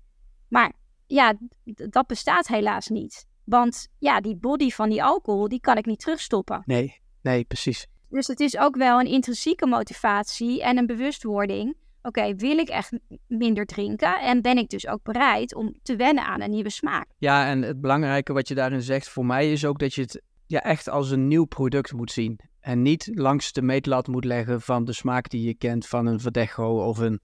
Maar 0.48 0.72
ja, 1.06 1.34
dat 1.64 2.06
bestaat 2.06 2.46
helaas 2.46 2.88
niet. 2.88 3.26
Want 3.44 3.88
ja, 3.98 4.20
die 4.20 4.36
body 4.36 4.70
van 4.70 4.88
die 4.88 5.02
alcohol, 5.02 5.48
die 5.48 5.60
kan 5.60 5.76
ik 5.76 5.86
niet 5.86 6.00
terugstoppen. 6.00 6.62
Nee, 6.66 7.00
nee, 7.22 7.44
precies. 7.44 7.86
Dus 8.08 8.26
het 8.26 8.40
is 8.40 8.58
ook 8.58 8.76
wel 8.76 9.00
een 9.00 9.06
intrinsieke 9.06 9.66
motivatie 9.66 10.62
en 10.62 10.78
een 10.78 10.86
bewustwording. 10.86 11.76
Oké, 12.02 12.34
wil 12.34 12.58
ik 12.58 12.68
echt 12.68 12.92
minder 13.26 13.66
drinken? 13.66 14.20
En 14.20 14.42
ben 14.42 14.58
ik 14.58 14.68
dus 14.68 14.86
ook 14.86 15.02
bereid 15.02 15.54
om 15.54 15.74
te 15.82 15.96
wennen 15.96 16.24
aan 16.24 16.40
een 16.40 16.50
nieuwe 16.50 16.70
smaak? 16.70 17.06
Ja, 17.18 17.46
en 17.46 17.62
het 17.62 17.80
belangrijke 17.80 18.32
wat 18.32 18.48
je 18.48 18.54
daarin 18.54 18.82
zegt 18.82 19.08
voor 19.08 19.26
mij 19.26 19.52
is 19.52 19.64
ook 19.64 19.78
dat 19.78 19.94
je 19.94 20.02
het 20.02 20.22
ja, 20.46 20.62
echt 20.62 20.88
als 20.88 21.10
een 21.10 21.28
nieuw 21.28 21.44
product 21.44 21.92
moet 21.92 22.12
zien. 22.12 22.40
En 22.60 22.82
niet 22.82 23.10
langs 23.12 23.52
de 23.52 23.62
meetlat 23.62 24.06
moet 24.06 24.24
leggen 24.24 24.60
van 24.60 24.84
de 24.84 24.92
smaak 24.92 25.30
die 25.30 25.46
je 25.46 25.54
kent 25.54 25.86
van 25.86 26.06
een 26.06 26.20
Verdecho 26.20 26.84
of 26.84 26.98
een 26.98 27.20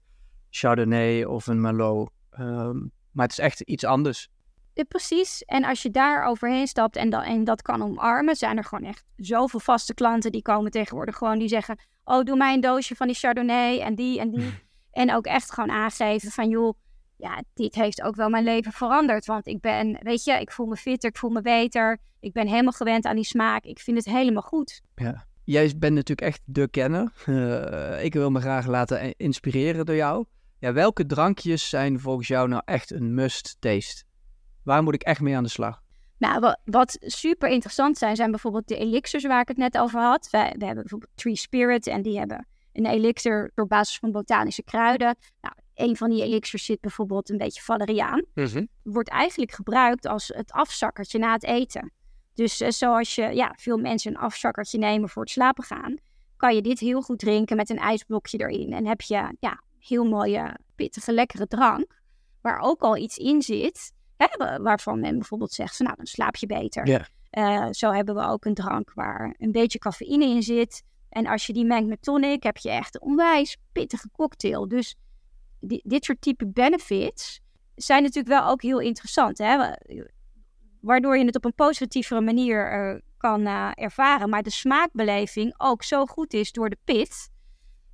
Chardonnay 0.49 1.23
of 1.23 1.47
een 1.47 1.61
Merlot. 1.61 2.09
Um, 2.39 2.91
maar 3.11 3.25
het 3.25 3.37
is 3.37 3.43
echt 3.43 3.61
iets 3.61 3.85
anders. 3.85 4.29
Ja, 4.73 4.83
precies. 4.83 5.43
En 5.43 5.63
als 5.63 5.81
je 5.81 5.91
daar 5.91 6.25
overheen 6.25 6.67
stapt 6.67 6.95
en, 6.95 7.09
dat, 7.09 7.23
en 7.23 7.43
dat 7.43 7.61
kan 7.61 7.83
omarmen, 7.83 8.35
zijn 8.35 8.57
er 8.57 8.63
gewoon 8.63 8.89
echt 8.89 9.05
zoveel 9.15 9.59
vaste 9.59 9.93
klanten 9.93 10.31
die 10.31 10.41
komen 10.41 10.71
tegenwoordig 10.71 11.15
gewoon 11.15 11.39
die 11.39 11.47
zeggen: 11.47 11.79
Oh, 12.03 12.23
doe 12.23 12.35
mij 12.35 12.53
een 12.53 12.61
doosje 12.61 12.95
van 12.95 13.07
die 13.07 13.15
Chardonnay 13.15 13.79
en 13.79 13.95
die 13.95 14.19
en 14.19 14.29
die. 14.29 14.53
en 14.91 15.13
ook 15.13 15.25
echt 15.25 15.53
gewoon 15.53 15.71
aangeven 15.71 16.31
van 16.31 16.49
joh, 16.49 16.77
ja, 17.17 17.43
dit 17.53 17.75
heeft 17.75 18.01
ook 18.01 18.15
wel 18.15 18.29
mijn 18.29 18.43
leven 18.43 18.71
veranderd. 18.71 19.25
Want 19.25 19.47
ik 19.47 19.61
ben, 19.61 19.97
weet 20.01 20.23
je, 20.23 20.33
ik 20.33 20.51
voel 20.51 20.65
me 20.65 20.75
fitter, 20.75 21.09
ik 21.09 21.17
voel 21.17 21.29
me 21.29 21.41
beter. 21.41 21.97
Ik 22.19 22.33
ben 22.33 22.47
helemaal 22.47 22.71
gewend 22.71 23.05
aan 23.05 23.15
die 23.15 23.25
smaak. 23.25 23.63
Ik 23.63 23.79
vind 23.79 23.97
het 23.97 24.05
helemaal 24.05 24.41
goed. 24.41 24.81
Ja. 24.95 25.25
Jij 25.45 25.73
bent 25.77 25.93
natuurlijk 25.93 26.27
echt 26.27 26.41
de 26.45 26.67
kenner. 26.67 27.11
Uh, 27.25 28.03
ik 28.03 28.13
wil 28.13 28.29
me 28.29 28.39
graag 28.39 28.65
laten 28.65 29.17
inspireren 29.17 29.85
door 29.85 29.95
jou. 29.95 30.25
Ja, 30.59 30.73
welke 30.73 31.05
drankjes 31.05 31.69
zijn 31.69 31.99
volgens 31.99 32.27
jou 32.27 32.47
nou 32.47 32.61
echt 32.65 32.91
een 32.91 33.13
must 33.13 33.55
taste? 33.59 34.03
Waar 34.63 34.83
moet 34.83 34.93
ik 34.93 35.01
echt 35.01 35.21
mee 35.21 35.35
aan 35.35 35.43
de 35.43 35.49
slag? 35.49 35.81
Nou, 36.17 36.55
wat, 36.65 36.97
super 36.99 37.49
interessant 37.49 37.97
zijn, 37.97 38.15
zijn 38.15 38.31
bijvoorbeeld 38.31 38.67
de 38.67 38.77
elixirs 38.77 39.23
waar 39.23 39.41
ik 39.41 39.47
het 39.47 39.57
net 39.57 39.77
over 39.77 39.99
had. 40.01 40.29
We, 40.31 40.37
we 40.37 40.65
hebben 40.65 40.83
bijvoorbeeld 40.83 41.11
Tree 41.15 41.35
Spirit 41.35 41.87
en 41.87 42.01
die 42.01 42.17
hebben 42.17 42.47
een 42.73 42.85
elixir 42.85 43.51
op 43.55 43.69
basis 43.69 43.97
van 43.97 44.11
botanische 44.11 44.63
kruiden. 44.63 45.15
Nou, 45.41 45.55
een 45.73 45.97
van 45.97 46.09
die 46.09 46.23
elixirs 46.23 46.65
zit 46.65 46.81
bijvoorbeeld 46.81 47.29
een 47.29 47.37
beetje 47.37 47.61
valeriaan. 47.61 48.25
Mm 48.33 48.67
Wordt 48.83 49.09
eigenlijk 49.09 49.51
gebruikt 49.51 50.05
als 50.05 50.27
het 50.27 50.51
afzakkertje 50.51 51.19
na 51.19 51.33
het 51.33 51.43
eten. 51.43 51.91
Dus 52.33 52.61
uh, 52.61 52.69
zoals 52.69 53.15
je, 53.15 53.21
ja, 53.21 53.53
veel 53.57 53.77
mensen 53.77 54.11
een 54.11 54.21
afzakkertje 54.21 54.77
nemen 54.77 55.09
voor 55.09 55.21
het 55.21 55.31
slapen 55.31 55.63
gaan, 55.63 55.97
kan 56.37 56.55
je 56.55 56.61
dit 56.61 56.79
heel 56.79 57.01
goed 57.01 57.19
drinken 57.19 57.57
met 57.57 57.69
een 57.69 57.77
ijsblokje 57.77 58.37
erin. 58.37 58.73
En 58.73 58.85
heb 58.87 59.01
je, 59.01 59.35
ja, 59.39 59.61
heel 59.79 60.05
mooie, 60.05 60.57
pittige, 60.75 61.13
lekkere 61.13 61.47
drank, 61.47 62.01
waar 62.41 62.59
ook 62.59 62.81
al 62.81 62.97
iets 62.97 63.17
in 63.17 63.41
zit 63.41 63.93
waarvan 64.61 64.99
men 64.99 65.17
bijvoorbeeld 65.17 65.51
zegt, 65.51 65.75
van, 65.75 65.85
nou 65.85 65.97
dan 65.97 66.05
slaap 66.05 66.35
je 66.35 66.45
beter. 66.45 66.87
Ja. 66.87 67.07
Uh, 67.31 67.67
zo 67.71 67.91
hebben 67.91 68.15
we 68.15 68.21
ook 68.21 68.45
een 68.45 68.53
drank 68.53 68.91
waar 68.93 69.35
een 69.37 69.51
beetje 69.51 69.79
cafeïne 69.79 70.25
in 70.25 70.43
zit. 70.43 70.83
En 71.09 71.27
als 71.27 71.45
je 71.45 71.53
die 71.53 71.65
mengt 71.65 71.89
met 71.89 72.01
tonic, 72.01 72.43
heb 72.43 72.57
je 72.57 72.69
echt 72.69 72.95
een 72.95 73.01
onwijs 73.01 73.57
pittige 73.71 74.09
cocktail. 74.11 74.67
Dus 74.67 74.95
dit 75.59 76.05
soort 76.05 76.21
type 76.21 76.47
benefits 76.47 77.41
zijn 77.75 78.03
natuurlijk 78.03 78.39
wel 78.39 78.49
ook 78.49 78.61
heel 78.61 78.79
interessant. 78.79 79.37
Hè? 79.37 79.73
Waardoor 80.79 81.17
je 81.17 81.25
het 81.25 81.35
op 81.35 81.45
een 81.45 81.53
positievere 81.53 82.21
manier 82.21 82.93
uh, 82.93 82.99
kan 83.17 83.41
uh, 83.41 83.71
ervaren. 83.73 84.29
Maar 84.29 84.43
de 84.43 84.49
smaakbeleving 84.49 85.53
ook 85.57 85.83
zo 85.83 86.05
goed 86.05 86.33
is 86.33 86.51
door 86.51 86.69
de 86.69 86.77
pit. 86.83 87.31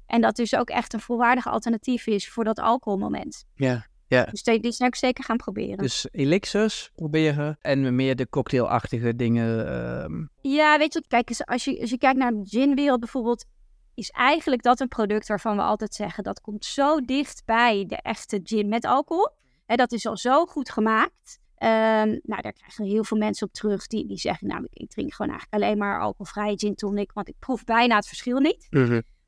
En 0.05 0.21
dat 0.21 0.35
dus 0.35 0.55
ook 0.55 0.69
echt 0.69 0.93
een 0.93 0.99
volwaardig 0.99 1.47
alternatief 1.47 2.07
is 2.07 2.29
voor 2.29 2.43
dat 2.43 2.59
alcoholmoment. 2.59 3.45
Ja, 3.53 3.85
ja. 4.09 4.23
Dus 4.25 4.43
die, 4.43 4.59
die 4.59 4.71
zou 4.71 4.89
ik 4.89 4.95
zeker 4.95 5.23
gaan 5.23 5.37
proberen. 5.37 5.77
Dus 5.77 6.07
elixirs 6.11 6.91
proberen 6.95 7.57
en 7.61 7.95
meer 7.95 8.15
de 8.15 8.29
cocktailachtige 8.29 9.15
dingen. 9.15 9.67
ehm, 9.67 10.25
Ja, 10.41 10.77
weet 10.77 10.93
je, 10.93 11.03
kijk 11.07 11.29
eens, 11.29 11.45
als 11.45 11.63
je, 11.63 11.81
als 11.81 11.89
je 11.89 11.97
kijkt 11.97 12.17
naar 12.17 12.31
de 12.31 12.41
ginwereld 12.43 12.99
bijvoorbeeld, 12.99 13.45
is 13.93 14.09
eigenlijk 14.09 14.61
dat 14.61 14.79
een 14.79 14.87
product 14.87 15.27
waarvan 15.27 15.55
we 15.55 15.61
altijd 15.61 15.93
zeggen 15.93 16.23
dat 16.23 16.41
komt 16.41 16.65
zo 16.65 16.99
dicht 17.01 17.41
bij 17.45 17.85
de 17.87 17.95
echte 17.95 18.39
gin 18.43 18.69
met 18.69 18.85
alcohol. 18.85 19.29
Hè, 19.65 19.75
dat 19.75 19.91
is 19.91 20.05
al 20.05 20.17
zo 20.17 20.45
goed 20.45 20.69
gemaakt. 20.69 21.39
Ehm, 21.55 22.19
nou, 22.23 22.41
daar 22.41 22.53
krijgen 22.53 22.85
heel 22.85 23.03
veel 23.03 23.17
mensen 23.17 23.47
op 23.47 23.53
terug 23.53 23.87
die, 23.87 24.07
die 24.07 24.17
zeggen, 24.17 24.47
nou, 24.47 24.67
ik, 24.69 24.89
drink 24.89 25.13
gewoon 25.13 25.31
eigenlijk 25.31 25.63
alleen 25.63 25.77
maar 25.77 26.01
alcoholvrije 26.01 26.57
gin 26.57 26.75
tonic, 26.75 27.11
want 27.13 27.27
ik 27.27 27.35
proef 27.39 27.63
bijna 27.63 27.95
het 27.95 28.07
verschil 28.07 28.39
niet. 28.39 28.67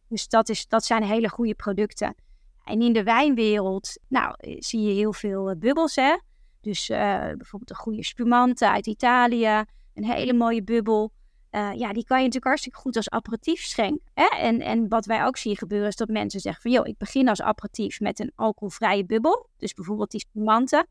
Dus 0.08 0.28
dat, 0.28 0.50
is, 0.50 0.68
dat 0.68 0.86
zijn 0.86 1.04
hele 1.04 1.30
goede 1.30 1.56
producten. 1.56 2.16
En 2.64 2.82
in 2.82 2.94
de 2.94 3.04
wijnwereld, 3.04 4.00
nou, 4.08 4.34
eh, 4.38 4.56
zie 4.60 4.82
je 4.82 4.94
heel 4.94 5.14
veel 5.14 5.50
eh, 5.50 5.58
bubbels, 5.58 5.96
hè. 5.96 6.18
Dus 6.62 6.90
eh, 6.90 6.98
bijvoorbeeld 7.18 7.70
een 7.70 7.76
goede 7.76 8.04
spumante 8.04 8.70
uit 8.70 8.88
Italië, 8.88 9.64
een 9.94 10.06
hele 10.06 10.34
mooie 10.34 10.64
bubbel. 10.64 11.12
Ja, 11.52 11.94
die 11.94 12.06
kan 12.06 12.18
je 12.18 12.24
natuurlijk 12.24 12.44
hartstikke 12.44 12.78
goed 12.78 12.96
als 12.96 13.10
aperitief 13.10 13.62
schenken. 13.62 14.12
Hè? 14.14 14.26
En, 14.26 14.62
en 14.62 14.88
wat 14.88 15.06
wij 15.06 15.26
ook 15.26 15.38
zien 15.38 15.58
gebeuren 15.58 15.88
is 15.88 15.96
dat 15.96 16.08
mensen 16.08 16.40
zeggen 16.40 16.62
van... 16.62 16.72
joh, 16.72 16.88
ik 16.88 16.98
begin 16.98 17.30
als 17.30 17.42
aperitief 17.42 18.00
met 18.00 18.20
een 18.20 18.32
alcoholvrije 18.36 19.06
bubbel. 19.06 19.50
Dus 19.58 19.74
bijvoorbeeld 19.74 20.12
die 20.12 20.20
spumante. 20.20 20.86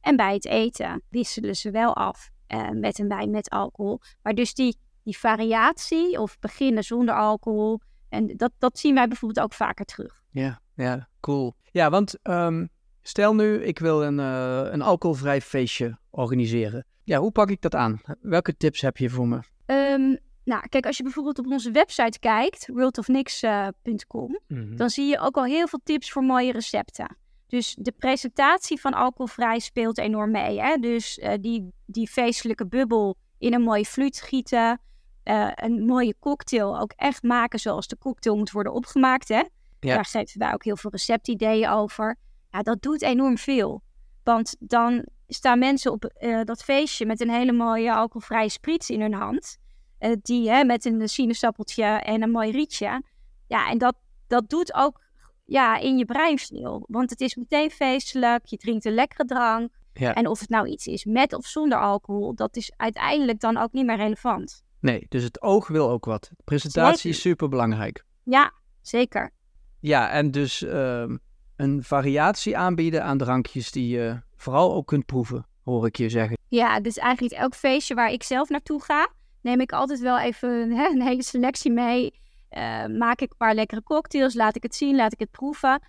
En 0.00 0.16
bij 0.16 0.34
het 0.34 0.46
eten 0.46 1.02
wisselen 1.08 1.56
ze 1.56 1.70
wel 1.70 1.94
af 1.94 2.30
met 2.72 2.98
een 2.98 3.08
wijn 3.08 3.30
met 3.30 3.50
alcohol. 3.50 4.00
Maar 4.22 4.34
dus 4.34 4.54
die, 4.54 4.76
die 5.02 5.18
variatie 5.18 6.20
of 6.20 6.38
beginnen 6.38 6.84
zonder 6.84 7.14
alcohol... 7.14 7.80
en 8.08 8.36
dat, 8.36 8.52
dat 8.58 8.78
zien 8.78 8.94
wij 8.94 9.08
bijvoorbeeld 9.08 9.44
ook 9.44 9.54
vaker 9.54 9.84
terug. 9.84 10.22
Ja, 10.30 10.60
ja, 10.80 11.08
cool. 11.20 11.54
Ja, 11.70 11.90
want 11.90 12.22
ehm, 12.22 12.66
stel 13.02 13.34
nu, 13.34 13.62
ik 13.62 13.78
wil 13.78 14.02
een, 14.02 14.18
eh, 14.18 14.72
een 14.72 14.82
alcoholvrij 14.82 15.40
feestje 15.40 15.98
organiseren. 16.10 16.86
Ja, 17.04 17.18
hoe 17.18 17.30
pak 17.30 17.50
ik 17.50 17.60
dat 17.60 17.74
aan? 17.74 18.00
Welke 18.20 18.56
tips 18.56 18.80
heb 18.80 18.96
je 18.96 19.10
voor 19.10 19.28
me? 19.28 19.40
Ehm, 19.66 20.16
nou, 20.44 20.68
kijk, 20.68 20.86
als 20.86 20.96
je 20.96 21.02
bijvoorbeeld 21.02 21.38
op 21.38 21.46
onze 21.46 21.70
website 21.70 22.18
kijkt, 22.18 22.68
worldofnix.com, 22.72 24.38
dan 24.76 24.90
zie 24.90 25.06
je 25.06 25.18
ook 25.18 25.36
al 25.36 25.44
heel 25.44 25.68
veel 25.68 25.80
tips 25.84 26.12
voor 26.12 26.22
mooie 26.24 26.52
recepten. 26.52 27.16
Dus 27.46 27.76
de 27.78 27.92
presentatie 27.92 28.80
van 28.80 28.94
alcoholvrij 28.94 29.58
speelt 29.58 29.98
enorm 29.98 30.30
mee. 30.30 30.60
Hè? 30.60 30.76
Dus 30.76 31.18
eh, 31.18 31.32
die, 31.40 31.72
die 31.86 32.08
feestelijke 32.08 32.66
bubbel 32.66 33.16
in 33.38 33.54
een 33.54 33.62
mooie 33.62 33.84
fluit 33.84 34.20
gieten. 34.20 34.80
eh, 35.22 35.50
een 35.54 35.84
mooie 35.84 36.14
cocktail 36.18 36.80
ook 36.80 36.92
echt 36.96 37.22
maken 37.22 37.58
zoals 37.58 37.86
de 37.88 37.98
cocktail 37.98 38.36
moet 38.36 38.50
worden 38.50 38.72
opgemaakt. 38.72 39.28
Hè? 39.28 39.42
Ja. 39.80 39.94
Daar 39.94 40.04
geven 40.04 40.38
wij 40.38 40.52
ook 40.52 40.64
heel 40.64 40.76
veel 40.76 40.90
receptideeën 40.90 41.68
over. 41.68 42.16
Ja, 42.50 42.62
dat 42.62 42.82
doet 42.82 43.02
enorm 43.02 43.38
veel. 43.38 43.82
Want 44.22 44.56
dan 44.58 45.06
staan 45.28 45.58
mensen 45.58 45.92
op 45.92 46.04
eh, 46.04 46.40
dat 46.44 46.62
feestje 46.62 47.06
met 47.06 47.20
een 47.20 47.30
hele 47.30 47.52
mooie 47.52 47.94
alcoholvrije 47.94 48.48
sprits 48.48 48.90
in 48.90 49.00
hun 49.00 49.14
hand. 49.14 49.56
Eh, 49.98 50.12
die 50.22 50.50
hè, 50.50 50.64
met 50.64 50.84
een 50.84 51.08
sinaasappeltje 51.08 51.84
en 51.84 52.22
een 52.22 52.30
mooi 52.30 52.50
rietje. 52.50 53.02
Ja, 53.46 53.70
en 53.70 53.78
dat, 53.78 53.96
dat 54.26 54.48
doet 54.48 54.74
ook 54.74 55.00
ja, 55.44 55.78
in 55.78 55.98
je 55.98 56.04
brein 56.04 56.38
veel. 56.38 56.84
Want 56.88 57.10
het 57.10 57.20
is 57.20 57.34
meteen 57.34 57.70
feestelijk, 57.70 58.46
je 58.46 58.56
drinkt 58.56 58.84
een 58.84 58.94
lekkere 58.94 59.24
drank. 59.24 59.78
Ja. 59.92 60.14
En 60.14 60.26
of 60.26 60.40
het 60.40 60.48
nou 60.48 60.66
iets 60.68 60.86
is 60.86 61.04
met 61.04 61.32
of 61.32 61.46
zonder 61.46 61.80
alcohol, 61.80 62.34
dat 62.34 62.56
is 62.56 62.72
uiteindelijk 62.76 63.40
dan 63.40 63.56
ook 63.56 63.72
niet 63.72 63.86
meer 63.86 63.96
relevant. 63.96 64.64
Nee, 64.80 65.06
dus 65.08 65.22
het 65.22 65.42
oog 65.42 65.68
wil 65.68 65.90
ook 65.90 66.04
wat. 66.04 66.30
Presentatie 66.44 67.10
is 67.10 67.20
super 67.20 67.48
belangrijk. 67.48 68.04
Ja, 68.22 68.52
zeker. 68.80 69.32
Ja, 69.80 70.10
en 70.10 70.30
dus 70.30 70.62
ehm, 70.62 71.16
een 71.56 71.82
variatie 71.82 72.56
aanbieden 72.56 73.04
aan 73.04 73.18
drankjes 73.18 73.70
die 73.70 73.88
je 73.88 74.20
vooral 74.36 74.74
ook 74.74 74.86
kunt 74.86 75.06
proeven, 75.06 75.46
hoor 75.64 75.86
ik 75.86 75.96
je 75.96 76.08
zeggen. 76.08 76.38
Ja, 76.48 76.80
dus 76.80 76.96
eigenlijk 76.96 77.34
elk 77.34 77.54
feestje 77.54 77.94
waar 77.94 78.12
ik 78.12 78.22
zelf 78.22 78.48
naartoe 78.48 78.82
ga, 78.82 79.08
neem 79.40 79.60
ik 79.60 79.72
altijd 79.72 80.00
wel 80.00 80.18
even 80.18 80.70
hè, 80.70 80.88
een 80.88 81.02
hele 81.02 81.22
selectie 81.22 81.72
mee. 81.72 82.18
Eh, 82.48 82.86
maak 82.86 83.20
ik 83.20 83.30
een 83.30 83.36
paar 83.36 83.54
lekkere 83.54 83.82
cocktails, 83.82 84.34
laat 84.34 84.56
ik 84.56 84.62
het 84.62 84.74
zien, 84.74 84.96
laat 84.96 85.12
ik 85.12 85.18
het 85.18 85.30
proeven. 85.30 85.82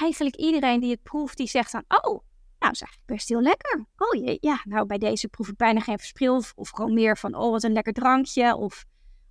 Eigenlijk 0.00 0.36
iedereen 0.36 0.80
die 0.80 0.90
het 0.90 1.02
proeft, 1.02 1.36
die 1.36 1.48
zegt 1.48 1.72
dan, 1.72 1.84
oh, 1.88 2.20
nou, 2.58 2.72
is 2.72 2.80
eigenlijk 2.80 3.06
best 3.06 3.28
heel 3.28 3.42
lekker. 3.42 3.86
Oh 3.96 4.24
jee, 4.24 4.38
ja, 4.40 4.60
nou, 4.64 4.86
bij 4.86 4.98
deze 4.98 5.28
proef 5.28 5.48
ik 5.48 5.56
bijna 5.56 5.80
geen 5.80 5.98
verschil. 5.98 6.36
Of, 6.36 6.52
of 6.56 6.70
gewoon 6.70 6.94
meer 6.94 7.18
van, 7.18 7.34
oh, 7.34 7.50
wat 7.50 7.62
een 7.62 7.72
lekker 7.72 7.92
drankje. 7.92 8.56
Of 8.56 8.84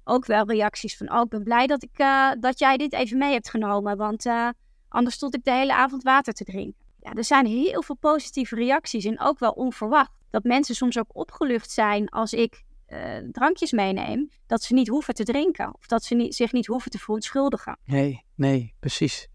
ook 0.03 0.25
wel 0.25 0.47
reacties 0.47 0.97
van, 0.97 1.11
oh, 1.13 1.21
ik 1.21 1.29
ben 1.29 1.43
blij 1.43 1.67
dat, 1.67 1.83
ik, 1.83 1.97
eh, 1.97 2.31
dat 2.39 2.59
jij 2.59 2.77
dit 2.77 2.93
even 2.93 3.17
mee 3.17 3.31
hebt 3.31 3.49
genomen. 3.49 3.97
Want 3.97 4.25
eh, 4.25 4.49
anders 4.87 5.15
stond 5.15 5.35
ik 5.35 5.43
de 5.43 5.51
hele 5.51 5.73
avond 5.73 6.03
water 6.03 6.33
te 6.33 6.43
drinken. 6.43 6.85
Ja, 6.99 7.13
er 7.13 7.23
zijn 7.23 7.45
heel 7.45 7.83
veel 7.83 7.95
positieve 7.95 8.55
reacties 8.55 9.05
en 9.05 9.19
ook 9.19 9.39
wel 9.39 9.51
onverwacht. 9.51 10.11
Dat 10.29 10.43
mensen 10.43 10.75
soms 10.75 10.97
ook 10.97 11.09
opgelucht 11.15 11.71
zijn 11.71 12.09
als 12.09 12.33
ik 12.33 12.63
eh, 12.85 13.17
drankjes 13.31 13.71
meeneem, 13.71 14.29
dat 14.47 14.63
ze 14.63 14.73
niet 14.73 14.87
hoeven 14.87 15.13
te 15.13 15.23
drinken. 15.23 15.73
Of 15.73 15.87
dat 15.87 16.03
ze 16.03 16.15
niet, 16.15 16.35
zich 16.35 16.51
niet 16.51 16.67
hoeven 16.67 16.91
te 16.91 16.99
verontschuldigen. 16.99 17.77
Nee, 17.85 18.25
nee, 18.35 18.73
precies. 18.79 19.27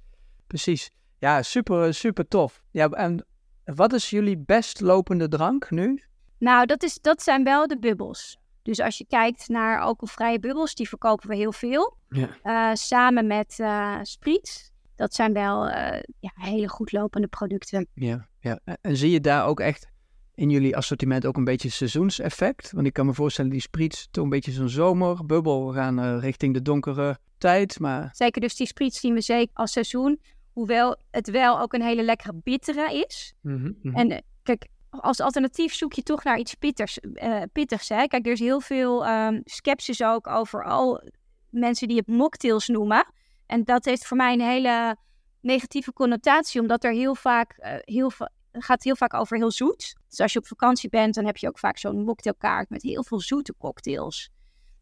Precies. 0.47 0.91
Ja, 1.19 1.43
super, 1.43 1.95
super 1.95 2.29
tof. 2.29 2.63
Ja, 2.71 2.89
en 2.89 3.27
wat 3.65 3.93
is 3.93 4.11
jullie 4.11 4.39
best 4.39 4.81
lopende 4.81 5.29
drank 5.29 5.71
nu? 5.71 6.03
Nou, 6.39 6.67
dat, 6.67 6.83
is, 6.83 7.01
dat 7.01 7.23
zijn 7.23 7.45
wel 7.45 7.67
de 7.67 7.79
bubbels. 7.79 8.39
Dus 8.67 8.81
als 8.81 8.99
je 8.99 9.07
kijkt 9.07 9.49
naar 9.49 9.81
alcoholvrije 9.81 10.39
bubbels, 10.39 10.75
die 10.75 10.89
verkopen 10.89 11.29
we 11.29 11.37
heel 11.37 11.53
veel. 11.53 11.97
Ja. 12.09 12.29
Eh, 12.43 12.75
samen 12.75 13.27
met 13.27 13.59
eh 13.59 13.99
Spriet. 14.03 14.73
Dat 14.97 15.15
zijn 15.15 15.33
wel 15.33 15.69
eh, 15.69 16.03
ja, 16.21 16.31
hele 16.35 16.69
goed 16.69 16.93
lopende 16.93 17.27
producten. 17.27 17.87
Ja, 17.95 18.29
ja. 18.41 18.61
En 18.81 18.97
zie 18.97 19.11
je 19.11 19.21
daar 19.21 19.47
ook 19.47 19.61
echt 19.61 19.89
in 20.35 20.51
jullie 20.51 20.77
assortiment 20.77 21.27
ook 21.27 21.37
een 21.37 21.45
beetje 21.45 21.71
seizoenseffect? 21.71 22.73
Want 22.73 22.87
ik 22.87 22.93
kan 22.93 23.07
me 23.07 23.15
voorstellen, 23.15 23.51
die 23.51 23.61
spriets 23.61 24.09
toch 24.11 24.25
een 24.25 24.31
beetje 24.31 24.53
zo'n 24.53 24.69
zomerbubbel. 24.69 25.67
We 25.67 25.75
gaan 25.75 26.19
richting 26.19 26.55
de 26.55 26.63
donkere 26.63 27.19
tijd, 27.39 27.81
maar 27.81 28.09
Zeker 28.13 28.41
dus 28.41 28.57
die 28.57 28.67
Spriet 28.67 28.95
zien 28.95 29.15
we 29.15 29.21
zeker 29.21 29.55
als 29.55 29.73
seizoen. 29.73 30.21
Hoewel 30.53 30.97
het 31.11 31.31
wel 31.31 31.61
ook 31.61 31.73
een 31.73 31.83
hele 31.83 32.03
lekkere 32.03 32.35
bittere 32.35 33.05
is. 33.07 33.35
Mhm, 33.41 33.73
mhm. 33.83 33.97
En 33.97 34.25
kijk, 34.43 34.67
als 35.01 35.21
alternatief 35.21 35.75
zoek 35.75 35.93
je 35.93 36.03
toch 36.03 36.25
naar 36.25 36.39
iets 36.39 36.55
pitters, 36.55 36.99
eh, 36.99 37.43
pittigs. 37.53 37.89
Hè? 37.89 38.07
Kijk, 38.07 38.27
er 38.27 38.33
is 38.33 38.41
heel 38.41 38.61
veel 38.61 39.07
ehm 39.07 39.41
sceptisch 39.45 40.03
ook 40.03 40.27
over 40.27 40.65
al 40.65 41.03
mensen 41.51 41.89
die 41.89 41.97
het 41.97 42.07
mocktails 42.07 42.69
noemen. 42.69 43.07
En 43.47 43.65
dat 43.65 43.85
heeft 43.85 44.07
voor 44.07 44.17
mij 44.17 44.33
een 44.33 44.41
hele 44.41 44.97
negatieve 45.41 45.93
connotatie, 45.93 46.61
omdat 46.61 46.85
er 46.85 46.93
heel 46.93 47.15
vaak, 47.15 47.53
eh, 47.53 47.75
heel 47.81 48.11
va- 48.11 48.31
gaat 48.53 48.83
heel 48.83 48.97
vaak 48.97 49.15
over 49.15 49.37
heel 49.37 49.51
zoet. 49.51 49.97
Dus 50.09 50.21
als 50.21 50.33
je 50.33 50.39
op 50.39 50.47
vakantie 50.47 50.89
bent, 50.89 51.15
dan 51.15 51.25
heb 51.25 51.37
je 51.37 51.49
ook 51.49 51.59
vaak 51.59 51.79
zo'n 51.79 52.05
mocktailkaart 52.05 52.71
met 52.71 52.83
heel 52.83 53.05
veel 53.05 53.21
zoete 53.21 53.55
cocktails. 53.59 54.31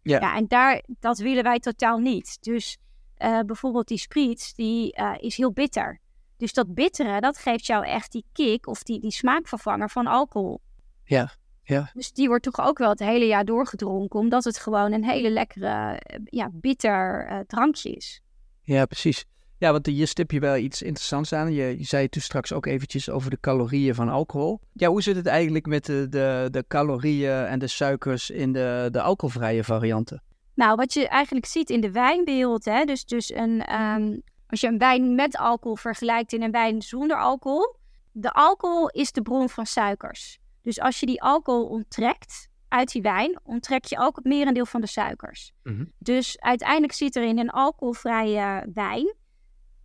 Ja. 0.02 0.20
ja 0.20 0.36
en 0.36 0.46
daar, 0.48 0.82
dat 0.86 1.18
willen 1.18 1.42
wij 1.42 1.58
totaal 1.58 1.98
niet. 1.98 2.42
Dus 2.42 2.78
eh, 3.14 3.40
bijvoorbeeld 3.40 3.88
die 3.88 3.98
spritz, 3.98 4.52
die 4.52 4.92
is 5.20 5.36
heel 5.36 5.52
bitter. 5.52 6.00
Dus 6.36 6.52
dat 6.52 6.74
bittere, 6.74 7.20
dat 7.20 7.38
geeft 7.38 7.66
jou 7.66 7.86
echt 7.86 8.12
die 8.12 8.24
kick 8.32 8.66
of 8.66 8.82
die, 8.82 9.00
die 9.00 9.12
smaakvervanger 9.12 9.90
van 9.90 10.06
alcohol. 10.06 10.60
ja, 11.04 11.32
ja, 11.62 11.90
Dus 11.94 12.12
die 12.12 12.28
wordt 12.28 12.44
toch 12.44 12.60
ook 12.60 12.78
wel 12.78 12.88
het 12.88 12.98
hele 12.98 13.26
jaar 13.26 13.44
doorgedronken, 13.44 14.18
omdat 14.20 14.44
het 14.44 14.58
gewoon 14.58 14.92
een 14.92 15.04
hele 15.04 15.30
lekkere, 15.30 15.98
eh, 15.98 16.18
ja, 16.24 16.50
bitter 16.52 17.26
eh, 17.26 17.38
drankje 17.46 17.90
is. 17.90 18.20
ja, 18.62 18.86
precies. 18.86 19.24
Ja, 19.58 19.72
want 19.72 19.86
hier 19.86 20.06
stip 20.06 20.30
je 20.30 20.40
wel 20.40 20.56
iets 20.56 20.82
interessants 20.82 21.32
aan. 21.32 21.52
Je, 21.52 21.78
je 21.78 21.84
zei 21.84 22.08
toen 22.08 22.22
straks 22.22 22.52
ook 22.52 22.66
eventjes 22.66 23.10
over 23.10 23.30
de 23.30 23.40
calorieën 23.40 23.94
van 23.94 24.08
alcohol. 24.08 24.60
Ja, 24.72 24.88
hoe 24.88 25.02
zit 25.02 25.16
het 25.16 25.26
eigenlijk 25.26 25.66
met 25.66 25.84
de, 25.84 26.06
de, 26.08 26.48
de 26.50 26.64
calorieën 26.68 27.44
en 27.46 27.58
de 27.58 27.66
suikers 27.66 28.30
in 28.30 28.52
de, 28.52 28.88
de 28.90 29.00
alcoholvrije 29.00 29.64
varianten? 29.64 30.22
Nou, 30.54 30.74
wat 30.76 30.92
je 30.94 31.08
eigenlijk 31.08 31.46
ziet 31.46 31.70
in 31.70 31.80
de 31.80 31.90
wijnwereld, 31.90 32.64
hè, 32.64 32.84
dus, 32.84 33.04
dus 33.04 33.34
een, 33.34 33.64
ehm, 33.64 34.16
als 34.54 34.62
je 34.62 34.68
een 34.68 34.78
wijn 34.78 35.14
met 35.14 35.36
alcohol 35.36 35.76
vergelijkt 35.76 36.32
in 36.32 36.42
een 36.42 36.50
wijn 36.50 36.82
zonder 36.82 37.16
alcohol, 37.16 37.76
de 38.12 38.32
alcohol 38.32 38.88
is 38.88 39.12
de 39.12 39.22
bron 39.22 39.48
van 39.48 39.66
suikers. 39.66 40.38
Dus 40.62 40.80
als 40.80 41.00
je 41.00 41.06
die 41.06 41.22
alcohol 41.22 41.66
onttrekt 41.66 42.48
uit 42.68 42.92
die 42.92 43.02
wijn, 43.02 43.40
onttrek 43.42 43.84
je 43.84 43.98
ook 43.98 44.16
het 44.16 44.24
merendeel 44.24 44.66
van 44.66 44.80
de 44.80 44.86
suikers. 44.86 45.52
Mhm. 45.62 45.84
Dus 45.98 46.40
uiteindelijk 46.40 46.92
zit 46.92 47.16
er 47.16 47.22
in 47.22 47.38
een 47.38 47.50
alcoholvrije 47.50 48.70
wijn 48.74 49.14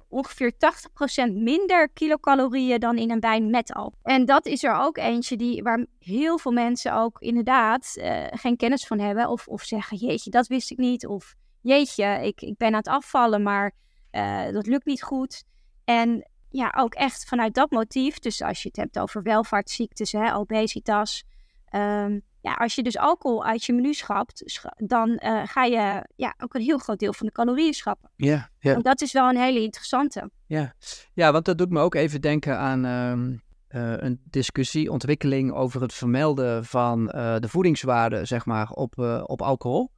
ongeveer 0.08 0.52
80% 0.52 1.34
minder 1.34 1.90
kilocalorieën 1.90 2.80
dan 2.80 2.98
in 2.98 3.12
een 3.12 3.20
wijn 3.20 3.50
met 3.50 3.74
alcohol. 3.74 4.00
En 4.04 4.26
dat 4.26 4.46
is 4.46 4.64
er 4.64 4.74
ook 4.74 4.98
eentje 4.98 5.38
die, 5.38 5.64
waar 5.64 5.86
heel 6.00 6.38
veel 6.38 6.52
mensen 6.52 6.94
ook 6.94 7.20
inderdaad 7.20 7.96
eh, 7.96 8.26
geen 8.30 8.58
kennis 8.58 8.88
van 8.88 9.00
hebben. 9.00 9.30
Of, 9.30 9.48
of 9.48 9.64
zeggen, 9.64 9.98
jeetje, 9.98 10.30
dat 10.30 10.48
wist 10.48 10.72
ik 10.72 10.78
niet. 10.78 11.08
Of 11.08 11.36
jeetje, 11.62 12.06
ik, 12.06 12.42
ik 12.42 12.58
ben 12.58 12.68
aan 12.68 12.74
het 12.74 12.88
afvallen, 12.88 13.44
maar 13.44 13.74
eh, 14.12 14.52
dat 14.52 14.68
lukt 14.68 14.86
niet 14.86 15.04
goed. 15.04 15.44
En 15.84 16.30
ja, 16.50 16.74
ook 16.78 16.94
echt 16.94 17.26
vanuit 17.26 17.54
dat 17.54 17.72
motief, 17.72 18.20
dus 18.20 18.42
als 18.42 18.62
je 18.62 18.68
het 18.68 18.78
hebt 18.78 19.00
over 19.00 19.24
welvaartsziektes, 19.24 20.12
hè, 20.12 20.36
obesitas, 20.36 21.24
ehm, 21.66 22.20
ja, 22.42 22.54
als 22.54 22.76
je 22.76 22.84
dus 22.84 22.98
alcohol 22.98 23.46
uit 23.46 23.64
je 23.64 23.74
menu 23.74 23.94
schapt, 23.94 24.62
dan 24.78 25.10
uh, 25.10 25.42
ga 25.46 25.64
je 25.64 26.10
ja, 26.16 26.34
ook 26.38 26.54
een 26.54 26.62
heel 26.62 26.78
groot 26.78 27.00
deel 27.00 27.14
van 27.14 27.26
de 27.26 27.32
calorieën 27.32 27.74
schrappen. 27.74 28.12
Ja, 28.16 28.50
ja. 28.60 28.74
En 28.74 28.82
dat 28.82 29.02
is 29.02 29.12
wel 29.12 29.30
een 29.30 29.38
hele 29.38 29.62
interessante. 29.62 30.32
Ja, 30.46 30.74
ja 31.14 31.32
want 31.32 31.46
dat 31.46 31.58
doet 31.58 31.70
me 31.70 31.80
ook 31.80 31.96
even 31.96 32.22
denken 32.22 32.58
aan 32.58 32.86
uh, 32.86 33.82
uh, 33.82 33.98
een 33.98 34.22
discussie, 34.24 34.92
ontwikkeling 34.92 35.54
over 35.54 35.82
het 35.82 35.94
vermelden 35.94 36.66
van 36.66 37.06
de 37.06 37.48
voedingswaarde, 37.48 38.26
zeg 38.26 38.46
maar, 38.46 38.70
op, 38.70 38.98
op 39.26 39.42
alcohol. 39.42 39.92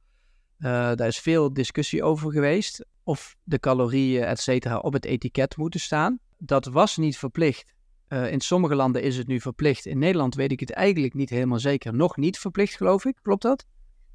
daar 0.58 1.06
is 1.06 1.18
veel 1.18 1.52
discussie 1.52 2.02
over 2.02 2.32
geweest 2.32 2.84
of 3.02 3.36
de 3.42 3.58
calorieën, 3.58 4.24
et 4.24 4.40
cetera, 4.40 4.78
op 4.78 4.92
het 4.92 5.04
etiket 5.04 5.56
moeten 5.56 5.80
staan. 5.80 6.18
Dat 6.38 6.66
was 6.66 6.96
niet 6.96 7.18
verplicht. 7.18 7.72
Uh, 8.08 8.32
in 8.32 8.40
sommige 8.40 8.74
landen 8.74 9.02
is 9.02 9.16
het 9.16 9.26
nu 9.26 9.40
verplicht. 9.40 9.86
In 9.86 9.98
Nederland 9.98 10.34
weet 10.34 10.52
ik 10.52 10.60
het 10.60 10.70
eigenlijk 10.70 11.14
niet 11.14 11.30
helemaal 11.30 11.58
zeker. 11.58 11.94
Nog 11.94 12.16
niet 12.16 12.38
verplicht, 12.38 12.76
geloof 12.76 13.04
ik. 13.04 13.18
Klopt 13.22 13.42
dat? 13.42 13.66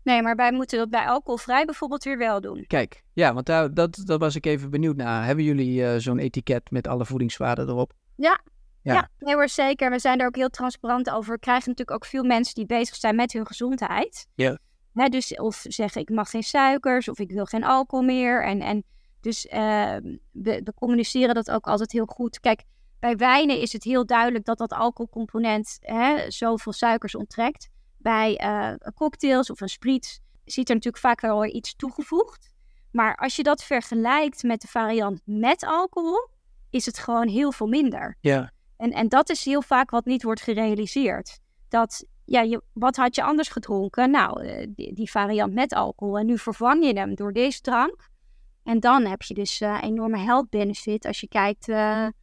Nee, 0.04 0.22
maar 0.22 0.36
wij 0.36 0.52
moeten 0.52 0.78
dat 0.78 0.90
bij 0.90 1.06
alcoholvrij 1.06 1.66
bijvoorbeeld 1.66 2.04
weer 2.04 2.18
wel 2.18 2.42
doen. 2.42 2.66
Kijk, 2.68 3.04
ja, 3.14 3.34
want 3.34 3.46
daar, 3.46 3.74
dat, 3.74 4.02
dat 4.06 4.20
was 4.20 4.36
ik 4.36 4.46
even 4.46 4.70
benieuwd 4.70 4.96
naar. 4.96 5.26
Hebben 5.26 5.44
jullie 5.44 5.82
uh, 5.82 5.96
zo'n 5.98 6.20
etiket 6.20 6.72
met 6.72 6.88
alle 6.88 7.06
voedingswaarden 7.06 7.68
erop? 7.68 7.94
Ja, 8.16 8.42
ja. 8.82 8.94
ja 8.94 9.10
nee 9.20 9.34
hoor, 9.34 9.50
zeker. 9.50 9.90
We 9.90 10.00
zijn 10.00 10.20
er 10.20 10.28
ook 10.28 10.36
heel 10.36 10.50
transparant 10.50 11.10
over. 11.10 11.34
We 11.34 11.40
krijgen 11.40 11.70
natuurlijk 11.70 11.98
ook 11.98 12.10
veel 12.10 12.24
mensen 12.24 12.56
die 12.56 12.66
bezig 12.66 12.96
zijn 12.96 13.16
met 13.16 13.34
hun 13.34 13.48
gezondheid. 13.48 14.28
Ja. 14.36 14.58
Hè, 14.98 15.08
dus 15.08 15.36
of 15.36 15.64
zeggen 15.68 16.02
ik 16.02 16.10
mag 16.10 16.30
geen 16.30 16.44
suikers 16.44 17.10
of 17.10 17.20
ik 17.20 17.32
wil 17.32 17.46
geen 17.46 17.64
alcohol 17.64 18.06
meer. 18.06 18.44
En, 18.44 18.62
en 18.62 18.84
dus 19.22 19.46
uh, 19.46 19.52
we, 20.32 20.62
we 20.64 20.74
communiceren 20.76 21.36
dat 21.36 21.52
ook 21.52 21.68
altijd 21.68 21.92
heel 21.92 22.06
goed. 22.06 22.40
Kijk, 22.40 22.64
bij 23.00 23.16
wijnen 23.16 23.62
is 23.62 23.74
het 23.74 23.84
heel 23.84 24.06
duidelijk 24.06 24.46
dat 24.46 24.58
dat 24.58 24.74
alcoholcomponent 24.74 25.78
hè, 25.80 26.32
zoveel 26.32 26.74
suikers 26.74 27.16
onttrekt. 27.16 27.70
Bij 27.98 28.42
uh, 28.44 28.92
cocktails 28.96 29.50
of 29.50 29.62
een 29.62 29.70
spriet 29.70 30.22
ziet 30.46 30.70
er 30.70 30.76
natuurlijk 30.76 31.04
vaak 31.04 31.22
wel 31.22 31.46
iets 31.46 31.76
toegevoegd. 31.76 32.54
Maar 32.92 33.16
als 33.16 33.36
je 33.36 33.44
dat 33.44 33.64
vergelijkt 33.64 34.44
met 34.44 34.62
de 34.62 34.68
variant 34.68 35.22
met 35.26 35.64
alcohol, 35.64 36.30
is 36.70 36.86
het 36.86 36.98
gewoon 36.98 37.28
heel 37.28 37.52
veel 37.52 37.68
minder. 37.68 38.18
Ja. 38.22 38.52
En, 38.78 38.92
en 38.92 39.10
dat 39.10 39.30
is 39.30 39.46
heel 39.46 39.62
vaak 39.62 39.90
wat 39.90 40.06
niet 40.06 40.24
wordt 40.24 40.42
gerealiseerd. 40.42 41.40
Dat, 41.68 42.06
ja, 42.28 42.42
je, 42.42 42.62
wat 42.74 42.96
had 42.96 43.16
je 43.16 43.24
anders 43.24 43.48
gedronken? 43.48 44.12
Nou, 44.12 44.46
uh, 44.46 44.66
die, 44.70 44.94
die, 44.94 45.12
variant 45.12 45.54
met 45.54 45.74
alcohol. 45.74 46.18
En 46.18 46.26
nu 46.26 46.38
vervang 46.38 46.86
je 46.86 46.94
hem 46.94 47.16
door 47.16 47.34
deze 47.34 47.62
drank. 47.62 48.10
En 48.64 48.80
dan 48.80 49.06
heb 49.06 49.22
je 49.22 49.34
dus 49.34 49.62
uh, 49.62 49.78
enorme 49.82 50.18
health 50.18 50.50
benefit 50.50 51.06
als 51.06 51.20
je 51.20 51.28
kijkt 51.28 51.68
naar, 51.68 52.14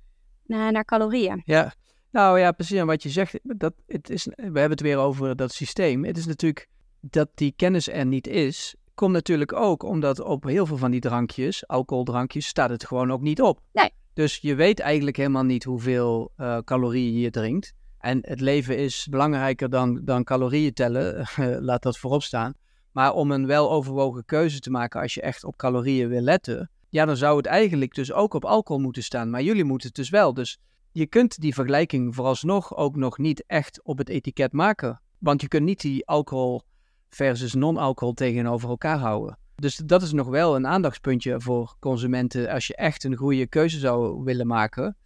naar 0.47 0.85
calorieën. 0.85 1.43
Ja, 1.45 1.75
nou 2.11 2.39
ja, 2.39 2.53
precies. 2.53 2.79
En 2.79 2.87
wat 2.87 3.03
je 3.03 3.09
zegt, 3.09 3.39
dat, 3.43 3.75
het 3.87 4.11
is, 4.11 4.25
we 4.25 4.43
hebben 4.43 4.71
het 4.71 4.81
weer 4.81 4.99
over 4.99 5.37
dat 5.37 5.53
systeem. 5.53 6.05
Het 6.05 6.17
is 6.17 6.27
natuurlijk 6.27 6.69
dat 7.01 7.29
die 7.35 7.53
kennis 7.57 7.89
er 7.89 8.07
niet 8.07 8.27
is, 8.27 8.75
komt 8.95 9.13
natuurlijk 9.13 9.53
ook 9.53 9.83
omdat 9.83 10.21
op 10.21 10.45
heel 10.45 10.67
veel 10.67 10.77
van 10.77 10.91
die 10.91 11.01
drankjes, 11.01 11.67
alcoholdrankjes, 11.67 12.47
staat 12.47 12.71
het 12.71 12.87
gewoon 12.87 13.13
ook 13.13 13.21
niet 13.21 13.43
op. 13.43 13.61
Nee. 13.73 13.91
Dus 14.13 14.37
je 14.37 14.55
weet 14.55 14.81
eigenlijk 14.81 15.17
helemaal 15.17 15.45
niet 15.45 15.65
hoeveel 15.65 16.33
calorieën 16.65 17.19
je 17.19 17.31
drinkt. 17.31 17.75
En 18.05 18.19
het 18.23 18.41
leven 18.41 18.79
is 18.79 19.07
belangrijker 19.11 19.71
dan, 19.71 20.01
dan 20.03 20.25
calorieën 20.25 20.73
tellen, 20.73 21.27
laat 21.69 21.83
dat 21.83 21.99
voorop 21.99 22.23
staan. 22.23 22.55
Maar 22.93 23.13
om 23.15 23.31
een 23.31 23.47
weloverwogen 23.47 24.25
keuze 24.25 24.61
te 24.61 24.71
maken 24.71 25.01
als 25.01 25.15
je 25.15 25.21
echt 25.21 25.45
op 25.45 25.57
calorieën 25.57 26.09
wil 26.09 26.21
letten, 26.21 26.71
ja, 26.89 27.05
dan 27.05 27.17
zou 27.17 27.37
het 27.37 27.47
eigenlijk 27.47 27.95
dus 27.95 28.13
ook 28.13 28.35
op 28.35 28.45
alcohol 28.45 28.83
moeten 28.83 29.03
staan. 29.03 29.31
Maar 29.31 29.43
jullie 29.43 29.65
moeten 29.65 29.87
het 29.87 29.97
dus 29.97 30.11
wel. 30.11 30.35
Dus 30.35 30.59
je 30.93 31.07
kunt 31.07 31.41
die 31.41 31.55
vergelijking 31.55 32.15
vooralsnog 32.15 32.77
ook 32.77 32.97
nog 32.97 33.19
niet 33.19 33.45
echt 33.47 33.83
op 33.83 33.99
het 33.99 34.09
etiket 34.09 34.53
maken. 34.53 35.01
Want 35.19 35.41
je 35.41 35.49
kunt 35.49 35.65
niet 35.65 35.81
die 35.81 36.07
alcohol 36.07 36.63
versus 37.09 37.55
non-alcohol 37.55 38.15
tegenover 38.15 38.69
elkaar 38.69 38.99
houden. 38.99 39.39
Dus 39.55 39.77
dat 39.77 40.03
is 40.03 40.13
nog 40.13 40.27
wel 40.27 40.57
een 40.57 40.67
aandachtspuntje 40.67 41.41
voor 41.41 41.77
consumenten. 41.81 42.51
Als 42.51 42.67
je 42.67 42.77
echt 42.77 43.05
een 43.05 43.17
goede 43.17 43.47
keuze 43.47 43.79
zou 43.79 44.25
willen 44.25 44.47
maken, 44.47 44.97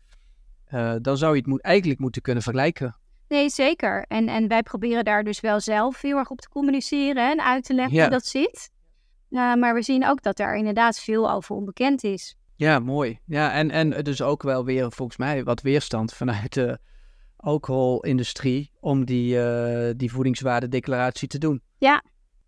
uh, 0.71 0.95
dan 1.01 1.17
zou 1.17 1.33
je 1.33 1.39
het 1.39 1.49
moet, 1.49 1.63
eigenlijk 1.63 2.01
moeten 2.01 2.23
kunnen 2.23 2.43
vergelijken. 2.43 2.97
Nee, 3.29 3.51
zeker. 3.51 4.05
En, 4.09 4.29
en 4.29 4.49
wij 4.49 4.63
proberen 4.63 5.05
daar 5.05 5.25
dus 5.25 5.41
wel 5.41 5.61
zelf 5.61 6.01
heel 6.01 6.17
erg 6.17 6.31
op 6.31 6.41
te 6.41 6.49
communiceren 6.49 7.31
en 7.31 7.45
uit 7.45 7.65
te 7.65 7.75
leggen 7.75 7.95
ja. 7.95 8.03
hoe 8.03 8.11
dat 8.11 8.27
zit. 8.27 8.71
Uh, 9.31 9.55
maar 9.55 9.75
we 9.75 9.83
zien 9.83 10.07
ook 10.07 10.23
dat 10.23 10.37
daar 10.37 10.57
inderdaad 10.57 10.99
veel 10.99 11.31
over 11.31 11.57
onbekend 11.57 12.05
is. 12.05 12.37
Ja, 12.57 12.79
mooi. 12.79 13.19
Ja, 13.25 13.53
en, 13.53 13.71
en 13.71 14.05
dus 14.05 14.23
ook 14.23 14.43
wel 14.43 14.65
weer 14.65 14.93
volgens 14.93 15.19
mij 15.19 15.45
wat 15.45 15.61
weerstand 15.61 16.13
vanuit 16.15 16.53
de 16.53 16.79
alcoholindustrie 17.37 18.71
om 18.81 19.05
die, 19.05 19.37
uh, 19.37 19.91
die 19.97 20.13
voedingswaardedeclaratie 20.13 21.29
te 21.29 21.39
doen. 21.39 21.63
Ja. 21.79 22.03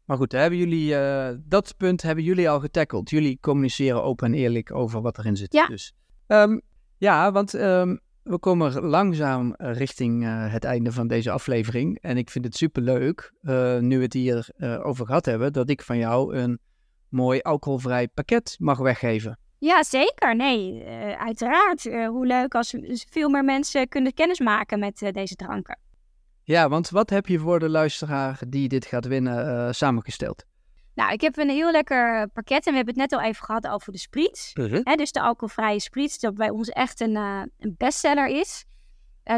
Maar 0.04 0.16
goed, 0.16 0.32
hebben 0.32 0.58
jullie, 0.58 0.92
uh, 0.92 1.28
dat 1.44 1.74
punt 1.76 2.02
hebben 2.02 2.24
jullie 2.24 2.50
al 2.50 2.60
getackeld. 2.60 3.10
Jullie 3.10 3.38
communiceren 3.40 4.02
open 4.02 4.26
en 4.26 4.34
eerlijk 4.34 4.74
over 4.74 5.00
wat 5.02 5.18
erin 5.18 5.36
zit. 5.36 5.52
Ja. 5.52 5.66
Dus, 5.66 5.94
um, 6.26 6.60
ja, 6.96 7.32
want 7.32 7.54
um, 7.54 8.00
we 8.22 8.38
komen 8.38 8.80
langzaam 8.80 9.54
richting 9.56 10.24
uh, 10.24 10.52
het 10.52 10.64
einde 10.64 10.92
van 10.92 11.06
deze 11.06 11.30
aflevering. 11.30 11.98
En 12.00 12.16
ik 12.16 12.30
vind 12.30 12.44
het 12.44 12.56
superleuk, 12.56 13.32
uh, 13.42 13.78
nu 13.78 13.96
we 13.96 14.02
het 14.02 14.12
hier 14.12 14.50
over 14.82 15.06
gehad 15.06 15.26
hebben, 15.26 15.52
dat 15.52 15.70
ik 15.70 15.82
van 15.82 15.98
jou 15.98 16.36
een 16.36 16.58
mooi 17.08 17.40
alcoholvrij 17.40 18.08
pakket 18.08 18.56
mag 18.58 18.78
weggeven. 18.78 19.38
Ja, 19.58 19.82
zeker. 19.82 20.36
Nee, 20.36 20.84
uiteraard. 21.16 21.82
Hoe 22.06 22.26
leuk 22.26 22.54
als 22.54 22.74
veel 23.10 23.28
meer 23.28 23.44
mensen 23.44 23.88
kunnen 23.88 24.14
kennismaken 24.14 24.78
met 24.78 25.10
deze 25.12 25.34
dranken. 25.34 25.78
Ja, 26.42 26.68
want 26.68 26.90
wat 26.90 27.10
heb 27.10 27.26
je 27.26 27.38
voor 27.38 27.58
de 27.58 27.68
luisteraar 27.68 28.40
die 28.48 28.68
dit 28.68 28.86
gaat 28.86 29.06
winnen 29.06 29.74
samengesteld? 29.74 30.44
Nou, 31.00 31.12
ik 31.12 31.20
heb 31.20 31.36
een 31.36 31.48
heel 31.48 31.70
lekker 31.70 32.28
pakket 32.28 32.66
en 32.66 32.70
we 32.70 32.76
hebben 32.76 33.00
het 33.00 33.10
net 33.10 33.20
al 33.20 33.26
even 33.26 33.44
gehad 33.44 33.68
over 33.68 33.92
de 33.92 33.98
spriets. 33.98 34.50
Uh 34.54 34.70
-huh. 34.70 34.80
Hè, 34.84 34.94
dus 34.94 35.12
de 35.12 35.20
alcoholvrije 35.20 35.80
spriets, 35.80 36.18
dat 36.18 36.34
bij 36.34 36.50
ons 36.50 36.68
echt 36.68 37.00
een, 37.00 37.16
een 37.16 37.74
bestseller 37.76 38.26
is. 38.26 38.64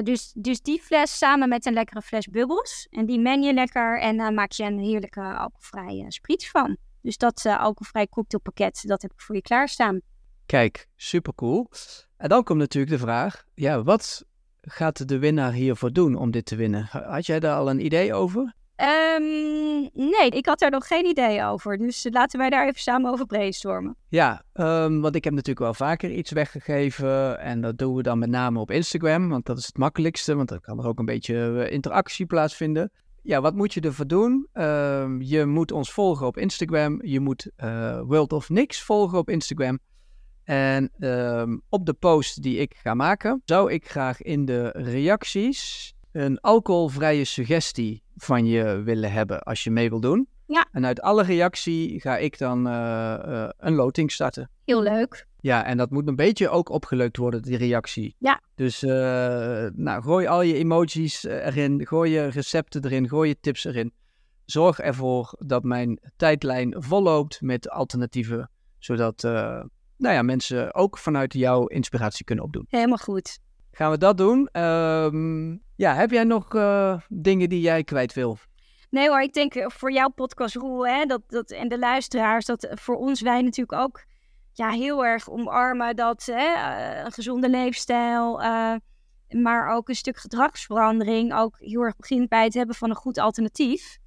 dus, 0.03 0.33
dus 0.37 0.61
die 0.61 0.81
fles 0.81 1.19
samen 1.19 1.49
met 1.49 1.67
een 1.67 1.73
lekkere 1.73 2.03
fles 2.03 2.27
bubbels. 2.27 2.87
En 2.91 3.07
die 3.07 3.21
meng 3.21 3.45
je 3.45 3.55
lekker 3.55 4.01
en 4.01 4.17
dan 4.17 4.35
maak 4.35 4.53
je 4.53 4.65
een 4.65 4.79
heerlijke 4.79 5.21
alcoholvrije 5.21 6.13
spriets 6.13 6.51
van. 6.51 6.77
Dus 7.03 7.17
dat 7.17 7.47
alcoholvrij 7.47 8.09
cocktailpakket, 8.09 8.83
dat 8.87 9.03
heb 9.03 9.13
ik 9.13 9.21
voor 9.21 9.35
je 9.35 9.43
klaarstaan. 9.43 10.01
Kijk, 10.47 10.89
super 10.97 11.35
cool. 11.35 11.69
En 12.17 12.29
dan 12.29 12.45
komt 12.45 12.59
natuurlijk 12.59 12.93
de 12.93 12.99
vraag, 12.99 13.45
ja, 13.55 13.83
wat 13.83 14.25
gaat 14.61 15.09
de 15.09 15.19
winnaar 15.19 15.53
hiervoor 15.53 15.93
doen 15.93 16.15
om 16.15 16.31
dit 16.31 16.47
te 16.47 16.57
winnen? 16.57 16.85
Had 16.91 17.27
jij 17.27 17.41
daar 17.41 17.57
al 17.57 17.71
een 17.71 17.85
idee 17.85 18.15
over? 18.15 18.55
Um, 18.83 19.91
ik 20.27 20.47
had 20.47 20.59
daar 20.59 20.71
nog 20.71 20.87
geen 20.87 21.07
idee 21.07 21.45
over. 21.45 21.79
Dus 21.79 22.07
laten 22.11 22.39
wij 22.39 22.51
daar 22.51 22.67
even 22.67 22.81
samen 22.81 23.11
over 23.11 23.27
brainstormen. 23.27 23.97
Ja, 24.09 24.43
um, 24.55 25.01
want 25.01 25.15
ik 25.15 25.25
heb 25.25 25.33
natuurlijk 25.33 25.61
wel 25.61 25.75
vaker 25.75 26.11
iets 26.11 26.31
weggegeven. 26.31 27.39
En 27.39 27.61
dat 27.61 27.79
doen 27.79 27.95
we 27.95 28.03
dan 28.03 28.19
met 28.19 28.31
name 28.31 28.59
op 28.59 28.71
Instagram. 28.71 29.29
Want 29.29 29.47
dat 29.47 29.59
is 29.59 29.67
het 29.67 29.79
makkelijkste. 29.79 30.35
Want 30.35 30.49
dan 30.49 30.61
kan 30.61 30.79
er 30.79 30.87
ook 30.87 30.99
een 30.99 31.05
beetje 31.05 31.69
interactie 31.71 32.27
plaatsvinden. 32.27 32.91
Ja, 33.23 33.41
wat 33.41 33.55
moet 33.55 33.75
je 33.75 33.81
ervoor 33.81 34.07
doen? 34.07 34.49
Uh, 34.55 35.07
je 35.19 35.47
moet 35.47 35.73
ons 35.73 35.93
volgen 35.93 36.27
op 36.27 36.39
Instagram. 36.39 37.05
Je 37.05 37.21
moet 37.21 37.51
uh, 37.57 38.01
World 38.01 38.33
of 38.33 38.49
Nix 38.49 38.83
volgen 38.83 39.19
op 39.19 39.31
Instagram. 39.31 39.79
En 40.45 40.91
uh, 40.99 41.43
op 41.69 41.87
de 41.87 41.93
post 41.93 42.43
die 42.43 42.59
ik 42.59 42.75
ga 42.83 42.95
maken, 42.95 43.43
zou 43.45 43.73
ik 43.73 43.89
graag 43.89 44.23
in 44.23 44.45
de 44.45 44.69
reacties 44.69 45.95
een 46.13 46.41
alcoholvrije 46.41 47.25
suggestie 47.25 48.03
van 48.17 48.47
je 48.47 48.83
willen 48.83 49.13
hebben 49.13 49.43
als 49.43 49.65
je 49.65 49.71
mee 49.71 49.89
wil 49.89 50.01
doen. 50.01 50.29
Ja. 50.47 50.67
En 50.73 50.87
uit 50.87 51.01
alle 51.01 51.23
reactie 51.23 52.01
ga 52.01 52.17
ik 52.17 52.39
dan 52.39 52.67
uh, 52.67 53.49
een 53.57 53.75
loting 53.75 54.13
starten. 54.13 54.51
Heel 54.65 54.83
leuk. 54.83 55.27
Ja, 55.41 55.65
en 55.65 55.77
dat 55.77 55.91
moet 55.91 56.09
een 56.09 56.17
beetje 56.17 56.49
ook 56.49 56.69
opgeleukt 56.69 57.17
worden, 57.17 57.43
die 57.43 57.57
reactie. 57.57 58.15
Ja. 58.19 58.41
Dus 58.55 58.83
uh, 58.83 58.91
nou, 59.75 60.03
gooi 60.03 60.27
al 60.27 60.43
je 60.43 60.55
emojis 60.55 61.25
erin, 61.25 61.87
gooi 61.87 62.11
je 62.11 62.27
recepten 62.27 62.85
erin, 62.85 63.09
gooi 63.09 63.29
je 63.29 63.41
tips 63.41 63.65
erin. 63.65 63.93
Zorg 64.45 64.79
ervoor 64.79 65.35
dat 65.39 65.63
mijn 65.63 66.01
tijdlijn 66.17 66.75
volloopt 66.79 67.41
met 67.41 67.71
alternatieven, 67.71 68.51
zodat 68.79 69.23
nou 69.23 70.15
ja, 70.15 70.23
mensen 70.23 70.75
ook 70.75 70.99
vanuit 70.99 71.33
jouw 71.33 71.67
inspiratie 71.67 72.25
kunnen 72.25 72.45
opdoen. 72.45 72.67
Helemaal 72.69 72.97
goed. 72.97 73.39
Gaan 73.75 73.91
we 73.91 73.99
dat 73.99 74.17
doen? 74.17 74.49
Um, 74.63 75.63
ja, 75.77 75.95
heb 75.95 76.11
jij 76.11 76.25
nog 76.25 76.55
uh, 76.55 77.01
dingen 77.09 77.49
die 77.49 77.61
jij 77.61 77.85
kwijt 77.85 78.13
wil? 78.13 78.39
Nee 78.91 79.09
hoor, 79.09 79.21
ik 79.21 79.33
denk 79.33 79.73
voor 79.73 79.93
jouw 79.93 80.09
podcast, 80.09 80.55
Roel, 80.55 80.87
hè, 80.87 81.05
dat, 81.05 81.23
dat, 81.27 81.51
en 81.51 81.69
de 81.69 81.79
luisteraars, 81.79 82.45
dat 82.45 82.69
voor 82.71 82.97
ons 82.97 83.21
wij 83.21 83.43
natuurlijk 83.43 83.81
ook 83.81 84.05
ja, 84.53 84.71
heel 84.71 85.05
erg 85.05 85.31
omarmen 85.31 85.97
dat 85.97 86.31
hè, 86.33 87.05
een 87.05 87.13
gezonde 87.13 87.49
leefstijl, 87.49 88.41
maar 89.29 89.69
ook 89.69 89.89
een 89.89 89.95
stuk 89.95 90.17
gedragsverandering 90.17 91.35
ook 91.35 91.57
heel 91.59 91.83
erg 91.83 91.97
begint 91.97 92.29
bij 92.29 92.45
het 92.45 92.55
hebben 92.55 92.75
van 92.75 92.91
een 92.91 92.97
goed 92.97 93.19
alternatief. 93.19 93.99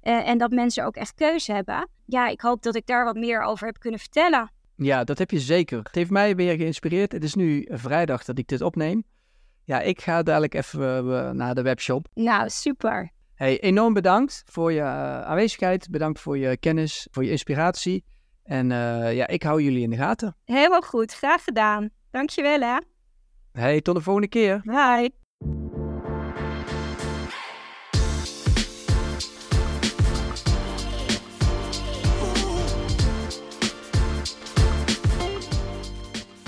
En 0.00 0.38
dat 0.38 0.50
mensen 0.50 0.84
ook 0.84 0.96
echt 0.96 1.14
keuze 1.14 1.52
hebben. 1.52 1.88
Ja, 2.04 2.26
ik 2.26 2.40
hoop 2.40 2.62
dat 2.62 2.74
ik 2.74 2.86
daar 2.86 3.04
wat 3.04 3.16
meer 3.16 3.42
over 3.42 3.66
heb 3.66 3.78
kunnen 3.78 4.00
vertellen. 4.00 4.50
Ja, 4.80 5.04
dat 5.04 5.18
heb 5.18 5.30
je 5.30 5.40
zeker. 5.40 5.78
Het 5.78 5.94
heeft 5.94 6.10
mij 6.10 6.36
weer 6.36 6.56
geïnspireerd. 6.56 7.12
Het 7.12 7.24
is 7.24 7.34
nu 7.34 7.68
vrijdag 7.70 8.24
dat 8.24 8.38
ik 8.38 8.48
dit 8.48 8.60
opneem. 8.60 9.04
Ja, 9.64 9.80
ik 9.80 10.00
ga 10.00 10.22
dadelijk 10.22 10.54
even 10.54 11.36
naar 11.36 11.54
de 11.54 11.62
webshop. 11.62 12.08
Nou, 12.14 12.48
super. 12.48 13.10
Hey, 13.34 13.60
enorm 13.60 13.92
bedankt 13.92 14.42
voor 14.46 14.72
je 14.72 14.80
eh, 14.80 15.22
aanwezigheid. 15.22 15.90
Bedankt 15.90 16.20
voor 16.20 16.38
je 16.38 16.56
kennis, 16.56 17.08
voor 17.10 17.24
je 17.24 17.30
inspiratie. 17.30 18.04
En 18.42 18.72
eh, 18.72 19.14
ja, 19.14 19.26
ik 19.26 19.42
hou 19.42 19.62
jullie 19.62 19.82
in 19.82 19.90
de 19.90 19.96
gaten. 19.96 20.36
Helemaal 20.44 20.80
goed, 20.80 21.14
graag 21.14 21.44
gedaan. 21.44 21.90
Dankjewel 22.10 22.60
hè. 22.60 22.78
Hey, 23.52 23.80
tot 23.80 23.94
de 23.94 24.00
volgende 24.00 24.28
keer. 24.28 24.60
Bye. 24.64 25.27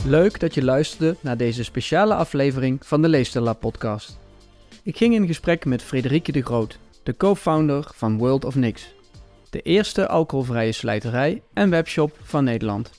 Leuk 0.07 0.41
dat 0.41 0.55
je 0.55 0.65
luisterde 0.65 1.17
naar 1.21 1.37
deze 1.37 1.65
speciale 1.65 2.15
aflevering 2.15 2.87
van 2.87 3.03
de 3.03 3.09
Leefstijl 3.09 3.55
podcast. 3.55 4.19
Ik 4.83 4.97
ging 4.97 5.15
in 5.15 5.27
gesprek 5.27 5.65
met 5.65 5.83
Frederike 5.83 6.33
de 6.33 6.43
Groot, 6.43 6.79
de 7.03 7.17
co-founder 7.17 7.91
van 7.95 8.19
World 8.19 8.45
of 8.45 8.55
Nix, 8.55 8.95
de 9.51 9.63
eerste 9.63 10.09
alcoholvrije 10.09 10.73
slijterij 10.73 11.43
en 11.53 11.71
webshop 11.71 12.17
van 12.23 12.45
Nederland. 12.45 12.91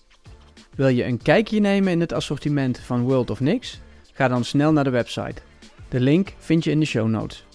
Wil 0.75 0.87
je 0.87 1.05
een 1.05 1.21
kijkje 1.21 1.59
nemen 1.59 1.91
in 1.91 1.99
het 1.99 2.13
assortiment 2.13 2.79
van 2.79 3.01
World 3.01 3.29
of 3.29 3.39
Nix? 3.39 3.79
Ga 4.13 4.27
dan 4.27 4.43
snel 4.43 4.71
naar 4.71 4.83
de 4.83 4.89
website. 4.89 5.41
De 5.89 5.99
link 5.99 6.33
vind 6.37 6.63
je 6.63 6.71
in 6.71 6.79
de 6.79 6.85
show 6.85 7.07
notes. 7.07 7.45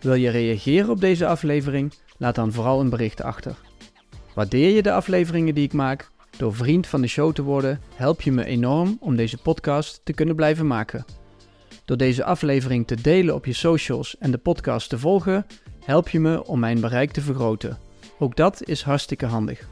Wil 0.00 0.14
je 0.14 0.30
reageren 0.30 0.90
op 0.90 1.00
deze 1.00 1.26
aflevering? 1.26 1.92
Laat 2.16 2.34
dan 2.34 2.52
vooral 2.52 2.80
een 2.80 2.90
bericht 2.90 3.22
achter. 3.22 3.56
Waardeer 4.34 4.74
je 4.74 4.82
de 4.82 4.92
afleveringen 4.92 5.54
die 5.54 5.64
ik 5.64 5.72
maak? 5.72 6.10
Door 6.38 6.54
vriend 6.54 6.86
van 6.86 7.00
de 7.00 7.06
show 7.06 7.32
te 7.32 7.42
worden, 7.42 7.80
help 7.94 8.20
je 8.20 8.32
me 8.32 8.44
enorm 8.44 8.96
om 9.00 9.16
deze 9.16 9.38
podcast 9.38 10.00
te 10.04 10.12
kunnen 10.12 10.36
blijven 10.36 10.66
maken. 10.66 11.04
Door 11.84 11.96
deze 11.96 12.24
aflevering 12.24 12.86
te 12.86 13.00
delen 13.00 13.34
op 13.34 13.46
je 13.46 13.52
socials 13.52 14.18
en 14.18 14.30
de 14.30 14.38
podcast 14.38 14.88
te 14.88 14.98
volgen, 14.98 15.46
help 15.84 16.08
je 16.08 16.20
me 16.20 16.46
om 16.46 16.58
mijn 16.58 16.80
bereik 16.80 17.10
te 17.10 17.20
vergroten. 17.20 17.78
Ook 18.18 18.36
dat 18.36 18.62
is 18.64 18.82
hartstikke 18.82 19.26
handig. 19.26 19.68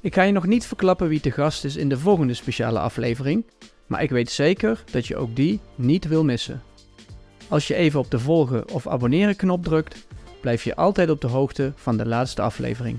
Ik 0.00 0.14
ga 0.14 0.22
je 0.22 0.32
nog 0.32 0.46
niet 0.46 0.66
verklappen 0.66 1.08
wie 1.08 1.20
te 1.20 1.30
gast 1.30 1.64
is 1.64 1.76
in 1.76 1.88
de 1.88 1.98
volgende 1.98 2.34
speciale 2.34 2.78
aflevering, 2.78 3.44
maar 3.86 4.02
ik 4.02 4.10
weet 4.10 4.30
zeker 4.30 4.84
dat 4.90 5.06
je 5.06 5.16
ook 5.16 5.36
die 5.36 5.60
niet 5.74 6.08
wil 6.08 6.24
missen. 6.24 6.62
Als 7.48 7.66
je 7.66 7.74
even 7.74 8.00
op 8.00 8.10
de 8.10 8.18
volgen 8.18 8.70
of 8.70 8.86
abonneren 8.86 9.36
knop 9.36 9.64
drukt, 9.64 10.06
blijf 10.40 10.64
je 10.64 10.76
altijd 10.76 11.10
op 11.10 11.20
de 11.20 11.28
hoogte 11.28 11.72
van 11.76 11.96
de 11.96 12.06
laatste 12.06 12.42
aflevering. 12.42 12.98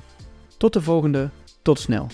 Tot 0.57 0.73
de 0.73 0.81
volgende, 0.81 1.29
tot 1.61 1.79
snel. 1.79 2.07